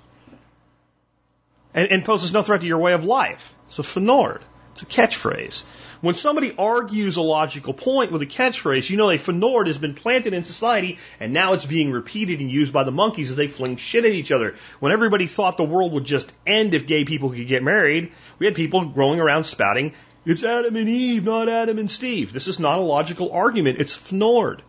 And, 1.74 1.90
and 1.90 2.04
poses 2.04 2.32
no 2.32 2.42
threat 2.42 2.62
to 2.62 2.66
your 2.66 2.78
way 2.78 2.92
of 2.92 3.04
life. 3.04 3.54
It's 3.66 3.78
a 3.78 3.82
FNORD. 3.82 4.40
It's 4.72 4.82
a 4.82 4.86
catchphrase. 4.86 5.62
When 6.00 6.14
somebody 6.14 6.54
argues 6.56 7.16
a 7.16 7.22
logical 7.22 7.74
point 7.74 8.10
with 8.10 8.22
a 8.22 8.26
catchphrase, 8.26 8.88
you 8.88 8.96
know 8.96 9.10
a 9.10 9.18
fnord 9.18 9.66
has 9.66 9.76
been 9.76 9.94
planted 9.94 10.32
in 10.32 10.44
society 10.44 10.98
and 11.18 11.34
now 11.34 11.52
it's 11.52 11.66
being 11.66 11.90
repeated 11.90 12.40
and 12.40 12.50
used 12.50 12.72
by 12.72 12.84
the 12.84 12.90
monkeys 12.90 13.28
as 13.28 13.36
they 13.36 13.48
fling 13.48 13.76
shit 13.76 14.06
at 14.06 14.12
each 14.12 14.32
other. 14.32 14.54
When 14.78 14.92
everybody 14.92 15.26
thought 15.26 15.58
the 15.58 15.64
world 15.64 15.92
would 15.92 16.04
just 16.04 16.32
end 16.46 16.72
if 16.72 16.86
gay 16.86 17.04
people 17.04 17.30
could 17.30 17.46
get 17.46 17.62
married, 17.62 18.12
we 18.38 18.46
had 18.46 18.54
people 18.54 18.86
going 18.86 19.20
around 19.20 19.44
spouting, 19.44 19.92
it's 20.24 20.42
Adam 20.42 20.76
and 20.76 20.88
Eve, 20.88 21.24
not 21.24 21.50
Adam 21.50 21.78
and 21.78 21.90
Steve. 21.90 22.32
This 22.32 22.48
is 22.48 22.58
not 22.58 22.78
a 22.78 22.82
logical 22.82 23.32
argument. 23.32 23.78
It's 23.78 23.94
fnord. 23.94 24.60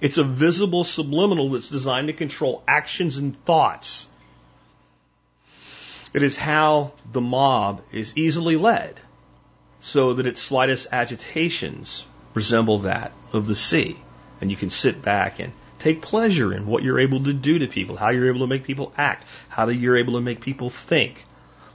It's 0.00 0.18
a 0.18 0.24
visible 0.24 0.84
subliminal 0.84 1.50
that's 1.50 1.70
designed 1.70 2.08
to 2.08 2.12
control 2.12 2.62
actions 2.68 3.16
and 3.16 3.42
thoughts. 3.46 4.06
It 6.12 6.22
is 6.22 6.36
how 6.36 6.92
the 7.10 7.20
mob 7.22 7.82
is 7.90 8.16
easily 8.16 8.56
led 8.56 9.00
so 9.80 10.14
that 10.14 10.26
its 10.26 10.40
slightest 10.40 10.88
agitations 10.92 12.04
resemble 12.34 12.78
that 12.78 13.12
of 13.32 13.46
the 13.46 13.54
sea. 13.54 13.98
And 14.40 14.50
you 14.50 14.56
can 14.56 14.70
sit 14.70 15.02
back 15.02 15.38
and 15.40 15.52
take 15.78 16.02
pleasure 16.02 16.52
in 16.52 16.66
what 16.66 16.82
you're 16.82 17.00
able 17.00 17.22
to 17.24 17.32
do 17.32 17.60
to 17.60 17.66
people, 17.66 17.96
how 17.96 18.10
you're 18.10 18.28
able 18.28 18.40
to 18.40 18.46
make 18.46 18.64
people 18.64 18.92
act, 18.96 19.26
how 19.48 19.68
you're 19.68 19.96
able 19.96 20.14
to 20.14 20.20
make 20.20 20.40
people 20.40 20.70
think. 20.70 21.24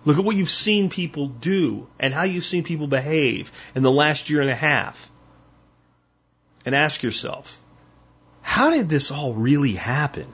Look 0.06 0.18
at 0.18 0.26
what 0.26 0.36
you've 0.36 0.50
seen 0.50 0.90
people 0.90 1.28
do 1.28 1.88
and 2.00 2.14
how 2.14 2.24
you've 2.24 2.44
seen 2.44 2.64
people 2.64 2.88
behave 2.88 3.52
in 3.74 3.84
the 3.84 3.92
last 3.92 4.30
year 4.30 4.42
and 4.42 4.50
a 4.50 4.56
half. 4.56 5.10
And 6.66 6.76
ask 6.76 7.04
yourself, 7.04 7.60
how 8.42 8.72
did 8.72 8.90
this 8.90 9.12
all 9.12 9.34
really 9.34 9.76
happen? 9.76 10.28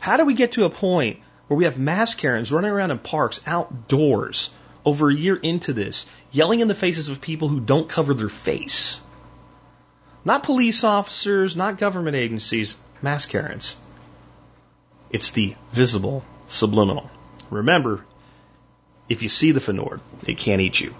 How 0.00 0.16
do 0.16 0.24
we 0.24 0.34
get 0.34 0.52
to 0.52 0.64
a 0.64 0.70
point 0.70 1.20
where 1.46 1.56
we 1.56 1.64
have 1.64 1.78
mass 1.78 2.14
Karens 2.14 2.52
running 2.52 2.70
around 2.70 2.90
in 2.90 2.98
parks 2.98 3.40
outdoors 3.46 4.50
over 4.88 5.10
a 5.10 5.14
year 5.14 5.36
into 5.36 5.74
this, 5.74 6.06
yelling 6.32 6.60
in 6.60 6.68
the 6.68 6.74
faces 6.74 7.10
of 7.10 7.20
people 7.20 7.48
who 7.48 7.60
don't 7.60 7.90
cover 7.90 8.14
their 8.14 8.30
face. 8.30 9.00
Not 10.24 10.44
police 10.44 10.82
officers, 10.82 11.56
not 11.56 11.76
government 11.76 12.16
agencies, 12.16 12.74
mass 13.02 13.26
Karens. 13.26 13.76
It's 15.10 15.30
the 15.32 15.54
visible 15.72 16.24
subliminal. 16.46 17.10
Remember, 17.50 18.04
if 19.10 19.22
you 19.22 19.28
see 19.28 19.52
the 19.52 19.60
fnord, 19.60 20.00
it 20.26 20.38
can't 20.38 20.62
eat 20.62 20.80
you. 20.80 20.94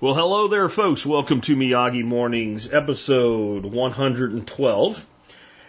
Well, 0.00 0.14
hello 0.14 0.48
there, 0.48 0.70
folks. 0.70 1.04
Welcome 1.04 1.42
to 1.42 1.54
Miyagi 1.54 2.02
Mornings, 2.02 2.72
episode 2.72 3.66
112. 3.66 5.06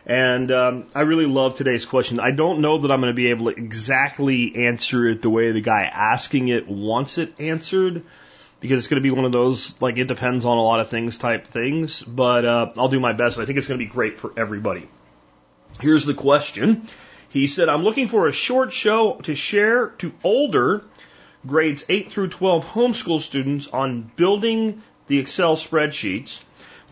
And 0.05 0.51
um, 0.51 0.87
I 0.93 1.01
really 1.01 1.25
love 1.25 1.55
today's 1.55 1.85
question. 1.85 2.19
I 2.19 2.31
don't 2.31 2.59
know 2.59 2.79
that 2.79 2.91
I'm 2.91 2.99
going 2.99 3.13
to 3.13 3.15
be 3.15 3.29
able 3.29 3.51
to 3.51 3.57
exactly 3.57 4.67
answer 4.67 5.07
it 5.07 5.21
the 5.21 5.29
way 5.29 5.51
the 5.51 5.61
guy 5.61 5.83
asking 5.83 6.49
it 6.49 6.67
wants 6.67 7.17
it 7.17 7.39
answered, 7.39 8.03
because 8.59 8.79
it's 8.79 8.87
going 8.87 9.01
to 9.01 9.03
be 9.03 9.11
one 9.11 9.23
of 9.23 9.31
those 9.31 9.81
like 9.81 9.97
it 9.97 10.05
depends 10.05 10.43
on 10.43 10.57
a 10.57 10.61
lot 10.61 10.81
of 10.81 10.89
things 10.89 11.17
type 11.17 11.47
things. 11.47 12.01
But 12.03 12.43
uh, 12.43 12.71
I'll 12.77 12.89
do 12.89 12.99
my 12.99 13.13
best. 13.13 13.39
I 13.39 13.45
think 13.45 13.57
it's 13.57 13.67
going 13.67 13.79
to 13.79 13.85
be 13.85 13.89
great 13.91 14.17
for 14.17 14.33
everybody. 14.35 14.89
Here's 15.79 16.05
the 16.05 16.13
question. 16.13 16.87
He 17.29 17.47
said, 17.47 17.69
"I'm 17.69 17.83
looking 17.83 18.09
for 18.09 18.27
a 18.27 18.33
short 18.33 18.73
show 18.73 19.15
to 19.23 19.35
share 19.35 19.87
to 19.99 20.11
older 20.23 20.83
grades 21.47 21.83
8 21.87 22.11
through 22.11 22.29
12 22.29 22.65
homeschool 22.65 23.21
students 23.21 23.67
on 23.67 24.11
building 24.17 24.83
the 25.07 25.19
Excel 25.19 25.55
spreadsheets." 25.55 26.41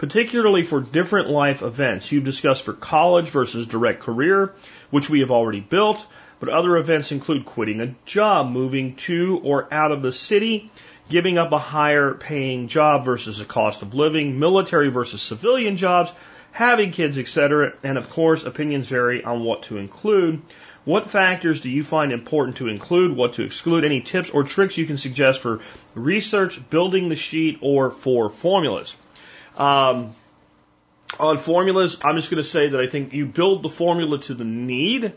Particularly 0.02 0.64
for 0.64 0.82
different 0.82 1.30
life 1.30 1.62
events. 1.62 2.12
You've 2.12 2.24
discussed 2.24 2.64
for 2.64 2.74
college 2.74 3.30
versus 3.30 3.68
direct 3.68 4.00
career, 4.00 4.52
which 4.90 5.12
we 5.12 5.20
have 5.20 5.30
already 5.30 5.60
built, 5.60 6.04
but 6.40 6.50
other 6.50 6.76
events 6.78 7.12
include 7.12 7.46
quitting 7.46 7.80
a 7.82 7.94
job, 8.04 8.50
moving 8.50 8.96
to 8.96 9.40
or 9.44 9.72
out 9.72 9.92
of 9.92 10.02
the 10.02 10.12
city, 10.12 10.72
giving 11.08 11.38
up 11.38 11.52
a 11.52 11.60
higher 11.60 12.16
paying 12.16 12.68
job 12.68 13.06
versus 13.06 13.42
a 13.42 13.46
cost 13.46 13.84
of 13.84 13.94
living, 13.94 14.40
military 14.40 14.88
versus 14.88 15.22
civilian 15.22 15.78
jobs, 15.78 16.12
having 16.52 16.90
kids, 16.90 17.20
etc. 17.20 17.74
And 17.84 18.00
of 18.00 18.10
course, 18.10 18.44
opinions 18.44 18.88
vary 18.88 19.24
on 19.24 19.44
what 19.44 19.62
to 19.64 19.78
include. 19.78 20.42
What 20.84 21.12
factors 21.12 21.62
do 21.62 21.70
you 21.70 21.84
find 21.84 22.12
important 22.12 22.58
to 22.58 22.70
include, 22.70 23.16
what 23.16 23.34
to 23.34 23.44
exclude? 23.44 23.86
Any 23.86 24.02
tips 24.02 24.32
or 24.32 24.46
tricks 24.46 24.80
you 24.80 24.88
can 24.88 24.98
suggest 24.98 25.42
for 25.42 25.60
research, 25.94 26.60
building 26.72 27.10
the 27.10 27.16
sheet, 27.16 27.60
or 27.62 27.92
for 27.92 28.32
formulas? 28.32 28.96
Um, 29.58 30.14
on 31.20 31.38
formulas, 31.38 32.00
I'm 32.04 32.16
just 32.16 32.32
going 32.32 32.42
to 32.42 32.50
say 32.50 32.70
that 32.70 32.80
I 32.80 32.88
think 32.88 33.14
you 33.14 33.26
build 33.26 33.64
the 33.64 33.70
formula 33.70 34.20
to 34.20 34.34
the 34.34 34.46
need. 34.46 35.14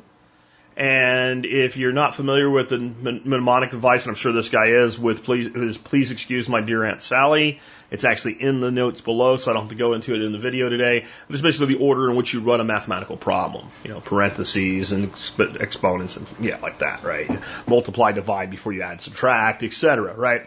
And 0.77 1.47
if 1.47 1.77
you're 1.77 1.93
not 1.93 2.17
familiar 2.17 2.51
with 2.51 2.71
the 2.71 2.79
mnemonic 2.79 3.71
device, 3.71 4.07
and 4.07 4.11
I'm 4.11 4.17
sure 4.17 4.33
this 4.33 4.49
guy 4.49 4.67
is, 4.67 4.99
with 4.99 5.23
please, 5.23 5.79
please 5.79 6.11
excuse 6.11 6.49
my 6.49 6.63
dear 6.63 6.85
Aunt 6.85 7.01
Sally, 7.01 7.61
it's 7.93 8.03
actually 8.03 8.43
in 8.43 8.59
the 8.59 8.73
notes 8.73 9.01
below, 9.01 9.37
so 9.37 9.53
I 9.53 9.55
don't 9.55 9.63
have 9.63 9.71
to 9.71 9.77
go 9.77 9.93
into 9.93 10.15
it 10.15 10.23
in 10.23 10.33
the 10.33 10.39
video 10.39 10.69
today. 10.69 11.07
It's 11.29 11.41
basically 11.41 11.77
the 11.77 11.81
order 11.81 12.11
in 12.11 12.17
which 12.17 12.33
you 12.33 12.41
run 12.41 12.61
a 12.61 12.65
mathematical 12.65 13.17
problem. 13.17 13.71
You 13.85 13.91
know, 13.91 14.01
parentheses 14.01 14.91
and 14.91 15.13
exponents 15.61 16.17
and 16.17 16.27
yeah, 16.41 16.59
like 16.59 16.81
that, 16.81 17.05
right? 17.05 17.31
Multiply, 17.69 18.11
divide 18.11 18.51
before 18.51 18.73
you 18.73 18.83
add, 18.83 19.01
subtract, 19.01 19.63
etc., 19.63 20.13
right? 20.15 20.45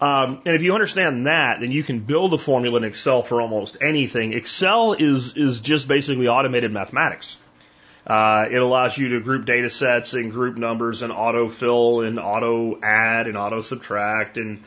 Um, 0.00 0.42
and 0.44 0.54
if 0.54 0.62
you 0.62 0.74
understand 0.74 1.26
that, 1.26 1.60
then 1.60 1.70
you 1.70 1.82
can 1.82 2.00
build 2.00 2.34
a 2.34 2.38
formula 2.38 2.78
in 2.78 2.84
Excel 2.84 3.22
for 3.22 3.40
almost 3.40 3.76
anything. 3.80 4.32
Excel 4.32 4.94
is 4.94 5.36
is 5.36 5.60
just 5.60 5.86
basically 5.86 6.28
automated 6.28 6.72
mathematics. 6.72 7.38
Uh, 8.06 8.46
it 8.50 8.60
allows 8.60 8.98
you 8.98 9.08
to 9.10 9.20
group 9.20 9.46
data 9.46 9.70
sets 9.70 10.12
and 10.12 10.30
group 10.30 10.56
numbers 10.58 11.02
and 11.02 11.10
auto 11.10 11.48
fill 11.48 12.02
and 12.02 12.18
auto 12.18 12.78
add 12.82 13.26
and 13.26 13.36
auto 13.36 13.62
subtract 13.62 14.36
and 14.36 14.62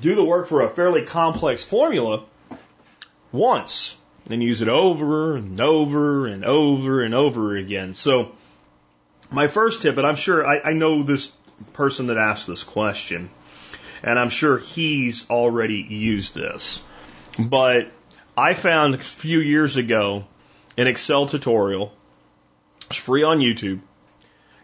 do 0.00 0.14
the 0.14 0.24
work 0.24 0.46
for 0.46 0.62
a 0.62 0.70
fairly 0.70 1.02
complex 1.02 1.62
formula 1.62 2.24
once 3.30 3.96
and 4.30 4.42
use 4.42 4.62
it 4.62 4.68
over 4.68 5.36
and 5.36 5.60
over 5.60 6.26
and 6.26 6.44
over 6.44 7.02
and 7.02 7.14
over 7.14 7.56
again. 7.56 7.94
So 7.94 8.32
my 9.30 9.48
first 9.48 9.82
tip, 9.82 9.98
and 9.98 10.06
I'm 10.06 10.16
sure 10.16 10.46
I, 10.46 10.70
I 10.70 10.72
know 10.72 11.02
this 11.02 11.30
person 11.72 12.08
that 12.08 12.18
asked 12.18 12.46
this 12.46 12.62
question, 12.62 13.30
and 14.02 14.18
I'm 14.18 14.30
sure 14.30 14.58
he's 14.58 15.28
already 15.30 15.78
used 15.88 16.34
this. 16.34 16.82
But 17.38 17.90
I 18.36 18.54
found 18.54 18.94
a 18.94 18.98
few 18.98 19.40
years 19.40 19.76
ago 19.76 20.24
an 20.76 20.86
Excel 20.86 21.26
tutorial. 21.26 21.92
It's 22.88 22.98
free 22.98 23.22
on 23.22 23.38
YouTube, 23.38 23.80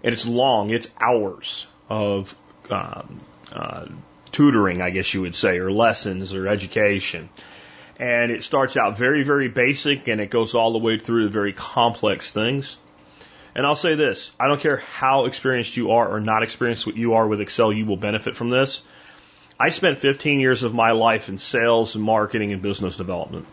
and 0.03 0.13
it's 0.13 0.27
long. 0.27 0.71
It's 0.71 0.89
hours 1.01 1.67
of 1.89 2.37
um, 2.71 3.19
uh, 3.53 3.87
tutoring, 4.31 4.81
I 4.81 4.91
guess 4.91 5.13
you 5.13 5.23
would 5.23 5.35
say, 5.35 5.59
or 5.59 5.71
lessons 5.71 6.35
or 6.35 6.47
education. 6.47 7.29
And 7.99 8.31
it 8.31 8.43
starts 8.43 8.77
out 8.77 8.97
very, 8.97 9.25
very 9.25 9.49
basic, 9.49 10.09
and 10.09 10.21
it 10.21 10.31
goes 10.31 10.55
all 10.55 10.73
the 10.73 10.79
way 10.79 10.99
through 10.99 11.25
the 11.25 11.31
very 11.31 11.53
complex 11.53 12.33
things. 12.33 12.77
And 13.55 13.67
I'll 13.67 13.77
say 13.77 13.95
this 13.95 14.33
I 14.41 14.49
don't 14.49 14.61
care 14.61 14.79
how 14.79 15.27
experienced 15.27 15.77
you 15.77 15.93
are 15.93 16.09
or 16.09 16.21
not 16.21 16.43
experienced 16.43 16.87
what 16.87 16.97
you 16.97 17.15
are 17.15 17.27
with 17.27 17.41
Excel, 17.41 17.73
you 17.73 17.87
will 17.87 17.97
benefit 17.97 18.37
from 18.37 18.51
this. 18.51 18.83
I 19.61 19.69
spent 19.69 19.99
15 19.99 20.41
years 20.41 20.63
of 20.63 20.75
my 20.75 20.93
life 20.93 21.29
in 21.29 21.39
sales 21.39 21.95
and 21.95 22.03
marketing 22.03 22.53
and 22.53 22.63
business 22.63 22.97
development. 22.97 23.47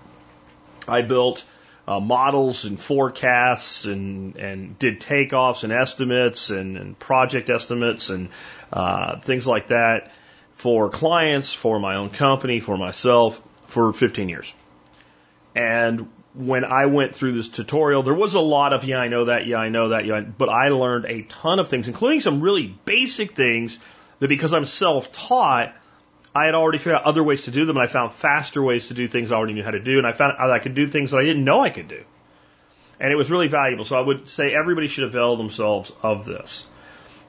I 0.87 1.03
built 1.03 1.43
uh, 1.87 1.99
models 1.99 2.65
and 2.65 2.79
forecasts 2.79 3.85
and, 3.85 4.35
and 4.37 4.79
did 4.79 5.01
takeoffs 5.01 5.63
and 5.63 5.73
estimates 5.73 6.49
and, 6.49 6.77
and 6.77 6.97
project 6.97 7.49
estimates 7.49 8.09
and 8.09 8.29
uh, 8.71 9.19
things 9.19 9.45
like 9.45 9.67
that 9.67 10.11
for 10.53 10.89
clients, 10.89 11.53
for 11.53 11.79
my 11.79 11.95
own 11.95 12.09
company, 12.09 12.59
for 12.59 12.77
myself 12.77 13.41
for 13.67 13.93
15 13.93 14.29
years. 14.29 14.53
And 15.55 16.09
when 16.39 16.63
I 16.63 16.85
went 16.85 17.15
through 17.15 17.33
this 17.33 17.49
tutorial, 17.49 18.01
there 18.01 18.13
was 18.13 18.33
a 18.33 18.39
lot 18.39 18.71
of, 18.71 18.85
yeah, 18.85 18.97
I 18.97 19.09
know 19.09 19.25
that, 19.25 19.45
yeah, 19.45 19.57
I 19.57 19.67
know 19.67 19.89
that, 19.89 20.05
yeah, 20.05 20.21
but 20.21 20.47
I 20.47 20.69
learned 20.69 21.05
a 21.05 21.23
ton 21.23 21.59
of 21.59 21.67
things, 21.67 21.89
including 21.89 22.21
some 22.21 22.39
really 22.39 22.67
basic 22.85 23.35
things 23.35 23.77
that 24.19 24.29
because 24.29 24.53
I'm 24.53 24.63
self 24.63 25.11
taught, 25.11 25.75
I 26.33 26.45
had 26.45 26.55
already 26.55 26.77
figured 26.77 26.95
out 26.95 27.03
other 27.03 27.23
ways 27.25 27.43
to 27.43 27.51
do 27.51 27.65
them, 27.65 27.75
and 27.75 27.83
I 27.83 27.87
found 27.87 28.13
faster 28.13 28.63
ways 28.63 28.87
to 28.87 28.93
do 28.93 29.09
things 29.09 29.33
I 29.33 29.35
already 29.35 29.53
knew 29.53 29.63
how 29.63 29.71
to 29.71 29.81
do, 29.81 29.97
and 29.97 30.07
I 30.07 30.13
found 30.13 30.37
out 30.39 30.49
I 30.49 30.59
could 30.59 30.75
do 30.75 30.87
things 30.87 31.11
that 31.11 31.17
I 31.17 31.25
didn't 31.25 31.43
know 31.43 31.59
I 31.59 31.71
could 31.71 31.89
do. 31.89 32.03
And 33.01 33.11
it 33.11 33.15
was 33.15 33.29
really 33.29 33.49
valuable. 33.49 33.83
So 33.83 33.97
I 33.97 34.01
would 34.01 34.29
say 34.29 34.53
everybody 34.53 34.87
should 34.87 35.05
avail 35.05 35.35
themselves 35.35 35.91
of 36.01 36.23
this. 36.23 36.65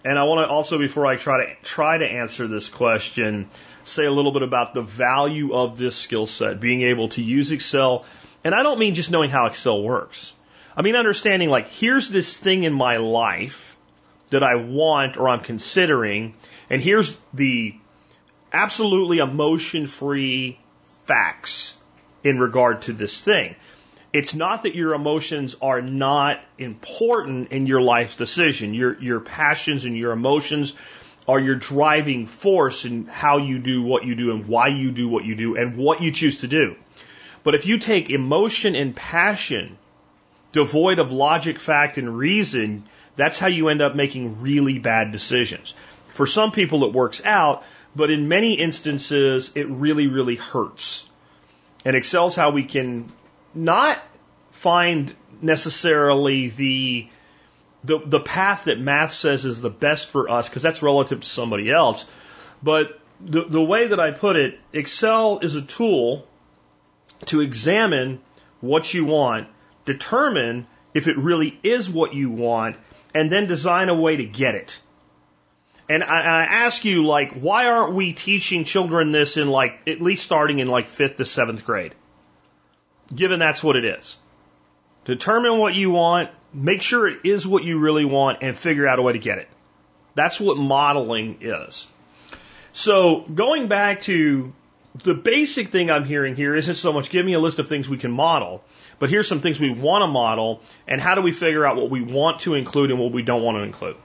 And 0.04 0.18
I 0.18 0.22
want 0.22 0.46
to 0.46 0.52
also, 0.52 0.78
before 0.78 1.06
I 1.06 1.16
try 1.16 1.46
to 1.46 1.54
try 1.62 1.98
to 1.98 2.04
answer 2.06 2.46
this 2.46 2.68
question, 2.68 3.50
say 3.84 4.04
a 4.06 4.10
little 4.12 4.32
bit 4.32 4.42
about 4.42 4.72
the 4.72 4.82
value 4.82 5.54
of 5.54 5.78
this 5.78 5.96
skill 5.96 6.26
set, 6.26 6.60
being 6.60 6.82
able 6.82 7.08
to 7.10 7.22
use 7.22 7.50
Excel 7.50 8.04
and 8.44 8.54
I 8.54 8.62
don't 8.62 8.78
mean 8.78 8.94
just 8.94 9.10
knowing 9.10 9.30
how 9.30 9.46
Excel 9.46 9.82
works. 9.82 10.34
I 10.76 10.82
mean 10.82 10.96
understanding 10.96 11.50
like, 11.50 11.68
here's 11.68 12.08
this 12.08 12.36
thing 12.36 12.62
in 12.64 12.72
my 12.72 12.96
life 12.96 13.76
that 14.30 14.42
I 14.42 14.54
want 14.54 15.16
or 15.16 15.28
I'm 15.28 15.40
considering, 15.40 16.34
and 16.68 16.80
here's 16.80 17.16
the 17.34 17.74
absolutely 18.52 19.18
emotion 19.18 19.86
free 19.86 20.58
facts 21.04 21.76
in 22.22 22.38
regard 22.38 22.82
to 22.82 22.92
this 22.92 23.20
thing. 23.20 23.56
It's 24.12 24.34
not 24.34 24.64
that 24.64 24.74
your 24.74 24.94
emotions 24.94 25.54
are 25.62 25.80
not 25.80 26.40
important 26.58 27.52
in 27.52 27.66
your 27.66 27.80
life's 27.80 28.16
decision. 28.16 28.74
Your, 28.74 29.00
your 29.00 29.20
passions 29.20 29.84
and 29.84 29.96
your 29.96 30.12
emotions 30.12 30.74
are 31.28 31.38
your 31.38 31.54
driving 31.54 32.26
force 32.26 32.84
in 32.84 33.06
how 33.06 33.38
you 33.38 33.60
do 33.60 33.82
what 33.82 34.04
you 34.04 34.16
do 34.16 34.32
and 34.32 34.46
why 34.46 34.68
you 34.68 34.90
do 34.90 35.08
what 35.08 35.24
you 35.24 35.36
do 35.36 35.56
and 35.56 35.76
what 35.76 36.00
you 36.00 36.10
choose 36.10 36.38
to 36.38 36.48
do. 36.48 36.74
But 37.42 37.54
if 37.54 37.66
you 37.66 37.78
take 37.78 38.10
emotion 38.10 38.74
and 38.74 38.94
passion 38.94 39.78
devoid 40.52 40.98
of 40.98 41.12
logic, 41.12 41.58
fact, 41.58 41.96
and 41.96 42.16
reason, 42.16 42.84
that's 43.16 43.38
how 43.38 43.46
you 43.46 43.68
end 43.68 43.82
up 43.82 43.94
making 43.94 44.40
really 44.40 44.78
bad 44.78 45.12
decisions. 45.12 45.74
For 46.06 46.26
some 46.26 46.52
people, 46.52 46.84
it 46.84 46.92
works 46.92 47.22
out, 47.24 47.64
but 47.94 48.10
in 48.10 48.28
many 48.28 48.54
instances, 48.54 49.52
it 49.54 49.68
really, 49.68 50.06
really 50.06 50.36
hurts. 50.36 51.08
And 51.84 51.96
Excel's 51.96 52.34
how 52.34 52.50
we 52.50 52.64
can 52.64 53.10
not 53.54 54.02
find 54.50 55.14
necessarily 55.40 56.48
the 56.48 57.08
the, 57.82 57.98
the 58.04 58.20
path 58.20 58.64
that 58.64 58.78
math 58.78 59.14
says 59.14 59.46
is 59.46 59.62
the 59.62 59.70
best 59.70 60.08
for 60.08 60.28
us, 60.28 60.50
because 60.50 60.60
that's 60.62 60.82
relative 60.82 61.20
to 61.20 61.26
somebody 61.26 61.70
else. 61.70 62.04
But 62.62 63.00
the, 63.20 63.44
the 63.44 63.62
way 63.62 63.86
that 63.86 63.98
I 63.98 64.10
put 64.10 64.36
it, 64.36 64.60
Excel 64.74 65.38
is 65.38 65.54
a 65.54 65.62
tool 65.62 66.26
to 67.26 67.40
examine 67.40 68.20
what 68.60 68.92
you 68.92 69.04
want, 69.04 69.48
determine 69.84 70.66
if 70.94 71.08
it 71.08 71.16
really 71.16 71.58
is 71.62 71.88
what 71.88 72.14
you 72.14 72.30
want, 72.30 72.76
and 73.14 73.30
then 73.30 73.46
design 73.46 73.88
a 73.88 73.94
way 73.94 74.16
to 74.16 74.24
get 74.24 74.54
it. 74.54 74.80
And 75.88 76.04
I, 76.04 76.20
I 76.20 76.42
ask 76.64 76.84
you, 76.84 77.04
like, 77.06 77.32
why 77.32 77.66
aren't 77.66 77.94
we 77.94 78.12
teaching 78.12 78.64
children 78.64 79.10
this 79.10 79.36
in 79.36 79.48
like, 79.48 79.80
at 79.88 80.00
least 80.00 80.24
starting 80.24 80.60
in 80.60 80.68
like 80.68 80.86
fifth 80.86 81.16
to 81.16 81.24
seventh 81.24 81.64
grade? 81.64 81.94
Given 83.12 83.40
that's 83.40 83.62
what 83.62 83.76
it 83.76 83.84
is. 83.84 84.16
Determine 85.04 85.58
what 85.58 85.74
you 85.74 85.90
want, 85.90 86.30
make 86.52 86.82
sure 86.82 87.08
it 87.08 87.20
is 87.24 87.46
what 87.46 87.64
you 87.64 87.80
really 87.80 88.04
want, 88.04 88.38
and 88.42 88.56
figure 88.56 88.86
out 88.86 89.00
a 89.00 89.02
way 89.02 89.14
to 89.14 89.18
get 89.18 89.38
it. 89.38 89.48
That's 90.14 90.38
what 90.38 90.56
modeling 90.58 91.38
is. 91.40 91.88
So 92.72 93.22
going 93.22 93.66
back 93.66 94.02
to 94.02 94.52
the 95.04 95.14
basic 95.14 95.68
thing 95.68 95.90
I'm 95.90 96.04
hearing 96.04 96.34
here 96.34 96.54
isn't 96.54 96.76
so 96.76 96.92
much 96.92 97.10
give 97.10 97.24
me 97.24 97.32
a 97.32 97.40
list 97.40 97.58
of 97.58 97.68
things 97.68 97.88
we 97.88 97.98
can 97.98 98.10
model, 98.10 98.62
but 98.98 99.10
here's 99.10 99.28
some 99.28 99.40
things 99.40 99.58
we 99.58 99.70
want 99.70 100.02
to 100.02 100.06
model, 100.06 100.62
and 100.86 101.00
how 101.00 101.14
do 101.14 101.22
we 101.22 101.32
figure 101.32 101.66
out 101.66 101.76
what 101.76 101.90
we 101.90 102.02
want 102.02 102.40
to 102.40 102.54
include 102.54 102.90
and 102.90 103.00
what 103.00 103.12
we 103.12 103.22
don't 103.22 103.42
want 103.42 103.56
to 103.58 103.62
include. 103.62 103.96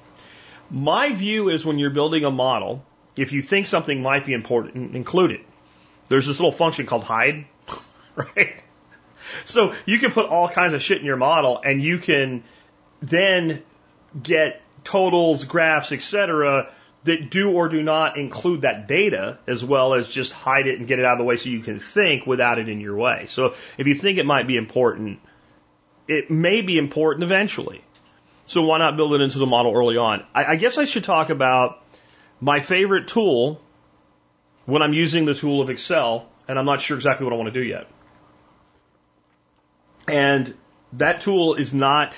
My 0.70 1.14
view 1.14 1.50
is 1.50 1.66
when 1.66 1.80
you're 1.80 1.90
building 1.92 2.26
a 2.26 2.32
model, 2.32 2.84
if 3.16 3.34
you 3.34 3.42
think 3.42 3.68
something 3.68 4.02
might 4.02 4.26
be 4.26 4.34
important, 4.34 4.96
include 4.96 5.32
it. 5.32 5.42
There's 6.10 6.28
this 6.28 6.40
little 6.40 6.52
function 6.52 6.86
called 6.86 7.04
hide, 7.04 7.46
right? 8.16 8.62
So 9.44 9.74
you 9.86 10.00
can 10.00 10.12
put 10.12 10.30
all 10.30 10.50
kinds 10.50 10.74
of 10.74 10.82
shit 10.82 11.00
in 11.00 11.06
your 11.06 11.18
model 11.18 11.62
and 11.64 11.84
you 11.84 11.98
can 11.98 12.44
then 13.02 13.64
get 14.22 14.62
totals, 14.84 15.46
graphs, 15.46 15.92
etc 15.92 16.70
that 17.06 17.30
do 17.30 17.52
or 17.52 17.70
do 17.70 17.82
not 17.82 18.18
include 18.18 18.62
that 18.62 18.88
data 18.88 19.38
as 19.48 19.64
well 19.64 19.94
as 19.94 20.10
just 20.10 20.34
hide 20.34 20.68
it 20.68 20.80
and 20.80 20.88
get 20.88 21.00
it 21.00 21.06
out 21.06 21.14
of 21.14 21.18
the 21.20 21.24
way 21.24 21.38
so 21.38 21.50
you 21.50 21.62
can 21.62 21.80
think 21.80 22.26
without 22.26 22.60
it 22.60 22.68
in 22.68 22.80
your 22.80 22.96
way. 22.96 23.26
So 23.28 23.54
if 23.78 23.88
you 23.88 23.96
think 23.96 24.18
it 24.18 24.26
might 24.26 24.48
be 24.48 24.58
important, 24.58 25.20
it 26.08 26.30
may 26.30 26.62
be 26.62 26.78
important 26.78 27.24
eventually. 27.24 27.82
So 28.48 28.64
why 28.64 28.80
not 28.80 28.98
build 28.98 29.14
it 29.14 29.22
into 29.22 29.40
the 29.40 29.46
model 29.46 29.74
early 29.74 29.98
on? 29.98 30.26
I, 30.34 30.46
I 30.46 30.56
guess 30.56 30.78
I 30.78 30.86
should 30.86 31.04
talk 31.04 31.30
about 31.30 31.84
my 32.42 32.60
favorite 32.60 33.08
tool 33.08 33.62
when 34.66 34.82
I'm 34.82 34.94
using 34.94 35.26
the 35.26 35.36
tool 35.36 35.62
of 35.62 35.70
Excel, 35.70 36.28
and 36.48 36.58
I'm 36.58 36.66
not 36.66 36.82
sure 36.82 36.98
exactly 36.98 37.24
what 37.24 37.34
I 37.34 37.38
want 37.38 37.54
to 37.54 37.60
do 37.60 37.66
yet. 37.66 37.88
And 40.08 40.56
that 40.94 41.22
tool 41.22 41.56
is 41.56 41.74
not 41.74 42.18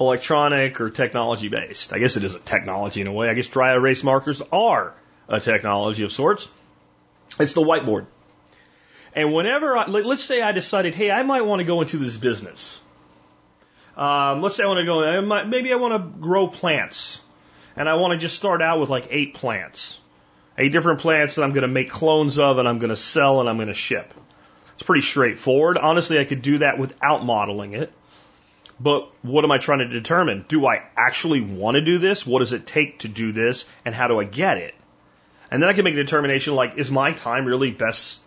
electronic 0.00 0.80
or 0.80 0.90
technology 0.90 1.48
based. 1.48 1.92
I 1.92 1.98
guess 1.98 2.16
it 2.16 2.24
is 2.24 2.34
a 2.34 2.40
technology 2.40 3.00
in 3.00 3.06
a 3.06 3.12
way. 3.12 3.28
I 3.28 3.34
guess 3.34 3.48
dry 3.48 3.72
erase 3.72 4.02
markers 4.02 4.42
are 4.52 4.94
a 5.28 5.40
technology 5.40 6.04
of 6.04 6.12
sorts. 6.12 6.48
It's 7.38 7.54
the 7.54 7.62
whiteboard. 7.62 8.06
And 9.14 9.32
whenever, 9.32 9.76
I, 9.76 9.86
let's 9.86 10.22
say 10.22 10.42
I 10.42 10.52
decided, 10.52 10.94
hey, 10.94 11.10
I 11.10 11.22
might 11.22 11.42
want 11.42 11.60
to 11.60 11.64
go 11.64 11.80
into 11.80 11.96
this 11.96 12.16
business. 12.16 12.80
Um, 13.96 14.42
let's 14.42 14.54
say 14.54 14.62
I 14.62 14.66
want 14.66 14.78
to 14.78 14.84
go, 14.84 15.44
maybe 15.46 15.72
I 15.72 15.76
want 15.76 15.94
to 15.94 16.20
grow 16.20 16.46
plants. 16.46 17.20
And 17.74 17.88
I 17.88 17.94
want 17.94 18.12
to 18.12 18.18
just 18.18 18.36
start 18.36 18.62
out 18.62 18.80
with 18.80 18.90
like 18.90 19.08
eight 19.10 19.34
plants. 19.34 20.00
Eight 20.56 20.72
different 20.72 21.00
plants 21.00 21.36
that 21.36 21.42
I'm 21.42 21.52
going 21.52 21.62
to 21.62 21.68
make 21.68 21.90
clones 21.90 22.38
of 22.38 22.58
and 22.58 22.68
I'm 22.68 22.78
going 22.78 22.90
to 22.90 22.96
sell 22.96 23.40
and 23.40 23.48
I'm 23.48 23.56
going 23.56 23.68
to 23.68 23.74
ship. 23.74 24.12
It's 24.74 24.82
pretty 24.82 25.02
straightforward. 25.02 25.78
Honestly, 25.78 26.18
I 26.18 26.24
could 26.24 26.42
do 26.42 26.58
that 26.58 26.78
without 26.78 27.24
modeling 27.24 27.74
it. 27.74 27.92
But 28.80 29.10
what 29.22 29.44
am 29.44 29.50
I 29.50 29.58
trying 29.58 29.80
to 29.80 29.88
determine? 29.88 30.44
Do 30.48 30.66
I 30.66 30.82
actually 30.96 31.40
want 31.40 31.74
to 31.74 31.80
do 31.80 31.98
this? 31.98 32.26
What 32.26 32.40
does 32.40 32.52
it 32.52 32.66
take 32.66 33.00
to 33.00 33.08
do 33.08 33.32
this? 33.32 33.64
And 33.84 33.94
how 33.94 34.06
do 34.08 34.20
I 34.20 34.24
get 34.24 34.58
it? 34.58 34.74
And 35.50 35.62
then 35.62 35.68
I 35.68 35.72
can 35.72 35.84
make 35.84 35.94
a 35.94 36.02
determination 36.02 36.54
like, 36.54 36.76
is 36.76 36.90
my 36.90 37.12
time 37.12 37.44
really 37.44 37.70
best 37.70 38.20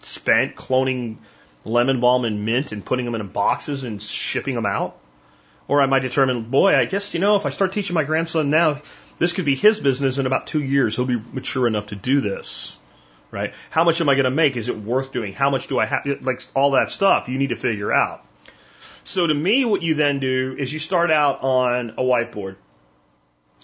spent 0.00 0.56
cloning 0.56 1.18
lemon 1.64 2.00
balm 2.00 2.24
and 2.24 2.44
mint 2.44 2.72
and 2.72 2.84
putting 2.84 3.04
them 3.04 3.14
in 3.14 3.26
boxes 3.28 3.84
and 3.84 4.02
shipping 4.02 4.54
them 4.54 4.66
out? 4.66 4.98
Or 5.68 5.80
I 5.80 5.86
might 5.86 6.02
determine, 6.02 6.50
boy, 6.50 6.76
I 6.76 6.86
guess, 6.86 7.14
you 7.14 7.20
know, 7.20 7.36
if 7.36 7.46
I 7.46 7.50
start 7.50 7.72
teaching 7.72 7.94
my 7.94 8.04
grandson 8.04 8.50
now, 8.50 8.82
this 9.18 9.32
could 9.32 9.44
be 9.44 9.54
his 9.54 9.78
business 9.78 10.18
in 10.18 10.26
about 10.26 10.48
two 10.48 10.62
years. 10.62 10.96
He'll 10.96 11.04
be 11.04 11.22
mature 11.32 11.68
enough 11.68 11.86
to 11.86 11.96
do 11.96 12.20
this. 12.20 12.76
Right? 13.30 13.54
How 13.70 13.84
much 13.84 14.00
am 14.00 14.08
I 14.08 14.14
going 14.14 14.24
to 14.24 14.30
make? 14.30 14.56
Is 14.56 14.68
it 14.68 14.76
worth 14.76 15.12
doing? 15.12 15.32
How 15.32 15.48
much 15.48 15.68
do 15.68 15.78
I 15.78 15.86
have? 15.86 16.04
Like 16.22 16.44
all 16.54 16.72
that 16.72 16.90
stuff 16.90 17.28
you 17.28 17.38
need 17.38 17.50
to 17.50 17.56
figure 17.56 17.92
out. 17.92 18.24
So 19.04 19.26
to 19.26 19.34
me, 19.34 19.64
what 19.64 19.82
you 19.82 19.94
then 19.94 20.20
do 20.20 20.56
is 20.58 20.72
you 20.72 20.78
start 20.78 21.10
out 21.10 21.42
on 21.42 21.90
a 21.90 22.02
whiteboard. 22.02 22.56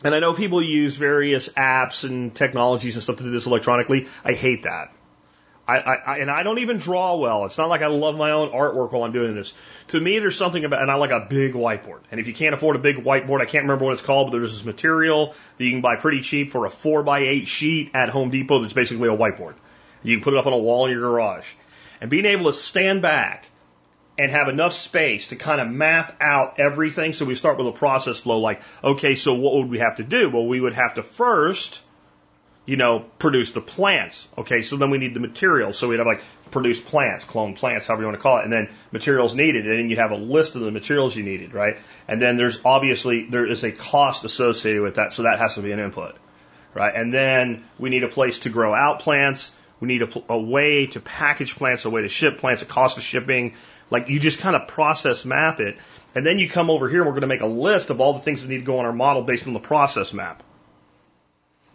And 0.04 0.14
I 0.14 0.20
know 0.20 0.32
people 0.32 0.62
use 0.62 0.96
various 0.96 1.48
apps 1.50 2.08
and 2.08 2.34
technologies 2.34 2.94
and 2.94 3.02
stuff 3.02 3.16
to 3.16 3.24
do 3.24 3.30
this 3.30 3.46
electronically. 3.46 4.08
I 4.24 4.32
hate 4.32 4.62
that. 4.62 4.92
I, 5.66 5.76
I, 5.80 6.18
and 6.18 6.30
I 6.30 6.44
don't 6.44 6.60
even 6.60 6.78
draw 6.78 7.16
well. 7.16 7.44
It's 7.44 7.58
not 7.58 7.68
like 7.68 7.82
I 7.82 7.88
love 7.88 8.16
my 8.16 8.30
own 8.30 8.52
artwork 8.52 8.90
while 8.90 9.02
I'm 9.02 9.12
doing 9.12 9.34
this. 9.34 9.52
To 9.88 10.00
me, 10.00 10.18
there's 10.18 10.36
something 10.36 10.64
about, 10.64 10.80
and 10.80 10.90
I 10.90 10.94
like 10.94 11.10
a 11.10 11.26
big 11.28 11.52
whiteboard. 11.52 12.00
And 12.10 12.18
if 12.18 12.26
you 12.26 12.32
can't 12.32 12.54
afford 12.54 12.76
a 12.76 12.78
big 12.78 12.96
whiteboard, 12.96 13.42
I 13.42 13.44
can't 13.44 13.64
remember 13.64 13.84
what 13.84 13.92
it's 13.92 14.02
called, 14.02 14.30
but 14.30 14.38
there's 14.38 14.54
this 14.54 14.64
material 14.64 15.34
that 15.58 15.64
you 15.64 15.70
can 15.70 15.82
buy 15.82 15.96
pretty 15.96 16.22
cheap 16.22 16.52
for 16.52 16.64
a 16.64 16.70
four 16.70 17.02
by 17.02 17.20
eight 17.20 17.48
sheet 17.48 17.90
at 17.92 18.08
Home 18.08 18.30
Depot 18.30 18.60
that's 18.60 18.72
basically 18.72 19.10
a 19.10 19.16
whiteboard. 19.16 19.56
You 20.02 20.16
can 20.16 20.24
put 20.24 20.32
it 20.32 20.38
up 20.38 20.46
on 20.46 20.54
a 20.54 20.58
wall 20.58 20.86
in 20.86 20.92
your 20.92 21.02
garage. 21.02 21.52
And 22.00 22.08
being 22.08 22.24
able 22.24 22.46
to 22.46 22.56
stand 22.56 23.02
back 23.02 23.47
and 24.18 24.32
have 24.32 24.48
enough 24.48 24.72
space 24.72 25.28
to 25.28 25.36
kind 25.36 25.60
of 25.60 25.68
map 25.68 26.16
out 26.20 26.58
everything. 26.58 27.12
So 27.12 27.24
we 27.24 27.36
start 27.36 27.56
with 27.56 27.68
a 27.68 27.72
process 27.72 28.18
flow 28.18 28.40
like, 28.40 28.60
okay, 28.82 29.14
so 29.14 29.34
what 29.34 29.54
would 29.54 29.70
we 29.70 29.78
have 29.78 29.96
to 29.96 30.02
do? 30.02 30.28
Well, 30.28 30.46
we 30.46 30.60
would 30.60 30.74
have 30.74 30.94
to 30.94 31.04
first, 31.04 31.80
you 32.66 32.76
know, 32.76 33.00
produce 33.20 33.52
the 33.52 33.60
plants. 33.60 34.26
Okay, 34.36 34.62
so 34.62 34.76
then 34.76 34.90
we 34.90 34.98
need 34.98 35.14
the 35.14 35.20
materials. 35.20 35.78
So 35.78 35.88
we'd 35.88 35.98
have 35.98 36.06
like 36.06 36.20
produce 36.50 36.80
plants, 36.80 37.24
clone 37.24 37.54
plants, 37.54 37.86
however 37.86 38.02
you 38.02 38.08
want 38.08 38.18
to 38.18 38.22
call 38.22 38.38
it, 38.38 38.44
and 38.44 38.52
then 38.52 38.68
materials 38.90 39.36
needed. 39.36 39.66
And 39.66 39.78
then 39.78 39.88
you'd 39.88 39.98
have 39.98 40.10
a 40.10 40.16
list 40.16 40.56
of 40.56 40.62
the 40.62 40.72
materials 40.72 41.14
you 41.14 41.22
needed, 41.22 41.54
right? 41.54 41.76
And 42.08 42.20
then 42.20 42.36
there's 42.36 42.58
obviously, 42.64 43.26
there 43.30 43.46
is 43.46 43.62
a 43.62 43.70
cost 43.70 44.24
associated 44.24 44.82
with 44.82 44.96
that. 44.96 45.12
So 45.12 45.22
that 45.22 45.38
has 45.38 45.54
to 45.54 45.62
be 45.62 45.70
an 45.70 45.78
input, 45.78 46.16
right? 46.74 46.92
And 46.92 47.14
then 47.14 47.64
we 47.78 47.88
need 47.88 48.02
a 48.02 48.08
place 48.08 48.40
to 48.40 48.50
grow 48.50 48.74
out 48.74 48.98
plants. 48.98 49.52
We 49.80 49.86
need 49.86 50.02
a, 50.02 50.22
a 50.28 50.38
way 50.38 50.86
to 50.88 50.98
package 51.00 51.54
plants, 51.54 51.84
a 51.84 51.90
way 51.90 52.02
to 52.02 52.08
ship 52.08 52.38
plants, 52.38 52.62
a 52.62 52.66
cost 52.66 52.98
of 52.98 53.04
shipping, 53.04 53.54
like 53.90 54.08
you 54.08 54.20
just 54.20 54.40
kind 54.40 54.56
of 54.56 54.68
process 54.68 55.24
map 55.24 55.60
it. 55.60 55.78
And 56.14 56.26
then 56.26 56.38
you 56.38 56.48
come 56.48 56.70
over 56.70 56.88
here 56.88 57.00
and 57.00 57.06
we're 57.06 57.12
going 57.12 57.22
to 57.22 57.28
make 57.28 57.40
a 57.40 57.46
list 57.46 57.90
of 57.90 58.00
all 58.00 58.14
the 58.14 58.20
things 58.20 58.42
that 58.42 58.48
need 58.48 58.58
to 58.58 58.64
go 58.64 58.78
on 58.78 58.86
our 58.86 58.92
model 58.92 59.22
based 59.22 59.46
on 59.46 59.52
the 59.52 59.60
process 59.60 60.12
map. 60.12 60.42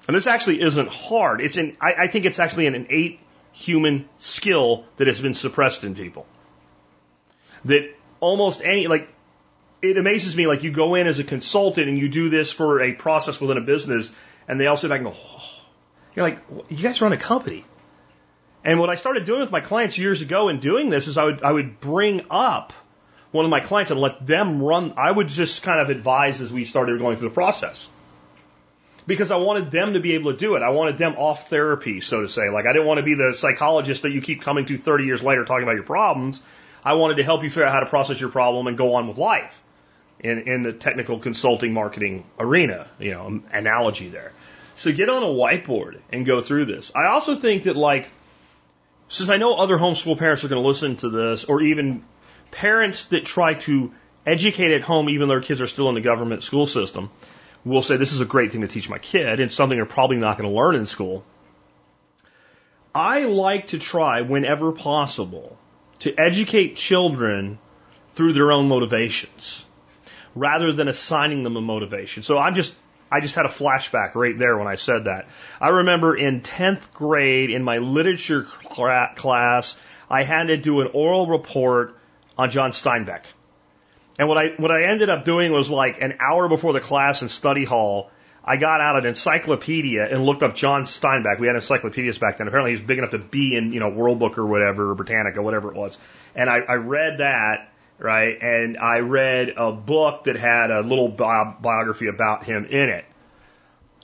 And 0.08 0.16
this 0.16 0.28
actually 0.28 0.62
isn't 0.62 0.90
hard. 0.90 1.42
It's 1.42 1.58
in, 1.58 1.78
I, 1.80 1.94
I 1.94 2.08
think 2.08 2.26
it's 2.26 2.40
actually 2.40 2.68
an 2.68 2.76
innate 2.76 3.20
human 3.54 4.10
skill 4.18 4.86
that 4.98 5.08
has 5.08 5.22
been 5.22 5.34
suppressed 5.34 5.84
in 5.84 5.96
people. 5.96 6.26
That 7.66 7.96
almost 8.20 8.62
any, 8.64 8.88
like, 8.88 9.08
it 9.82 9.98
amazes 9.98 10.36
me, 10.36 10.48
like 10.48 10.64
you 10.64 10.72
go 10.72 10.96
in 10.96 11.08
as 11.08 11.20
a 11.20 11.24
consultant 11.24 11.88
and 11.88 11.98
you 11.98 12.10
do 12.10 12.30
this 12.30 12.52
for 12.52 12.82
a 12.82 12.94
process 12.94 13.40
within 13.40 13.58
a 13.58 13.62
business 13.62 14.12
and 14.48 14.60
they 14.60 14.68
all 14.68 14.78
sit 14.78 14.90
back 14.90 15.00
and 15.00 15.08
go, 15.08 15.16
oh. 15.16 15.44
you're 16.16 16.28
like, 16.28 16.40
you 16.70 16.84
guys 16.84 17.02
run 17.02 17.14
a 17.14 17.18
company. 17.18 17.66
And 18.64 18.80
what 18.80 18.90
I 18.90 18.96
started 18.96 19.26
doing 19.26 19.42
with 19.42 19.52
my 19.52 19.60
clients 19.60 19.98
years 19.98 20.22
ago 20.22 20.50
in 20.50 20.60
doing 20.60 20.90
this 20.90 21.08
is 21.08 21.18
I 21.18 21.26
would, 21.26 21.44
I 21.44 21.52
would 21.52 21.80
bring 21.80 22.26
up 22.30 22.72
one 23.32 23.46
of 23.46 23.52
my 23.52 23.60
clients 23.60 23.92
and 23.92 24.00
let 24.00 24.26
them 24.26 24.62
run. 24.62 24.94
I 24.96 25.12
would 25.12 25.28
just 25.28 25.64
kind 25.64 25.82
of 25.82 25.90
advise 25.90 26.40
as 26.40 26.54
we 26.54 26.64
started 26.64 27.00
going 27.00 27.18
through 27.18 27.30
the 27.30 27.34
process. 27.34 27.90
Because 29.06 29.32
I 29.32 29.36
wanted 29.36 29.70
them 29.70 29.94
to 29.94 30.00
be 30.00 30.14
able 30.14 30.32
to 30.32 30.38
do 30.38 30.56
it. 30.56 30.62
I 30.62 30.70
wanted 30.70 30.98
them 30.98 31.16
off 31.18 31.50
therapy, 31.50 32.00
so 32.00 32.22
to 32.22 32.28
say. 32.28 32.50
Like 32.50 32.66
I 32.66 32.72
didn't 32.72 32.88
want 32.88 33.00
to 33.00 33.04
be 33.04 33.16
the 33.16 33.34
psychologist 33.34 34.04
that 34.04 34.12
you 34.12 34.22
keep 34.22 34.42
coming 34.42 34.66
to 34.68 34.78
30 34.78 35.04
years 35.04 35.22
later 35.22 35.44
talking 35.44 35.64
about 35.64 35.76
your 35.76 35.84
problems. 35.84 36.42
I 36.86 36.94
wanted 36.94 37.16
to 37.16 37.24
help 37.24 37.44
you 37.44 37.50
figure 37.50 37.66
out 37.66 37.74
how 37.74 37.82
to 37.82 37.86
process 37.86 38.20
your 38.20 38.30
problem 38.30 38.68
and 38.68 38.78
go 38.78 38.96
on 38.96 39.08
with 39.08 39.18
life 39.18 39.62
in, 40.20 40.40
in 40.48 40.64
the 40.64 40.72
technical 40.72 41.20
consulting 41.20 41.74
marketing 41.74 42.24
arena, 42.40 42.88
you 43.00 43.12
know, 43.12 43.42
analogy 43.52 44.08
there. 44.08 44.32
So 44.76 44.92
get 44.92 45.10
on 45.10 45.22
a 45.22 45.28
whiteboard 45.28 46.00
and 46.12 46.26
go 46.26 46.42
through 46.42 46.66
this. 46.66 46.92
I 46.96 47.06
also 47.06 47.36
think 47.36 47.64
that 47.64 47.76
like, 47.76 48.10
since 49.14 49.30
I 49.30 49.38
know 49.38 49.54
other 49.54 49.78
homeschool 49.78 50.18
parents 50.18 50.44
are 50.44 50.48
going 50.48 50.62
to 50.62 50.68
listen 50.68 50.96
to 50.98 51.10
this, 51.10 51.46
or 51.46 51.62
even 51.62 52.04
parents 52.50 53.06
that 53.06 53.26
try 53.26 53.54
to 53.54 53.92
educate 54.26 54.74
at 54.74 54.82
home 54.82 55.08
even 55.08 55.28
though 55.28 55.36
their 55.36 55.42
kids 55.42 55.62
are 55.62 55.68
still 55.68 55.88
in 55.90 55.96
the 55.96 56.02
government 56.02 56.42
school 56.42 56.66
system, 56.66 57.12
will 57.64 57.84
say 57.84 57.96
this 57.96 58.12
is 58.12 58.22
a 58.22 58.26
great 58.26 58.52
thing 58.52 58.62
to 58.62 58.68
teach 58.68 58.90
my 58.90 58.98
kid 58.98 59.40
and 59.40 59.52
something 59.52 59.78
they're 59.78 59.86
probably 59.86 60.18
not 60.18 60.40
going 60.40 60.50
to 60.50 60.56
learn 60.56 60.74
in 60.76 60.88
school. 60.88 61.24
I 62.96 63.26
like 63.26 63.68
to 63.68 63.78
try 63.78 64.22
whenever 64.22 64.72
possible 64.72 65.60
to 66.00 66.14
educate 66.18 66.76
children 66.76 67.60
through 68.14 68.34
their 68.34 68.52
own 68.52 68.68
motivations 68.68 69.64
rather 70.34 70.74
than 70.74 70.88
assigning 70.88 71.44
them 71.44 71.56
a 71.56 71.62
motivation. 71.62 72.24
So 72.24 72.40
I'm 72.40 72.56
just 72.56 72.74
I 73.14 73.20
just 73.20 73.36
had 73.36 73.46
a 73.46 73.50
flashback 73.50 74.16
right 74.16 74.36
there 74.36 74.58
when 74.58 74.68
I 74.68 74.74
said 74.74 75.06
that. 75.06 75.28
I 75.62 75.70
remember 75.70 76.16
in 76.16 76.42
10th 76.42 76.92
grade 76.94 77.52
in 77.52 77.62
my 77.64 77.78
literature 77.78 78.44
class, 78.44 79.80
I 80.10 80.24
had 80.24 80.48
to 80.48 80.58
do 80.58 80.82
an 80.82 80.90
oral 80.94 81.28
report 81.28 81.96
on 82.40 82.50
John 82.50 82.72
Steinbeck. 82.72 83.26
And 84.18 84.28
what 84.28 84.40
I, 84.40 84.54
what 84.58 84.72
I 84.72 84.84
ended 84.86 85.10
up 85.10 85.26
doing 85.26 85.52
was 85.52 85.70
like 85.70 86.02
an 86.02 86.16
hour 86.20 86.50
before 86.50 86.74
the 86.74 86.80
class 86.80 87.22
in 87.22 87.30
study 87.30 87.66
hall, 87.66 88.10
I 88.44 88.58
got 88.58 88.82
out 88.82 88.98
an 88.98 89.06
encyclopedia 89.06 90.08
and 90.10 90.26
looked 90.26 90.42
up 90.42 90.56
John 90.56 90.84
Steinbeck. 90.84 91.40
We 91.40 91.46
had 91.46 91.56
encyclopedias 91.56 92.18
back 92.18 92.38
then. 92.38 92.48
Apparently 92.48 92.72
he 92.72 92.78
was 92.78 92.86
big 92.86 92.98
enough 92.98 93.12
to 93.12 93.20
be 93.20 93.56
in, 93.56 93.74
you 93.74 93.80
know, 93.80 93.90
World 93.90 94.18
Book 94.18 94.40
or 94.40 94.46
whatever, 94.46 94.90
or 94.90 94.96
Britannica, 94.96 95.42
whatever 95.42 95.70
it 95.70 95.78
was. 95.78 96.00
And 96.36 96.50
I, 96.50 96.58
I 96.58 96.74
read 96.76 97.20
that, 97.20 97.70
right? 98.04 98.38
And 98.42 98.78
I 98.78 99.00
read 99.00 99.54
a 99.56 99.72
book 99.72 100.26
that 100.26 100.36
had 100.36 100.70
a 100.70 100.82
little 100.82 101.08
bi- 101.08 101.56
biography 101.60 102.08
about 102.08 102.44
him 102.44 102.66
in 102.66 102.90
it. 102.90 103.06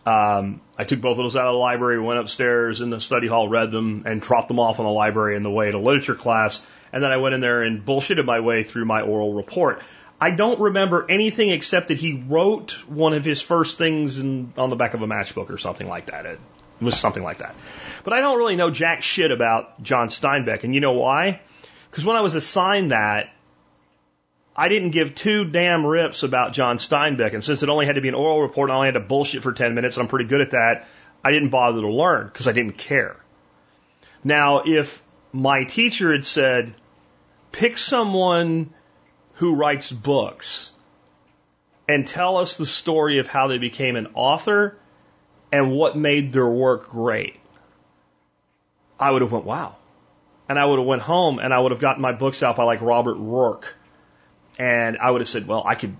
Um, 0.05 0.61
I 0.77 0.85
took 0.85 1.01
both 1.01 1.17
of 1.19 1.25
those 1.25 1.35
out 1.35 1.47
of 1.47 1.53
the 1.53 1.59
library, 1.59 1.99
went 1.99 2.19
upstairs 2.19 2.79
in 2.79 2.89
the 2.89 3.01
study 3.01 3.27
hall, 3.27 3.49
read 3.49 3.71
them, 3.71 4.03
and 4.05 4.21
dropped 4.21 4.47
them 4.47 4.57
off 4.57 4.79
in 4.79 4.85
the 4.85 4.91
library 4.91 5.35
in 5.35 5.43
the 5.43 5.51
way 5.51 5.69
to 5.69 5.77
literature 5.77 6.15
class. 6.15 6.65
And 6.93 7.03
then 7.03 7.11
I 7.11 7.17
went 7.17 7.35
in 7.35 7.41
there 7.41 7.61
and 7.61 7.85
bullshitted 7.85 8.23
my 8.23 8.39
way 8.39 8.63
through 8.63 8.85
my 8.85 9.01
oral 9.01 9.33
report. 9.33 9.81
I 10.19 10.31
don't 10.31 10.59
remember 10.61 11.05
anything 11.09 11.49
except 11.49 11.89
that 11.89 11.97
he 11.97 12.13
wrote 12.13 12.71
one 12.87 13.13
of 13.13 13.25
his 13.25 13.41
first 13.41 13.77
things 13.77 14.17
in, 14.17 14.53
on 14.57 14.69
the 14.69 14.77
back 14.77 14.93
of 14.93 15.01
a 15.01 15.07
matchbook 15.07 15.49
or 15.49 15.57
something 15.57 15.87
like 15.87 16.07
that. 16.07 16.25
It 16.25 16.39
was 16.79 16.97
something 16.97 17.23
like 17.23 17.39
that. 17.39 17.53
But 18.05 18.13
I 18.13 18.21
don't 18.21 18.37
really 18.37 18.55
know 18.55 18.71
jack 18.71 19.03
shit 19.03 19.31
about 19.31 19.83
John 19.83 20.07
Steinbeck. 20.07 20.63
And 20.63 20.73
you 20.73 20.79
know 20.79 20.93
why? 20.93 21.41
Because 21.91 22.05
when 22.05 22.15
I 22.15 22.21
was 22.21 22.35
assigned 22.35 22.91
that, 22.91 23.29
I 24.59 24.67
didn't 24.67 24.89
give 24.89 25.15
two 25.15 25.45
damn 25.45 25.85
rips 25.85 26.23
about 26.23 26.51
John 26.51 26.79
Steinbeck. 26.79 27.33
And 27.33 27.41
since 27.41 27.63
it 27.63 27.69
only 27.69 27.85
had 27.85 27.95
to 27.95 28.01
be 28.01 28.09
an 28.09 28.13
oral 28.13 28.41
report 28.41 28.69
and 28.69 28.73
I 28.73 28.75
only 28.75 28.87
had 28.87 28.95
to 28.95 28.99
bullshit 28.99 29.41
for 29.41 29.53
10 29.53 29.73
minutes, 29.73 29.95
and 29.95 30.03
I'm 30.03 30.09
pretty 30.09 30.25
good 30.25 30.41
at 30.41 30.51
that, 30.51 30.85
I 31.23 31.31
didn't 31.31 31.47
bother 31.47 31.79
to 31.79 31.87
learn 31.87 32.27
because 32.27 32.45
I 32.45 32.51
didn't 32.51 32.77
care. 32.77 33.15
Now, 34.21 34.63
if 34.65 35.01
my 35.31 35.63
teacher 35.63 36.11
had 36.11 36.25
said, 36.25 36.75
pick 37.53 37.77
someone 37.77 38.73
who 39.35 39.55
writes 39.55 39.93
books 39.93 40.73
and 41.87 42.05
tell 42.05 42.35
us 42.35 42.57
the 42.57 42.65
story 42.65 43.19
of 43.19 43.27
how 43.27 43.47
they 43.47 43.59
became 43.59 43.95
an 43.95 44.07
author 44.13 44.75
and 45.53 45.71
what 45.71 45.95
made 45.95 46.33
their 46.33 46.49
work 46.49 46.89
great. 46.89 47.39
I 48.99 49.09
would 49.09 49.21
have 49.21 49.31
went, 49.31 49.45
wow. 49.45 49.77
And 50.49 50.59
I 50.59 50.65
would 50.65 50.79
have 50.79 50.87
went 50.87 51.01
home 51.01 51.39
and 51.39 51.53
I 51.53 51.59
would 51.59 51.71
have 51.71 51.79
gotten 51.79 52.01
my 52.01 52.11
books 52.11 52.43
out 52.43 52.57
by 52.57 52.65
like 52.65 52.81
Robert 52.81 53.15
Ruark. 53.15 53.63
And 54.59 54.97
I 54.97 55.09
would 55.09 55.21
have 55.21 55.27
said, 55.27 55.47
well, 55.47 55.63
I 55.65 55.73
could, 55.73 55.95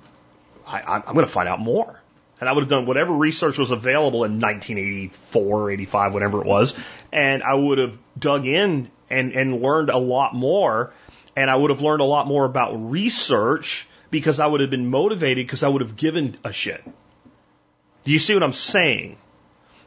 I, 0.68 1.02
I'm 1.08 1.14
going 1.14 1.26
to 1.26 1.32
find 1.32 1.50
out 1.50 1.60
more. 1.60 2.00
And 2.40 2.48
I 2.48 2.54
would 2.54 2.62
have 2.62 2.70
done 2.70 2.86
whatever 2.86 3.14
research 3.14 3.58
was 3.58 3.72
available 3.72 4.24
in 4.24 4.40
1984, 4.40 5.72
85, 5.72 6.14
whatever 6.14 6.42
it 6.42 6.48
was. 6.48 6.78
And 7.12 7.42
I 7.42 7.54
would 7.54 7.80
have 7.80 7.98
dug 8.18 8.46
in 8.46 8.92
and, 9.10 9.34
and 9.34 9.62
learned 9.62 9.90
a 9.90 9.98
lot 9.98 10.36
more 10.36 10.94
and 11.40 11.50
I 11.50 11.56
would 11.56 11.70
have 11.70 11.80
learned 11.80 12.02
a 12.02 12.06
lot 12.06 12.28
more 12.28 12.44
about 12.44 12.74
research 12.92 13.88
because 14.12 14.42
I 14.42 14.48
would 14.48 14.60
have 14.60 14.70
been 14.70 14.90
motivated 14.90 15.46
because 15.46 15.64
I 15.64 15.70
would 15.70 15.82
have 15.82 15.96
given 15.96 16.38
a 16.44 16.52
shit. 16.52 16.84
Do 18.04 18.12
you 18.12 18.20
see 18.20 18.34
what 18.34 18.44
I'm 18.44 18.52
saying? 18.52 19.18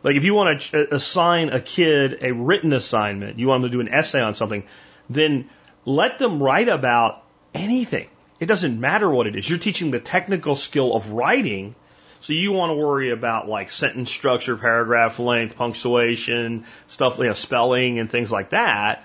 Like 0.02 0.16
if 0.16 0.24
you 0.24 0.34
want 0.34 0.62
to 0.62 0.80
uh, 0.80 0.96
assign 0.96 1.50
a 1.50 1.60
kid 1.60 2.22
a 2.22 2.32
written 2.32 2.72
assignment, 2.72 3.38
you 3.38 3.48
want 3.48 3.62
them 3.62 3.70
to 3.70 3.76
do 3.76 3.80
an 3.80 3.92
essay 3.92 4.22
on 4.22 4.32
something, 4.34 4.64
then 5.10 5.50
let 5.84 6.18
them 6.18 6.42
write 6.42 6.68
about 6.68 7.22
anything. 7.52 8.08
It 8.42 8.46
doesn't 8.46 8.80
matter 8.80 9.08
what 9.08 9.28
it 9.28 9.36
is. 9.36 9.48
You're 9.48 9.60
teaching 9.60 9.92
the 9.92 10.00
technical 10.00 10.56
skill 10.56 10.96
of 10.96 11.12
writing. 11.12 11.76
So 12.22 12.32
you 12.32 12.50
want 12.50 12.70
to 12.70 12.74
worry 12.74 13.10
about 13.10 13.48
like 13.48 13.70
sentence 13.70 14.10
structure, 14.10 14.56
paragraph 14.56 15.20
length, 15.20 15.54
punctuation, 15.54 16.64
stuff, 16.88 17.18
you 17.18 17.26
know, 17.26 17.34
spelling 17.34 18.00
and 18.00 18.10
things 18.10 18.32
like 18.32 18.50
that 18.50 19.04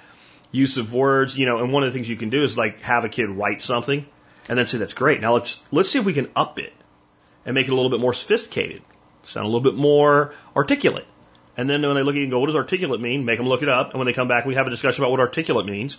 use 0.52 0.78
of 0.78 0.92
words, 0.92 1.38
you 1.38 1.46
know, 1.46 1.60
and 1.60 1.72
one 1.72 1.84
of 1.84 1.90
the 1.90 1.94
things 1.94 2.10
you 2.10 2.16
can 2.16 2.32
do 2.32 2.44
is 2.44 2.58
like 2.58 2.82
have 2.82 3.06
a 3.06 3.10
kid 3.10 3.30
write 3.30 3.62
something 3.62 4.08
and 4.50 4.58
then 4.58 4.66
say 4.66 4.80
that's 4.80 4.94
great. 4.94 5.22
Now 5.22 5.36
let's 5.36 5.64
let's 5.72 5.92
see 5.92 6.00
if 6.00 6.06
we 6.06 6.14
can 6.14 6.32
up 6.36 6.58
it 6.58 6.74
and 7.46 7.54
make 7.54 7.68
it 7.68 7.72
a 7.72 7.76
little 7.76 7.92
bit 7.92 8.00
more 8.00 8.16
sophisticated, 8.16 8.82
sound 9.22 9.46
a 9.46 9.50
little 9.50 9.62
bit 9.62 9.76
more 9.76 10.34
articulate. 10.56 11.06
And 11.58 11.70
then 11.70 11.82
when 11.82 11.96
they 11.96 12.04
look 12.04 12.16
at 12.16 12.20
it 12.20 12.24
and 12.24 12.32
go, 12.32 12.40
what 12.40 12.48
does 12.48 12.56
articulate 12.56 13.02
mean? 13.02 13.26
Make 13.26 13.38
them 13.38 13.48
look 13.48 13.64
it 13.64 13.70
up. 13.70 13.90
And 13.90 14.00
when 14.00 14.06
they 14.06 14.14
come 14.14 14.28
back, 14.28 14.46
we 14.46 14.56
have 14.56 14.68
a 14.68 14.70
discussion 14.70 15.04
about 15.04 15.12
what 15.12 15.20
articulate 15.20 15.66
means. 15.66 15.98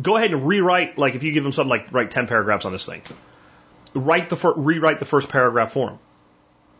Go 0.00 0.16
ahead 0.16 0.32
and 0.32 0.46
rewrite, 0.46 0.96
like 0.96 1.14
if 1.14 1.22
you 1.22 1.32
give 1.32 1.44
them 1.44 1.52
something 1.52 1.70
like 1.70 1.92
write 1.92 2.10
10 2.10 2.26
paragraphs 2.26 2.64
on 2.64 2.72
this 2.72 2.86
thing, 2.86 3.02
write 3.94 4.30
the 4.30 4.36
fir- 4.36 4.54
rewrite 4.54 4.98
the 4.98 5.04
first 5.04 5.28
paragraph 5.28 5.72
for 5.72 5.90
them 5.90 5.98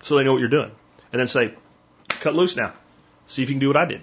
so 0.00 0.16
they 0.16 0.24
know 0.24 0.32
what 0.32 0.40
you're 0.40 0.48
doing. 0.48 0.72
And 1.12 1.20
then 1.20 1.28
say, 1.28 1.54
cut 2.08 2.34
loose 2.34 2.56
now. 2.56 2.72
See 3.26 3.42
if 3.42 3.48
you 3.48 3.54
can 3.54 3.60
do 3.60 3.68
what 3.68 3.76
I 3.76 3.84
did. 3.84 4.02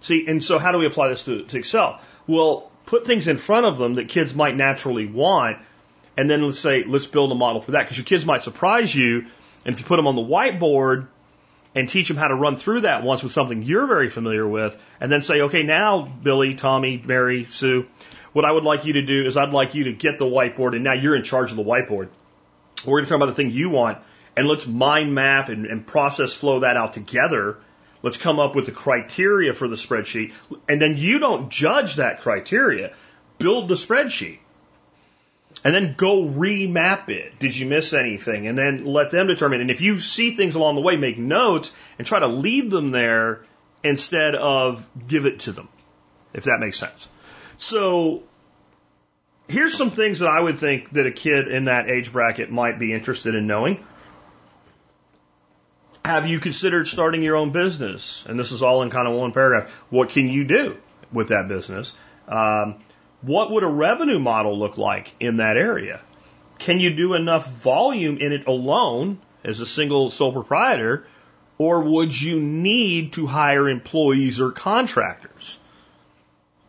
See, 0.00 0.26
and 0.26 0.42
so 0.44 0.58
how 0.58 0.72
do 0.72 0.78
we 0.78 0.86
apply 0.86 1.08
this 1.08 1.24
to, 1.24 1.44
to 1.44 1.58
Excel? 1.58 2.00
Well, 2.26 2.70
put 2.86 3.06
things 3.06 3.28
in 3.28 3.38
front 3.38 3.66
of 3.66 3.78
them 3.78 3.94
that 3.94 4.08
kids 4.08 4.34
might 4.34 4.56
naturally 4.56 5.06
want, 5.06 5.58
and 6.16 6.28
then 6.28 6.42
let's 6.42 6.58
say, 6.58 6.84
let's 6.84 7.06
build 7.06 7.32
a 7.32 7.34
model 7.34 7.60
for 7.60 7.72
that, 7.72 7.84
because 7.84 7.96
your 7.96 8.04
kids 8.04 8.26
might 8.26 8.42
surprise 8.42 8.94
you, 8.94 9.26
and 9.64 9.74
if 9.74 9.80
you 9.80 9.86
put 9.86 9.96
them 9.96 10.06
on 10.06 10.16
the 10.16 10.22
whiteboard 10.22 11.06
and 11.74 11.88
teach 11.88 12.08
them 12.08 12.16
how 12.16 12.28
to 12.28 12.34
run 12.34 12.56
through 12.56 12.82
that 12.82 13.02
once 13.02 13.22
with 13.22 13.32
something 13.32 13.62
you're 13.62 13.86
very 13.86 14.08
familiar 14.08 14.46
with, 14.46 14.80
and 15.00 15.10
then 15.10 15.22
say, 15.22 15.42
okay, 15.42 15.62
now, 15.62 16.02
Billy, 16.02 16.54
Tommy, 16.54 17.02
Mary, 17.04 17.46
Sue, 17.46 17.86
what 18.32 18.44
I 18.44 18.52
would 18.52 18.64
like 18.64 18.84
you 18.84 18.94
to 18.94 19.02
do 19.02 19.24
is 19.24 19.36
I'd 19.36 19.52
like 19.52 19.74
you 19.74 19.84
to 19.84 19.92
get 19.92 20.18
the 20.18 20.26
whiteboard, 20.26 20.74
and 20.74 20.84
now 20.84 20.92
you're 20.92 21.16
in 21.16 21.22
charge 21.22 21.50
of 21.50 21.56
the 21.56 21.64
whiteboard. 21.64 22.08
We're 22.84 22.98
going 22.98 23.04
to 23.04 23.08
talk 23.08 23.16
about 23.16 23.26
the 23.26 23.34
thing 23.34 23.50
you 23.50 23.70
want, 23.70 23.98
and 24.36 24.46
let's 24.46 24.66
mind 24.66 25.14
map 25.14 25.48
and, 25.48 25.66
and 25.66 25.86
process 25.86 26.34
flow 26.34 26.60
that 26.60 26.76
out 26.76 26.92
together 26.92 27.58
Let's 28.04 28.18
come 28.18 28.38
up 28.38 28.54
with 28.54 28.66
the 28.66 28.72
criteria 28.72 29.54
for 29.54 29.66
the 29.66 29.76
spreadsheet. 29.76 30.34
And 30.68 30.80
then 30.80 30.98
you 30.98 31.20
don't 31.20 31.48
judge 31.48 31.94
that 31.94 32.20
criteria. 32.20 32.92
Build 33.38 33.66
the 33.66 33.76
spreadsheet. 33.76 34.40
And 35.62 35.74
then 35.74 35.94
go 35.96 36.24
remap 36.24 37.08
it. 37.08 37.38
Did 37.38 37.56
you 37.56 37.66
miss 37.66 37.92
anything? 37.94 38.46
And 38.46 38.58
then 38.58 38.84
let 38.84 39.10
them 39.10 39.26
determine. 39.26 39.60
And 39.60 39.70
if 39.70 39.80
you 39.80 39.98
see 39.98 40.36
things 40.36 40.56
along 40.56 40.74
the 40.74 40.82
way, 40.82 40.96
make 40.96 41.16
notes 41.16 41.72
and 41.98 42.06
try 42.06 42.18
to 42.20 42.26
lead 42.26 42.70
them 42.70 42.90
there 42.90 43.44
instead 43.82 44.34
of 44.34 44.88
give 45.06 45.26
it 45.26 45.40
to 45.40 45.52
them. 45.52 45.68
If 46.34 46.44
that 46.44 46.58
makes 46.60 46.78
sense. 46.78 47.08
So 47.58 48.24
here's 49.48 49.74
some 49.76 49.90
things 49.90 50.18
that 50.18 50.28
I 50.28 50.40
would 50.40 50.58
think 50.58 50.90
that 50.90 51.06
a 51.06 51.12
kid 51.12 51.48
in 51.48 51.66
that 51.66 51.88
age 51.88 52.12
bracket 52.12 52.50
might 52.50 52.78
be 52.78 52.92
interested 52.92 53.34
in 53.34 53.46
knowing. 53.46 53.84
Have 56.04 56.26
you 56.26 56.40
considered 56.40 56.86
starting 56.86 57.22
your 57.22 57.36
own 57.36 57.50
business? 57.52 58.26
And 58.28 58.38
this 58.38 58.52
is 58.52 58.62
all 58.62 58.82
in 58.82 58.90
kind 58.90 59.08
of 59.08 59.14
one 59.14 59.32
paragraph. 59.32 59.70
What 59.88 60.10
can 60.10 60.28
you 60.28 60.44
do 60.44 60.76
with 61.12 61.28
that 61.28 61.48
business? 61.48 61.92
Um, 62.28 62.83
what 63.24 63.50
would 63.50 63.62
a 63.62 63.68
revenue 63.68 64.18
model 64.18 64.58
look 64.58 64.76
like 64.76 65.14
in 65.18 65.38
that 65.38 65.56
area? 65.56 66.00
Can 66.58 66.78
you 66.78 66.94
do 66.94 67.14
enough 67.14 67.50
volume 67.50 68.18
in 68.18 68.32
it 68.32 68.46
alone 68.46 69.18
as 69.42 69.60
a 69.60 69.66
single 69.66 70.10
sole 70.10 70.32
proprietor, 70.32 71.06
or 71.58 71.80
would 71.80 72.18
you 72.18 72.40
need 72.40 73.14
to 73.14 73.26
hire 73.26 73.68
employees 73.68 74.40
or 74.40 74.50
contractors? 74.50 75.58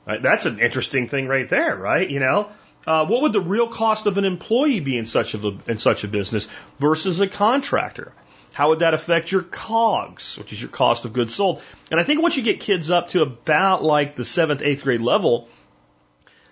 Right, 0.07 0.21
that's 0.21 0.45
an 0.45 0.59
interesting 0.59 1.07
thing 1.07 1.27
right 1.27 1.49
there, 1.49 1.75
right? 1.75 2.07
You 2.07 2.19
know, 2.19 2.49
uh, 2.85 3.05
what 3.05 3.23
would 3.23 3.33
the 3.33 3.41
real 3.41 3.67
cost 3.67 4.05
of 4.05 4.17
an 4.17 4.25
employee 4.25 4.79
be 4.79 4.97
in 4.97 5.05
such 5.05 5.33
a 5.33 5.57
in 5.67 5.79
such 5.79 6.03
a 6.03 6.07
business 6.07 6.47
versus 6.79 7.19
a 7.19 7.27
contractor? 7.27 8.13
How 8.53 8.69
would 8.69 8.79
that 8.79 8.93
affect 8.93 9.31
your 9.31 9.41
COGS, 9.41 10.37
which 10.37 10.53
is 10.53 10.61
your 10.61 10.69
cost 10.69 11.03
of 11.03 11.11
goods 11.11 11.35
sold? 11.35 11.61
And 11.91 11.99
I 11.99 12.03
think 12.03 12.21
once 12.21 12.37
you 12.37 12.43
get 12.43 12.61
kids 12.61 12.89
up 12.89 13.09
to 13.09 13.21
about 13.21 13.83
like 13.83 14.15
the 14.15 14.23
seventh, 14.23 14.61
eighth 14.61 14.83
grade 14.83 15.01
level, 15.01 15.49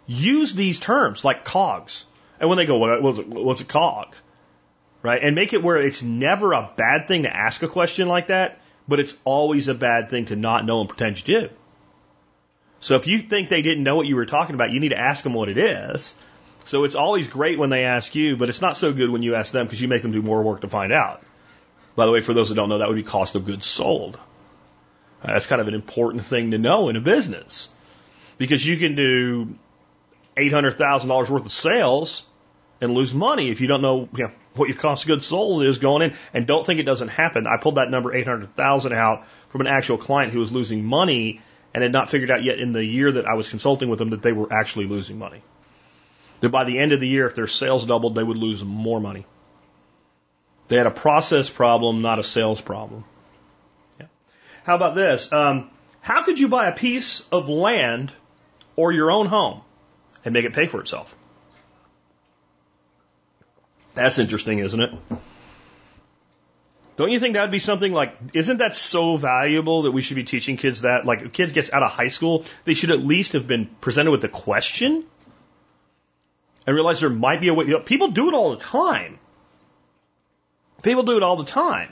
use 0.06 0.54
these 0.56 0.80
terms 0.80 1.24
like 1.24 1.46
COGS. 1.46 2.06
And 2.40 2.50
when 2.50 2.58
they 2.58 2.66
go, 2.66 2.78
what's 2.78 3.20
a, 3.20 3.22
what's 3.24 3.62
a 3.62 3.66
COG? 3.66 4.16
Right? 5.02 5.22
And 5.22 5.36
make 5.36 5.54
it 5.54 5.64
where 5.64 5.78
it's 5.78 6.02
never 6.02 6.54
a 6.54 6.72
bad 6.76 7.08
thing 7.08 7.24
to 7.24 7.36
ask 7.36 7.62
a 7.64 7.68
question 7.68 8.08
like 8.08 8.28
that, 8.28 8.60
but 8.88 9.00
it's 9.00 9.14
always 9.26 9.68
a 9.68 9.74
bad 9.74 10.10
thing 10.10 10.26
to 10.26 10.36
not 10.36 10.66
know 10.66 10.80
and 10.80 10.90
pretend 10.90 11.18
you 11.20 11.42
do. 11.42 11.50
So 12.80 12.96
if 12.96 13.08
you 13.08 13.20
think 13.20 13.50
they 13.50 13.62
didn't 13.62 13.84
know 13.84 13.96
what 13.96 14.08
you 14.08 14.16
were 14.16 14.26
talking 14.26 14.56
about, 14.56 14.72
you 14.72 14.80
need 14.80 14.90
to 14.90 15.00
ask 15.00 15.24
them 15.24 15.34
what 15.34 15.50
it 15.50 15.58
is. 15.58 16.14
So 16.66 16.84
it's 16.84 16.96
always 16.96 17.28
great 17.28 17.60
when 17.60 17.70
they 17.70 17.86
ask 17.86 18.16
you, 18.16 18.38
but 18.38 18.50
it's 18.50 18.62
not 18.62 18.78
so 18.78 18.94
good 18.94 19.10
when 19.10 19.24
you 19.24 19.36
ask 19.36 19.52
them 19.52 19.66
because 19.66 19.82
you 19.82 19.88
make 19.88 20.02
them 20.02 20.12
do 20.12 20.22
more 20.22 20.42
work 20.42 20.62
to 20.62 20.68
find 20.68 20.92
out. 20.94 21.22
By 21.96 22.06
the 22.06 22.12
way, 22.12 22.22
for 22.22 22.34
those 22.34 22.50
that 22.50 22.56
don't 22.56 22.70
know, 22.70 22.80
that 22.80 22.88
would 22.88 22.96
be 22.96 23.04
cost 23.04 23.36
of 23.36 23.46
goods 23.46 23.66
sold. 23.66 24.18
That's 25.24 25.46
kind 25.46 25.62
of 25.62 25.68
an 25.68 25.74
important 25.74 26.26
thing 26.26 26.52
to 26.52 26.58
know 26.58 26.90
in 26.90 26.96
a 26.96 27.02
business 27.02 27.70
because 28.38 28.66
you 28.66 28.78
can 28.78 28.96
do 28.96 29.56
$800,000 30.36 31.30
worth 31.30 31.46
of 31.46 31.52
sales 31.52 32.26
and 32.82 32.94
lose 32.94 33.14
money 33.14 33.50
if 33.50 33.62
you 33.62 33.68
don't 33.68 33.82
know 33.82 34.10
you 34.16 34.26
know, 34.26 34.32
what 34.56 34.68
your 34.68 34.78
cost 34.78 35.04
of 35.04 35.08
goods 35.08 35.26
sold 35.26 35.64
is 35.64 35.78
going 35.78 36.02
in. 36.02 36.18
And 36.34 36.46
don't 36.46 36.66
think 36.66 36.80
it 36.80 36.84
doesn't 36.84 37.08
happen. 37.10 37.48
I 37.48 37.58
pulled 37.58 37.76
that 37.76 37.90
number 37.90 38.14
800,000 38.14 38.94
out 38.94 39.26
from 39.50 39.62
an 39.62 39.68
actual 39.68 39.98
client 39.98 40.34
who 40.34 40.40
was 40.40 40.52
losing 40.52 40.84
money 40.84 41.42
and 41.74 41.82
had 41.82 41.92
not 41.92 42.10
figured 42.10 42.30
out 42.30 42.44
yet 42.44 42.60
in 42.60 42.74
the 42.74 42.84
year 42.84 43.12
that 43.14 43.26
I 43.26 43.34
was 43.34 43.50
consulting 43.50 43.90
with 43.90 44.00
them 44.00 44.12
that 44.12 44.22
they 44.22 44.32
were 44.32 44.52
actually 44.52 44.88
losing 44.88 45.18
money. 45.18 45.42
That 46.42 46.50
by 46.50 46.66
the 46.66 46.78
end 46.78 46.92
of 46.92 47.00
the 47.00 47.08
year, 47.08 47.26
if 47.26 47.36
their 47.36 47.48
sales 47.48 47.86
doubled, 47.86 48.16
they 48.16 48.24
would 48.24 48.38
lose 48.38 48.64
more 48.64 49.00
money. 49.00 49.26
They 50.68 50.78
had 50.78 50.88
a 50.88 50.92
process 50.92 51.50
problem, 51.50 52.02
not 52.02 52.20
a 52.20 52.24
sales 52.24 52.62
problem. 52.62 53.06
Yeah. 54.00 54.08
How 54.66 54.76
about 54.76 54.96
this? 54.96 55.32
Um, 55.32 55.70
how 56.02 56.24
could 56.24 56.40
you 56.40 56.48
buy 56.48 56.68
a 56.68 56.76
piece 56.76 57.26
of 57.32 57.50
land 57.50 58.12
or 58.76 58.92
your 58.92 59.12
own 59.12 59.28
home 59.28 59.62
and 60.26 60.34
make 60.34 60.46
it 60.46 60.54
pay 60.54 60.68
for 60.68 60.80
itself? 60.80 61.16
That's 63.96 64.18
interesting, 64.20 64.60
isn't 64.60 64.80
it? 64.80 64.92
Don't 66.96 67.10
you 67.10 67.20
think 67.20 67.34
that'd 67.34 67.52
be 67.52 67.60
something 67.60 67.92
like, 67.92 68.16
isn't 68.34 68.58
that 68.58 68.76
so 68.76 69.18
valuable 69.18 69.84
that 69.84 69.92
we 69.92 70.02
should 70.02 70.16
be 70.16 70.24
teaching 70.24 70.58
kids 70.58 70.82
that? 70.82 71.06
Like, 71.06 71.22
if 71.24 71.34
kids 71.34 71.52
gets 71.52 71.74
out 71.74 71.82
of 71.82 71.92
high 71.92 72.10
school, 72.10 72.46
they 72.66 72.76
should 72.76 72.92
at 72.92 73.00
least 73.00 73.34
have 73.34 73.48
been 73.48 73.68
presented 73.82 74.12
with 74.12 74.22
the 74.22 74.30
question 74.30 75.04
and 76.66 76.76
realize 76.76 77.00
there 77.00 77.10
might 77.10 77.42
be 77.42 77.48
a 77.48 77.54
way. 77.54 77.66
You 77.66 77.74
know, 77.74 77.80
people 77.80 78.10
do 78.10 78.30
it 78.30 78.36
all 78.36 78.52
the 78.52 78.64
time. 78.64 79.18
People 80.84 81.04
do 81.04 81.18
it 81.18 81.24
all 81.24 81.36
the 81.36 81.46
time. 81.46 81.90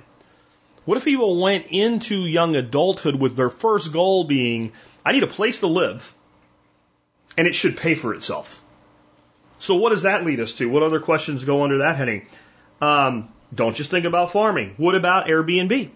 What 0.86 0.98
if 0.98 1.04
people 1.06 1.42
went 1.42 1.68
into 1.70 2.16
young 2.16 2.56
adulthood 2.56 3.16
with 3.16 3.36
their 3.36 3.50
first 3.50 3.94
goal 3.94 4.24
being, 4.24 4.72
I 5.06 5.14
need 5.14 5.24
a 5.24 5.28
place 5.28 5.60
to 5.60 5.68
live 5.68 6.14
and 7.38 7.48
it 7.48 7.56
should 7.56 7.78
pay 7.78 7.96
for 7.96 8.14
itself? 8.14 8.62
So 9.60 9.76
what 9.76 9.90
does 9.90 10.04
that 10.04 10.26
lead 10.26 10.40
us 10.40 10.54
to? 10.56 10.68
What 10.68 10.84
other 10.84 11.00
questions 11.00 11.46
go 11.46 11.64
under 11.64 11.80
that 11.80 11.96
heading? 11.96 12.28
Um, 12.82 13.30
don't 13.54 13.76
just 13.76 13.92
think 13.92 14.06
about 14.06 14.32
farming. 14.32 14.74
What 14.78 14.96
about 14.96 15.28
Airbnb? 15.28 15.92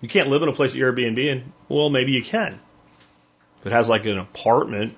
You 0.00 0.08
can't 0.08 0.28
live 0.28 0.42
in 0.42 0.48
a 0.48 0.52
place 0.52 0.72
at 0.74 0.78
Airbnb 0.78 1.32
and, 1.32 1.52
well, 1.68 1.90
maybe 1.90 2.12
you 2.12 2.22
can. 2.22 2.58
If 3.60 3.66
it 3.66 3.72
has 3.72 3.88
like 3.88 4.06
an 4.06 4.18
apartment, 4.18 4.96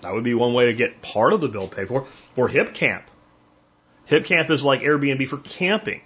that 0.00 0.12
would 0.12 0.24
be 0.24 0.34
one 0.34 0.54
way 0.54 0.66
to 0.66 0.72
get 0.72 1.02
part 1.02 1.32
of 1.32 1.40
the 1.40 1.48
bill 1.48 1.68
paid 1.68 1.88
for. 1.88 2.06
Or 2.36 2.48
Hip 2.48 2.74
Camp. 2.74 3.04
Hip 4.06 4.24
Camp 4.24 4.50
is 4.50 4.64
like 4.64 4.80
Airbnb 4.80 5.28
for 5.28 5.36
camping. 5.36 6.00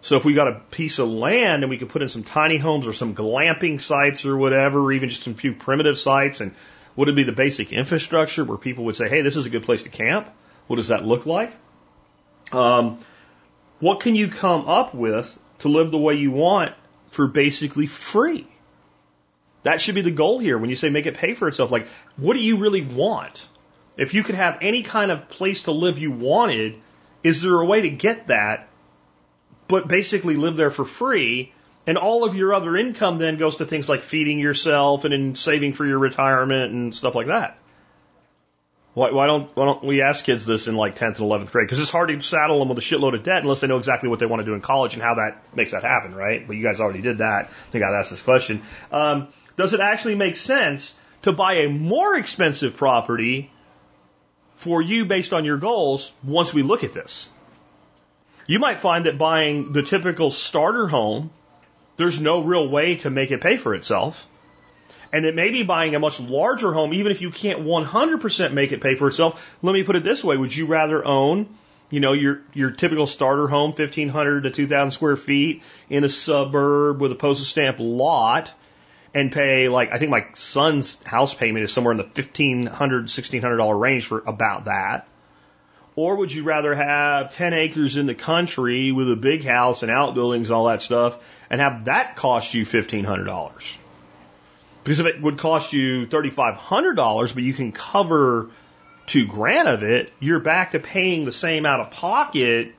So 0.00 0.16
if 0.16 0.24
we 0.24 0.34
got 0.34 0.48
a 0.48 0.60
piece 0.70 0.98
of 0.98 1.08
land 1.08 1.62
and 1.62 1.70
we 1.70 1.78
could 1.78 1.88
put 1.88 2.02
in 2.02 2.08
some 2.08 2.24
tiny 2.24 2.58
homes 2.58 2.86
or 2.86 2.92
some 2.92 3.14
glamping 3.14 3.80
sites 3.80 4.26
or 4.26 4.36
whatever, 4.36 4.80
or 4.80 4.92
even 4.92 5.08
just 5.08 5.22
some 5.22 5.34
few 5.34 5.54
primitive 5.54 5.96
sites, 5.96 6.40
and 6.40 6.54
would 6.96 7.08
it 7.08 7.16
be 7.16 7.24
the 7.24 7.32
basic 7.32 7.72
infrastructure 7.72 8.44
where 8.44 8.58
people 8.58 8.84
would 8.84 8.96
say, 8.96 9.08
hey, 9.08 9.22
this 9.22 9.36
is 9.36 9.46
a 9.46 9.50
good 9.50 9.64
place 9.64 9.82
to 9.84 9.88
camp? 9.88 10.28
What 10.66 10.76
does 10.76 10.88
that 10.88 11.04
look 11.04 11.26
like? 11.26 11.52
Um, 12.52 12.98
what 13.80 14.00
can 14.00 14.14
you 14.14 14.28
come 14.28 14.68
up 14.68 14.94
with 14.94 15.38
to 15.60 15.68
live 15.68 15.90
the 15.90 15.98
way 15.98 16.14
you 16.14 16.30
want 16.30 16.72
for 17.10 17.26
basically 17.26 17.86
free? 17.86 18.46
That 19.62 19.80
should 19.80 19.94
be 19.94 20.02
the 20.02 20.10
goal 20.10 20.38
here 20.38 20.58
when 20.58 20.70
you 20.70 20.76
say 20.76 20.90
make 20.90 21.06
it 21.06 21.14
pay 21.14 21.34
for 21.34 21.48
itself. 21.48 21.70
Like, 21.70 21.88
what 22.16 22.34
do 22.34 22.40
you 22.40 22.58
really 22.58 22.82
want? 22.82 23.46
If 23.96 24.12
you 24.12 24.22
could 24.22 24.34
have 24.34 24.58
any 24.60 24.82
kind 24.82 25.10
of 25.10 25.28
place 25.28 25.64
to 25.64 25.72
live 25.72 25.98
you 25.98 26.10
wanted, 26.10 26.80
is 27.22 27.40
there 27.42 27.58
a 27.58 27.64
way 27.64 27.82
to 27.82 27.90
get 27.90 28.26
that, 28.26 28.68
but 29.66 29.88
basically 29.88 30.36
live 30.36 30.56
there 30.56 30.70
for 30.70 30.84
free? 30.84 31.53
And 31.86 31.98
all 31.98 32.24
of 32.24 32.34
your 32.34 32.54
other 32.54 32.76
income 32.76 33.18
then 33.18 33.36
goes 33.36 33.56
to 33.56 33.66
things 33.66 33.88
like 33.88 34.02
feeding 34.02 34.38
yourself 34.38 35.04
and 35.04 35.12
in 35.12 35.34
saving 35.34 35.74
for 35.74 35.86
your 35.86 35.98
retirement 35.98 36.72
and 36.72 36.94
stuff 36.94 37.14
like 37.14 37.26
that. 37.26 37.58
Why, 38.94 39.10
why, 39.10 39.26
don't, 39.26 39.54
why 39.56 39.66
don't 39.66 39.84
we 39.84 40.02
ask 40.02 40.24
kids 40.24 40.46
this 40.46 40.68
in 40.68 40.76
like 40.76 40.96
10th 40.96 41.18
and 41.18 41.28
11th 41.28 41.50
grade? 41.50 41.66
Because 41.66 41.80
it's 41.80 41.90
hard 41.90 42.08
to 42.08 42.20
saddle 42.20 42.60
them 42.60 42.68
with 42.68 42.78
a 42.78 42.80
shitload 42.80 43.14
of 43.14 43.24
debt 43.24 43.42
unless 43.42 43.60
they 43.60 43.66
know 43.66 43.76
exactly 43.76 44.08
what 44.08 44.20
they 44.20 44.26
want 44.26 44.40
to 44.40 44.46
do 44.46 44.54
in 44.54 44.60
college 44.60 44.94
and 44.94 45.02
how 45.02 45.16
that 45.16 45.42
makes 45.54 45.72
that 45.72 45.82
happen, 45.82 46.14
right? 46.14 46.46
But 46.46 46.56
you 46.56 46.62
guys 46.62 46.80
already 46.80 47.02
did 47.02 47.18
that. 47.18 47.46
I 47.46 47.70
think 47.72 47.84
I'd 47.84 47.92
ask 47.92 48.10
this 48.10 48.22
question. 48.22 48.62
Um, 48.92 49.28
does 49.56 49.74
it 49.74 49.80
actually 49.80 50.14
make 50.14 50.36
sense 50.36 50.94
to 51.22 51.32
buy 51.32 51.54
a 51.58 51.68
more 51.68 52.16
expensive 52.16 52.76
property 52.76 53.50
for 54.54 54.80
you 54.80 55.06
based 55.06 55.32
on 55.32 55.44
your 55.44 55.58
goals 55.58 56.12
once 56.22 56.54
we 56.54 56.62
look 56.62 56.84
at 56.84 56.92
this? 56.92 57.28
You 58.46 58.60
might 58.60 58.78
find 58.78 59.06
that 59.06 59.18
buying 59.18 59.72
the 59.72 59.82
typical 59.82 60.30
starter 60.30 60.86
home, 60.86 61.30
there's 61.96 62.20
no 62.20 62.42
real 62.42 62.68
way 62.68 62.96
to 62.96 63.10
make 63.10 63.30
it 63.30 63.40
pay 63.40 63.56
for 63.56 63.74
itself. 63.74 64.28
And 65.12 65.24
it 65.24 65.34
may 65.34 65.50
be 65.50 65.62
buying 65.62 65.94
a 65.94 66.00
much 66.00 66.18
larger 66.18 66.72
home, 66.72 66.92
even 66.92 67.12
if 67.12 67.20
you 67.20 67.30
can't 67.30 67.60
100% 67.60 68.52
make 68.52 68.72
it 68.72 68.80
pay 68.80 68.96
for 68.96 69.06
itself. 69.06 69.56
Let 69.62 69.72
me 69.72 69.84
put 69.84 69.94
it 69.94 70.02
this 70.02 70.24
way. 70.24 70.36
Would 70.36 70.54
you 70.54 70.66
rather 70.66 71.04
own, 71.04 71.48
you 71.88 72.00
know, 72.00 72.12
your, 72.12 72.40
your 72.52 72.72
typical 72.72 73.06
starter 73.06 73.46
home, 73.46 73.70
1500 73.70 74.42
to 74.42 74.50
2000 74.50 74.90
square 74.90 75.16
feet 75.16 75.62
in 75.88 76.02
a 76.02 76.08
suburb 76.08 77.00
with 77.00 77.12
a 77.12 77.14
postage 77.14 77.48
stamp 77.48 77.76
lot 77.78 78.52
and 79.14 79.30
pay 79.30 79.68
like 79.68 79.92
I 79.92 79.98
think 79.98 80.10
my 80.10 80.26
son's 80.34 81.00
house 81.04 81.32
payment 81.32 81.64
is 81.64 81.72
somewhere 81.72 81.92
in 81.92 81.98
the 81.98 82.04
fifteen 82.04 82.66
hundred, 82.66 83.08
sixteen 83.08 83.40
hundred 83.40 83.58
dollar 83.58 83.76
range 83.76 84.06
for 84.06 84.22
about 84.26 84.64
that. 84.64 85.06
Or 85.96 86.16
would 86.16 86.32
you 86.32 86.42
rather 86.42 86.74
have 86.74 87.34
ten 87.34 87.54
acres 87.54 87.96
in 87.96 88.06
the 88.06 88.16
country 88.16 88.90
with 88.90 89.10
a 89.10 89.16
big 89.16 89.44
house 89.44 89.82
and 89.82 89.92
outbuildings 89.92 90.48
and 90.48 90.56
all 90.56 90.66
that 90.66 90.82
stuff, 90.82 91.18
and 91.54 91.60
have 91.60 91.84
that 91.84 92.16
cost 92.16 92.52
you 92.52 92.64
fifteen 92.64 93.04
hundred 93.04 93.26
dollars? 93.26 93.78
Because 94.82 94.98
if 94.98 95.06
it 95.06 95.22
would 95.22 95.38
cost 95.38 95.72
you 95.72 96.04
thirty 96.04 96.28
five 96.28 96.56
hundred 96.56 96.96
dollars, 96.96 97.30
but 97.30 97.44
you 97.44 97.54
can 97.54 97.70
cover 97.70 98.50
two 99.06 99.24
grand 99.24 99.68
of 99.68 99.84
it, 99.84 100.12
you're 100.18 100.40
back 100.40 100.72
to 100.72 100.80
paying 100.80 101.24
the 101.24 101.30
same 101.30 101.64
out 101.64 101.78
of 101.78 101.92
pocket, 101.92 102.74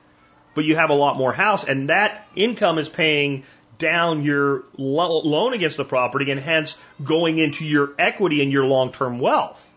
but 0.54 0.66
you 0.66 0.76
have 0.76 0.90
a 0.90 0.94
lot 0.94 1.16
more 1.16 1.32
house, 1.32 1.64
and 1.64 1.88
that 1.88 2.28
income 2.36 2.76
is 2.76 2.86
paying 2.86 3.44
down 3.78 4.22
your 4.22 4.64
lo- 4.76 5.22
loan 5.22 5.54
against 5.54 5.78
the 5.78 5.84
property 5.86 6.30
and 6.30 6.38
hence 6.38 6.78
going 7.02 7.38
into 7.38 7.64
your 7.64 7.94
equity 7.98 8.42
and 8.42 8.52
your 8.52 8.66
long 8.66 8.92
term 8.92 9.18
wealth. 9.20 9.72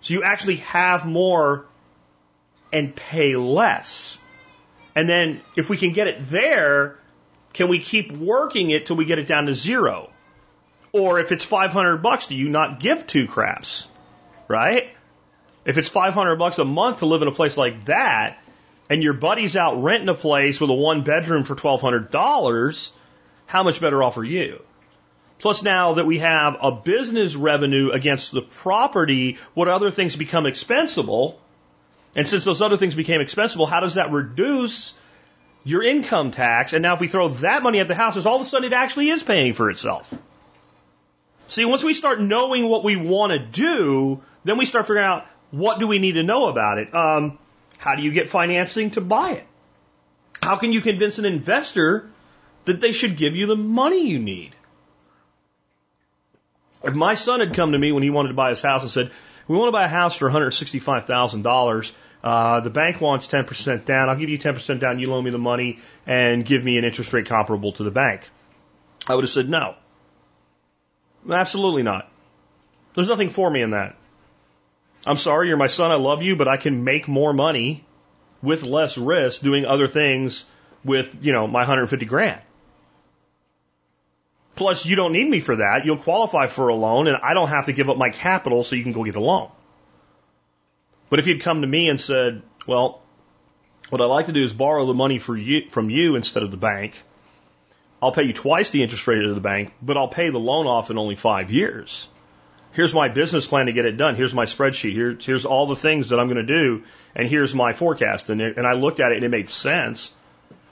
So 0.00 0.14
you 0.14 0.24
actually 0.24 0.56
have 0.56 1.06
more 1.06 1.66
and 2.72 2.96
pay 2.96 3.36
less. 3.36 4.18
And 4.96 5.08
then 5.08 5.40
if 5.54 5.70
we 5.70 5.76
can 5.76 5.92
get 5.92 6.08
it 6.08 6.26
there, 6.26 6.97
can 7.58 7.66
we 7.66 7.80
keep 7.80 8.12
working 8.12 8.70
it 8.70 8.86
till 8.86 8.94
we 8.94 9.04
get 9.04 9.18
it 9.18 9.26
down 9.26 9.46
to 9.46 9.54
zero? 9.54 10.10
Or 10.92 11.18
if 11.18 11.32
it's 11.32 11.44
500 11.44 11.96
bucks, 11.96 12.28
do 12.28 12.36
you 12.36 12.48
not 12.48 12.78
give 12.78 13.08
two 13.08 13.26
craps? 13.26 13.88
Right? 14.46 14.94
If 15.64 15.76
it's 15.76 15.88
500 15.88 16.36
bucks 16.36 16.60
a 16.60 16.64
month 16.64 17.00
to 17.00 17.06
live 17.06 17.20
in 17.20 17.26
a 17.26 17.32
place 17.32 17.56
like 17.56 17.86
that, 17.86 18.38
and 18.88 19.02
your 19.02 19.12
buddy's 19.12 19.56
out 19.56 19.82
renting 19.82 20.08
a 20.08 20.14
place 20.14 20.60
with 20.60 20.70
a 20.70 20.74
one 20.74 21.02
bedroom 21.02 21.42
for 21.42 21.56
$1,200, 21.56 22.92
how 23.46 23.64
much 23.64 23.80
better 23.80 24.04
off 24.04 24.16
are 24.18 24.24
you? 24.24 24.62
Plus, 25.40 25.64
now 25.64 25.94
that 25.94 26.06
we 26.06 26.20
have 26.20 26.58
a 26.62 26.70
business 26.70 27.34
revenue 27.34 27.90
against 27.90 28.30
the 28.30 28.42
property, 28.42 29.36
what 29.54 29.66
other 29.66 29.90
things 29.90 30.14
become 30.14 30.46
expensible? 30.46 31.40
And 32.14 32.24
since 32.24 32.44
those 32.44 32.62
other 32.62 32.76
things 32.76 32.94
became 32.94 33.20
expensible, 33.20 33.66
how 33.66 33.80
does 33.80 33.94
that 33.94 34.12
reduce 34.12 34.94
your 35.68 35.82
income 35.82 36.30
tax? 36.30 36.72
And 36.72 36.82
now, 36.82 36.94
if 36.94 37.00
we 37.00 37.08
throw 37.08 37.28
that 37.28 37.62
money 37.62 37.80
at 37.80 37.88
the 37.88 37.94
houses, 37.94 38.26
all 38.26 38.36
of 38.36 38.42
a 38.42 38.44
sudden 38.44 38.72
it 38.72 38.74
actually 38.74 39.08
is 39.08 39.22
paying 39.22 39.52
for 39.52 39.70
itself. 39.70 40.12
See, 41.46 41.64
once 41.64 41.82
we 41.82 41.94
start 41.94 42.20
knowing 42.20 42.68
what 42.68 42.84
we 42.84 42.96
want 42.96 43.32
to 43.32 43.38
do, 43.38 44.22
then 44.44 44.58
we 44.58 44.66
start 44.66 44.86
figuring 44.86 45.06
out 45.06 45.26
what 45.50 45.78
do 45.78 45.86
we 45.86 45.98
need 45.98 46.12
to 46.12 46.22
know 46.22 46.48
about 46.48 46.78
it. 46.78 46.94
Um, 46.94 47.38
how 47.78 47.94
do 47.94 48.02
you 48.02 48.12
get 48.12 48.28
financing 48.28 48.90
to 48.92 49.00
buy 49.00 49.32
it? 49.32 49.46
How 50.42 50.56
can 50.56 50.72
you 50.72 50.80
convince 50.80 51.18
an 51.18 51.24
investor 51.24 52.10
that 52.68 52.82
they 52.82 52.92
should 52.92 53.16
give 53.16 53.34
you 53.34 53.46
the 53.46 53.56
money 53.56 54.06
you 54.06 54.18
need. 54.18 54.54
If 56.84 56.94
my 56.94 57.14
son 57.14 57.40
had 57.40 57.54
come 57.54 57.72
to 57.72 57.78
me 57.78 57.92
when 57.92 58.02
he 58.02 58.10
wanted 58.10 58.28
to 58.28 58.34
buy 58.34 58.50
his 58.50 58.60
house 58.60 58.82
and 58.82 58.90
said, 58.90 59.10
we 59.48 59.56
want 59.56 59.68
to 59.68 59.72
buy 59.72 59.84
a 59.84 59.88
house 59.88 60.16
for 60.16 60.30
$165,000. 60.30 61.92
Uh, 62.28 62.60
the 62.60 62.68
bank 62.68 63.00
wants 63.00 63.26
10% 63.26 63.86
down. 63.86 64.10
I'll 64.10 64.16
give 64.16 64.28
you 64.28 64.38
10% 64.38 64.80
down. 64.80 64.98
You 64.98 65.08
loan 65.08 65.24
me 65.24 65.30
the 65.30 65.38
money 65.38 65.78
and 66.06 66.44
give 66.44 66.62
me 66.62 66.76
an 66.76 66.84
interest 66.84 67.10
rate 67.14 67.24
comparable 67.24 67.72
to 67.72 67.84
the 67.84 67.90
bank. 67.90 68.28
I 69.06 69.14
would 69.14 69.24
have 69.24 69.30
said 69.30 69.48
no. 69.48 69.76
Absolutely 71.26 71.82
not. 71.82 72.06
There's 72.94 73.08
nothing 73.08 73.30
for 73.30 73.50
me 73.50 73.62
in 73.62 73.70
that. 73.70 73.96
I'm 75.06 75.16
sorry, 75.16 75.48
you're 75.48 75.56
my 75.56 75.68
son. 75.68 75.90
I 75.90 75.94
love 75.94 76.20
you, 76.20 76.36
but 76.36 76.48
I 76.48 76.58
can 76.58 76.84
make 76.84 77.08
more 77.08 77.32
money 77.32 77.82
with 78.42 78.62
less 78.62 78.98
risk 78.98 79.40
doing 79.40 79.64
other 79.64 79.86
things 79.86 80.44
with, 80.84 81.16
you 81.22 81.32
know, 81.32 81.46
my 81.46 81.60
150 81.60 82.04
grand. 82.04 82.42
Plus, 84.54 84.84
you 84.84 84.96
don't 84.96 85.12
need 85.12 85.30
me 85.30 85.40
for 85.40 85.56
that. 85.56 85.86
You'll 85.86 85.96
qualify 85.96 86.48
for 86.48 86.68
a 86.68 86.74
loan, 86.74 87.08
and 87.08 87.16
I 87.22 87.32
don't 87.32 87.48
have 87.48 87.66
to 87.66 87.72
give 87.72 87.88
up 87.88 87.96
my 87.96 88.10
capital 88.10 88.64
so 88.64 88.76
you 88.76 88.82
can 88.82 88.92
go 88.92 89.04
get 89.04 89.14
the 89.14 89.20
loan. 89.20 89.50
But 91.10 91.18
if 91.18 91.26
you'd 91.26 91.42
come 91.42 91.62
to 91.62 91.66
me 91.66 91.88
and 91.88 92.00
said, 92.00 92.42
well, 92.66 93.02
what 93.88 94.02
I'd 94.02 94.06
like 94.06 94.26
to 94.26 94.32
do 94.32 94.44
is 94.44 94.52
borrow 94.52 94.84
the 94.86 94.94
money 94.94 95.18
for 95.18 95.36
you, 95.36 95.68
from 95.70 95.88
you 95.90 96.16
instead 96.16 96.42
of 96.42 96.50
the 96.50 96.56
bank. 96.56 97.02
I'll 98.02 98.12
pay 98.12 98.24
you 98.24 98.32
twice 98.32 98.70
the 98.70 98.82
interest 98.82 99.06
rate 99.08 99.24
of 99.24 99.34
the 99.34 99.40
bank, 99.40 99.72
but 99.82 99.96
I'll 99.96 100.08
pay 100.08 100.30
the 100.30 100.38
loan 100.38 100.66
off 100.66 100.90
in 100.90 100.98
only 100.98 101.16
five 101.16 101.50
years. 101.50 102.06
Here's 102.72 102.94
my 102.94 103.08
business 103.08 103.46
plan 103.46 103.66
to 103.66 103.72
get 103.72 103.86
it 103.86 103.96
done. 103.96 104.14
Here's 104.14 104.34
my 104.34 104.44
spreadsheet. 104.44 104.92
Here, 104.92 105.16
here's 105.20 105.46
all 105.46 105.66
the 105.66 105.74
things 105.74 106.10
that 106.10 106.20
I'm 106.20 106.28
going 106.28 106.46
to 106.46 106.54
do, 106.54 106.84
and 107.16 107.26
here's 107.26 107.54
my 107.54 107.72
forecast. 107.72 108.30
And, 108.30 108.40
it, 108.40 108.56
and 108.56 108.66
I 108.66 108.74
looked 108.74 109.00
at 109.00 109.10
it 109.10 109.16
and 109.16 109.24
it 109.24 109.30
made 109.30 109.48
sense. 109.48 110.14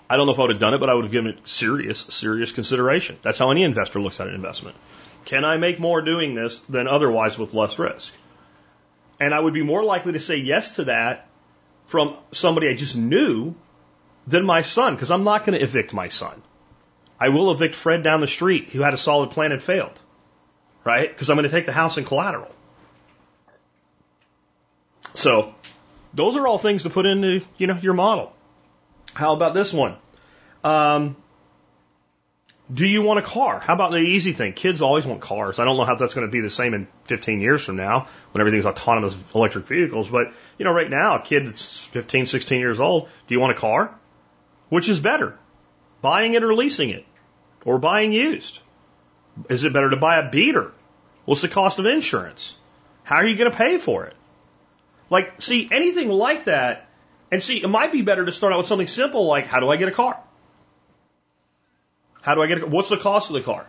I 0.09 0.17
don't 0.17 0.27
know 0.27 0.33
if 0.33 0.39
I 0.39 0.43
would 0.43 0.51
have 0.51 0.61
done 0.61 0.75
it, 0.75 0.79
but 0.79 0.89
I 0.89 0.95
would 0.95 1.05
have 1.05 1.13
given 1.13 1.33
it 1.33 1.49
serious, 1.49 1.99
serious 1.99 2.53
consideration. 2.53 3.17
That's 3.23 3.39
how 3.39 3.51
any 3.51 3.65
investor 3.65 4.01
looks 4.01 4.21
at 4.21 4.29
an 4.29 4.35
investment. 4.35 4.77
Can 5.25 5.45
I 5.45 5.57
make 5.57 5.81
more 5.81 6.03
doing 6.03 6.35
this 6.35 6.61
than 6.61 6.87
otherwise 6.87 7.37
with 7.37 7.55
less 7.55 7.77
risk? 7.79 8.15
And 9.19 9.35
I 9.35 9.41
would 9.41 9.55
be 9.55 9.63
more 9.63 9.83
likely 9.83 10.13
to 10.13 10.21
say 10.21 10.37
yes 10.37 10.77
to 10.77 10.85
that 10.85 11.29
from 11.87 12.17
somebody 12.33 12.69
I 12.69 12.75
just 12.75 12.97
knew 12.97 13.55
than 14.27 14.45
my 14.45 14.63
son, 14.63 14.95
because 14.95 15.11
I'm 15.11 15.25
not 15.25 15.45
going 15.45 15.59
to 15.59 15.65
evict 15.65 15.95
my 15.95 16.09
son. 16.09 16.43
I 17.19 17.31
will 17.31 17.51
evict 17.51 17.75
Fred 17.75 18.03
down 18.03 18.21
the 18.21 18.27
street 18.27 18.71
who 18.71 18.81
had 18.83 18.93
a 18.93 18.99
solid 18.99 19.31
plan 19.31 19.53
and 19.53 19.63
failed, 19.63 19.99
right? 20.85 21.09
Because 21.09 21.31
I'm 21.31 21.37
going 21.37 21.49
to 21.49 21.55
take 21.55 21.67
the 21.67 21.73
house 21.73 21.97
in 21.97 22.05
collateral. 22.05 22.51
So, 25.15 25.55
those 26.13 26.37
are 26.37 26.47
all 26.47 26.59
things 26.59 26.83
to 26.83 26.91
put 26.91 27.07
into 27.07 27.43
you 27.57 27.67
know 27.67 27.79
your 27.81 27.95
model. 27.95 28.33
How 29.15 29.33
about 29.33 29.55
this 29.55 29.73
one? 29.73 29.97
Um, 30.63 31.17
do 32.73 32.85
you 32.85 33.03
want 33.03 33.21
a 33.21 33.23
car? 33.23 33.61
How 33.61 33.75
about 33.75 33.93
the 33.93 33.99
easy 33.99 34.33
thing? 34.33 34.53
Kids 34.53 34.83
always 34.83 35.07
want 35.07 35.21
cars. 35.21 35.59
I 35.59 35.65
don't 35.65 35.77
know 35.77 35.85
how 35.85 35.95
that's 35.95 36.15
going 36.15 36.27
to 36.27 36.31
be 36.31 36.41
the 36.41 36.51
same 36.51 36.75
in 36.75 36.89
15 37.05 37.41
years 37.41 37.65
from 37.65 37.77
now 37.77 38.09
when 38.33 38.41
everything's 38.41 38.67
autonomous 38.67 39.17
electric 39.35 39.67
vehicles. 39.67 40.09
But, 40.09 40.33
you 40.59 40.65
know, 40.65 40.73
right 40.73 40.91
now, 40.91 41.17
a 41.17 41.23
kid 41.23 41.47
that's 41.47 41.85
15, 41.85 42.27
16 42.27 42.59
years 42.59 42.81
old, 42.81 43.09
do 43.29 43.35
you 43.35 43.41
want 43.41 43.53
a 43.53 43.61
car? 43.61 43.95
Which 44.69 44.89
is 44.89 44.99
better? 44.99 45.39
Buying 46.03 46.35
it 46.35 46.43
or 46.43 46.55
leasing 46.55 46.91
it? 46.91 47.07
Or 47.65 47.79
buying 47.79 48.13
used? 48.13 48.59
Is 49.49 49.63
it 49.63 49.73
better 49.73 49.91
to 49.91 49.97
buy 49.97 50.19
a 50.19 50.31
beater? 50.31 50.73
What's 51.25 51.43
the 51.43 51.49
cost 51.49 51.79
of 51.79 51.87
insurance? 51.87 52.57
How 53.05 53.17
are 53.17 53.27
you 53.27 53.37
going 53.37 53.51
to 53.51 53.57
pay 53.57 53.79
for 53.79 54.07
it? 54.07 54.15
Like, 55.09 55.41
see, 55.41 55.69
anything 55.71 56.09
like 56.09 56.47
that, 56.47 56.89
and 57.31 57.41
see, 57.41 57.63
it 57.63 57.69
might 57.69 57.93
be 57.93 58.03
better 58.03 58.25
to 58.25 58.33
start 58.33 58.53
out 58.53 58.59
with 58.59 58.67
something 58.67 58.89
simple 58.89 59.27
like, 59.27 59.47
how 59.47 59.61
do 59.61 59.69
I 59.69 59.77
get 59.77 59.89
a 59.89 59.93
car? 59.93 60.21
How 62.27 62.35
do 62.35 62.43
I 62.43 62.49
get 62.49 62.61
a, 62.61 62.67
what's 62.67 62.89
the 62.89 62.97
cost 62.97 63.31
of 63.31 63.35
the 63.35 63.43
car? 63.43 63.65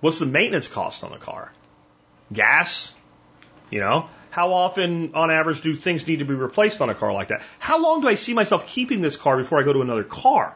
What's 0.00 0.18
the 0.18 0.26
maintenance 0.26 0.68
cost 0.68 1.04
on 1.04 1.10
the 1.10 1.16
car? 1.16 1.50
Gas? 2.30 2.92
You 3.70 3.80
know? 3.80 4.10
How 4.28 4.52
often, 4.52 5.14
on 5.14 5.30
average, 5.30 5.62
do 5.62 5.74
things 5.74 6.06
need 6.06 6.18
to 6.18 6.26
be 6.26 6.34
replaced 6.34 6.82
on 6.82 6.90
a 6.90 6.94
car 6.94 7.14
like 7.14 7.28
that? 7.28 7.40
How 7.58 7.80
long 7.82 8.02
do 8.02 8.08
I 8.08 8.14
see 8.14 8.34
myself 8.34 8.66
keeping 8.66 9.00
this 9.00 9.16
car 9.16 9.38
before 9.38 9.58
I 9.58 9.62
go 9.62 9.72
to 9.72 9.80
another 9.80 10.04
car? 10.04 10.54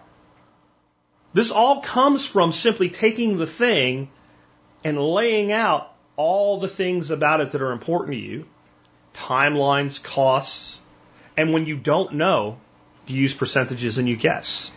This 1.32 1.50
all 1.50 1.80
comes 1.80 2.26
from 2.26 2.52
simply 2.52 2.90
taking 2.90 3.38
the 3.38 3.46
thing 3.46 4.10
and 4.84 4.98
laying 4.98 5.52
out 5.52 5.90
all 6.16 6.60
the 6.60 6.68
things 6.68 7.10
about 7.10 7.40
it 7.40 7.52
that 7.52 7.62
are 7.62 7.72
important 7.72 8.12
to 8.12 8.18
you, 8.18 8.46
timelines, 9.14 10.02
costs, 10.02 10.82
and 11.34 11.54
when 11.54 11.64
you 11.64 11.78
don't 11.78 12.12
know, 12.12 12.58
you 13.06 13.16
use 13.16 13.32
percentages 13.32 13.96
and 13.96 14.06
you 14.06 14.16
guess. 14.16 14.70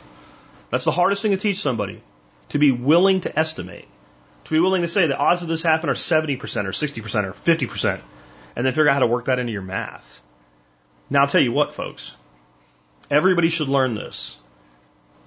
That's 0.69 0.85
the 0.85 0.91
hardest 0.91 1.21
thing 1.21 1.31
to 1.31 1.37
teach 1.37 1.59
somebody 1.59 2.01
to 2.49 2.59
be 2.59 2.71
willing 2.71 3.21
to 3.21 3.39
estimate, 3.39 3.87
to 4.45 4.51
be 4.51 4.59
willing 4.59 4.81
to 4.83 4.87
say 4.87 5.07
the 5.07 5.17
odds 5.17 5.41
of 5.41 5.47
this 5.47 5.63
happen 5.63 5.89
are 5.89 5.93
70% 5.93 6.39
or 6.39 6.71
60% 6.71 7.23
or 7.23 7.33
50%, 7.33 7.99
and 8.55 8.65
then 8.65 8.73
figure 8.73 8.89
out 8.89 8.93
how 8.93 8.99
to 8.99 9.07
work 9.07 9.25
that 9.25 9.39
into 9.39 9.51
your 9.51 9.61
math. 9.61 10.21
Now, 11.09 11.21
I'll 11.21 11.27
tell 11.27 11.41
you 11.41 11.51
what, 11.51 11.73
folks, 11.73 12.15
everybody 13.09 13.49
should 13.49 13.67
learn 13.67 13.95
this. 13.95 14.37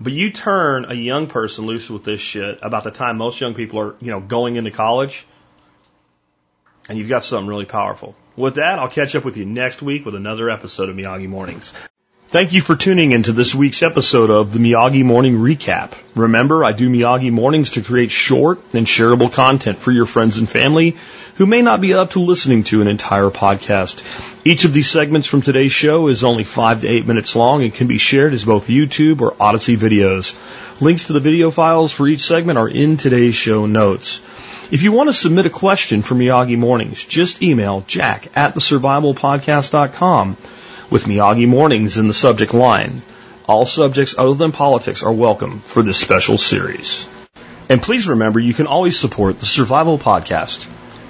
But 0.01 0.13
you 0.13 0.31
turn 0.31 0.85
a 0.85 0.95
young 0.95 1.27
person 1.27 1.67
loose 1.67 1.91
with 1.91 2.05
this 2.05 2.21
shit 2.21 2.61
about 2.63 2.85
the 2.85 2.93
time 2.93 3.19
most 3.19 3.41
young 3.41 3.55
people 3.55 3.81
are, 3.81 3.97
you 4.01 4.11
know, 4.13 4.21
going 4.21 4.57
into 4.57 4.71
college, 4.71 5.27
and 6.89 6.97
you've 6.97 7.09
got 7.09 7.25
something 7.25 7.49
really 7.49 7.65
powerful. 7.65 8.15
With 8.37 8.55
that, 8.55 8.79
I'll 8.79 8.89
catch 8.89 9.17
up 9.17 9.25
with 9.25 9.37
you 9.37 9.45
next 9.45 9.83
week 9.83 10.05
with 10.05 10.15
another 10.15 10.51
episode 10.51 10.89
of 10.89 10.97
Miyagi 10.97 11.29
Mornings. 11.29 11.75
Thank 12.31 12.53
you 12.53 12.61
for 12.61 12.77
tuning 12.77 13.13
into 13.13 13.33
this 13.33 13.55
week's 13.55 13.83
episode 13.83 14.29
of 14.29 14.53
the 14.53 14.59
Miyagi 14.59 15.03
Morning 15.03 15.37
Recap. 15.39 15.95
Remember, 16.15 16.63
I 16.63 16.73
do 16.73 16.91
Miyagi 16.91 17.33
Mornings 17.33 17.71
to 17.71 17.81
create 17.81 18.11
short 18.11 18.61
and 18.75 18.87
shareable 18.87 19.33
content 19.33 19.79
for 19.79 19.93
your 19.93 20.05
friends 20.05 20.37
and 20.37 20.47
family 20.47 20.99
who 21.37 21.47
may 21.47 21.63
not 21.63 21.81
be 21.81 21.95
up 21.95 22.11
to 22.11 22.19
listening 22.19 22.65
to 22.65 22.83
an 22.83 22.87
entire 22.87 23.31
podcast. 23.31 24.05
Each 24.45 24.67
of 24.67 24.75
these 24.75 24.91
segments 24.91 25.27
from 25.27 25.41
today's 25.41 25.73
show 25.73 26.09
is 26.09 26.23
only 26.23 26.45
five 26.45 26.83
to 26.83 26.87
eight 26.87 27.07
minutes 27.07 27.35
long 27.35 27.63
and 27.63 27.73
can 27.73 27.87
be 27.87 27.97
shared 27.97 28.35
as 28.35 28.45
both 28.45 28.67
YouTube 28.67 29.23
or 29.23 29.35
Odysee 29.41 29.79
videos. 29.79 30.37
Links 30.83 31.05
to 31.05 31.15
the 31.15 31.21
video 31.21 31.51
files 31.51 31.95
for 31.95 32.07
each 32.07 32.21
segment 32.21 32.59
are 32.59 32.69
in 32.69 32.99
today's 32.99 33.37
show 33.37 33.65
notes. 33.65 34.21
If 34.71 34.83
you 34.83 34.93
want 34.93 35.09
to 35.09 35.15
submit 35.15 35.47
a 35.47 35.51
question 35.65 36.03
for 36.03 36.15
Miyagi 36.15 36.59
Mornings, 36.59 37.03
just 37.07 37.43
email 37.43 37.85
jack 37.87 38.29
at 38.37 38.55
thesurvivalpodcast.com 38.55 40.37
with 40.91 41.05
Miyagi 41.05 41.47
Mornings 41.47 41.99
in 41.99 42.09
the 42.09 42.15
subject 42.15 42.55
line. 42.55 43.03
All 43.47 43.67
subjects 43.67 44.15
other 44.19 44.35
than 44.35 44.53
politics 44.53 45.03
are 45.03 45.13
welcome 45.13 45.61
for 45.61 45.83
this 45.83 45.99
special 45.99 46.39
series. 46.39 47.09
And 47.69 47.83
please 47.83 48.09
remember 48.09 48.41
you 48.41 48.55
can 48.55 48.67
always 48.67 48.99
support 48.99 49.41
the 49.41 49.47
Survival 49.47 49.99
Podcast 49.99 50.67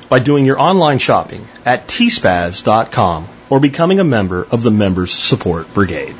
by 0.08 0.18
doing 0.18 0.44
your 0.44 0.60
online 0.60 0.98
shopping 0.98 1.46
at 1.64 1.86
tspaz.com 1.86 3.28
or 3.50 3.60
becoming 3.60 4.00
a 4.00 4.04
member 4.04 4.46
of 4.50 4.62
the 4.62 4.70
Members 4.70 5.12
Support 5.12 5.72
Brigade. 5.74 6.14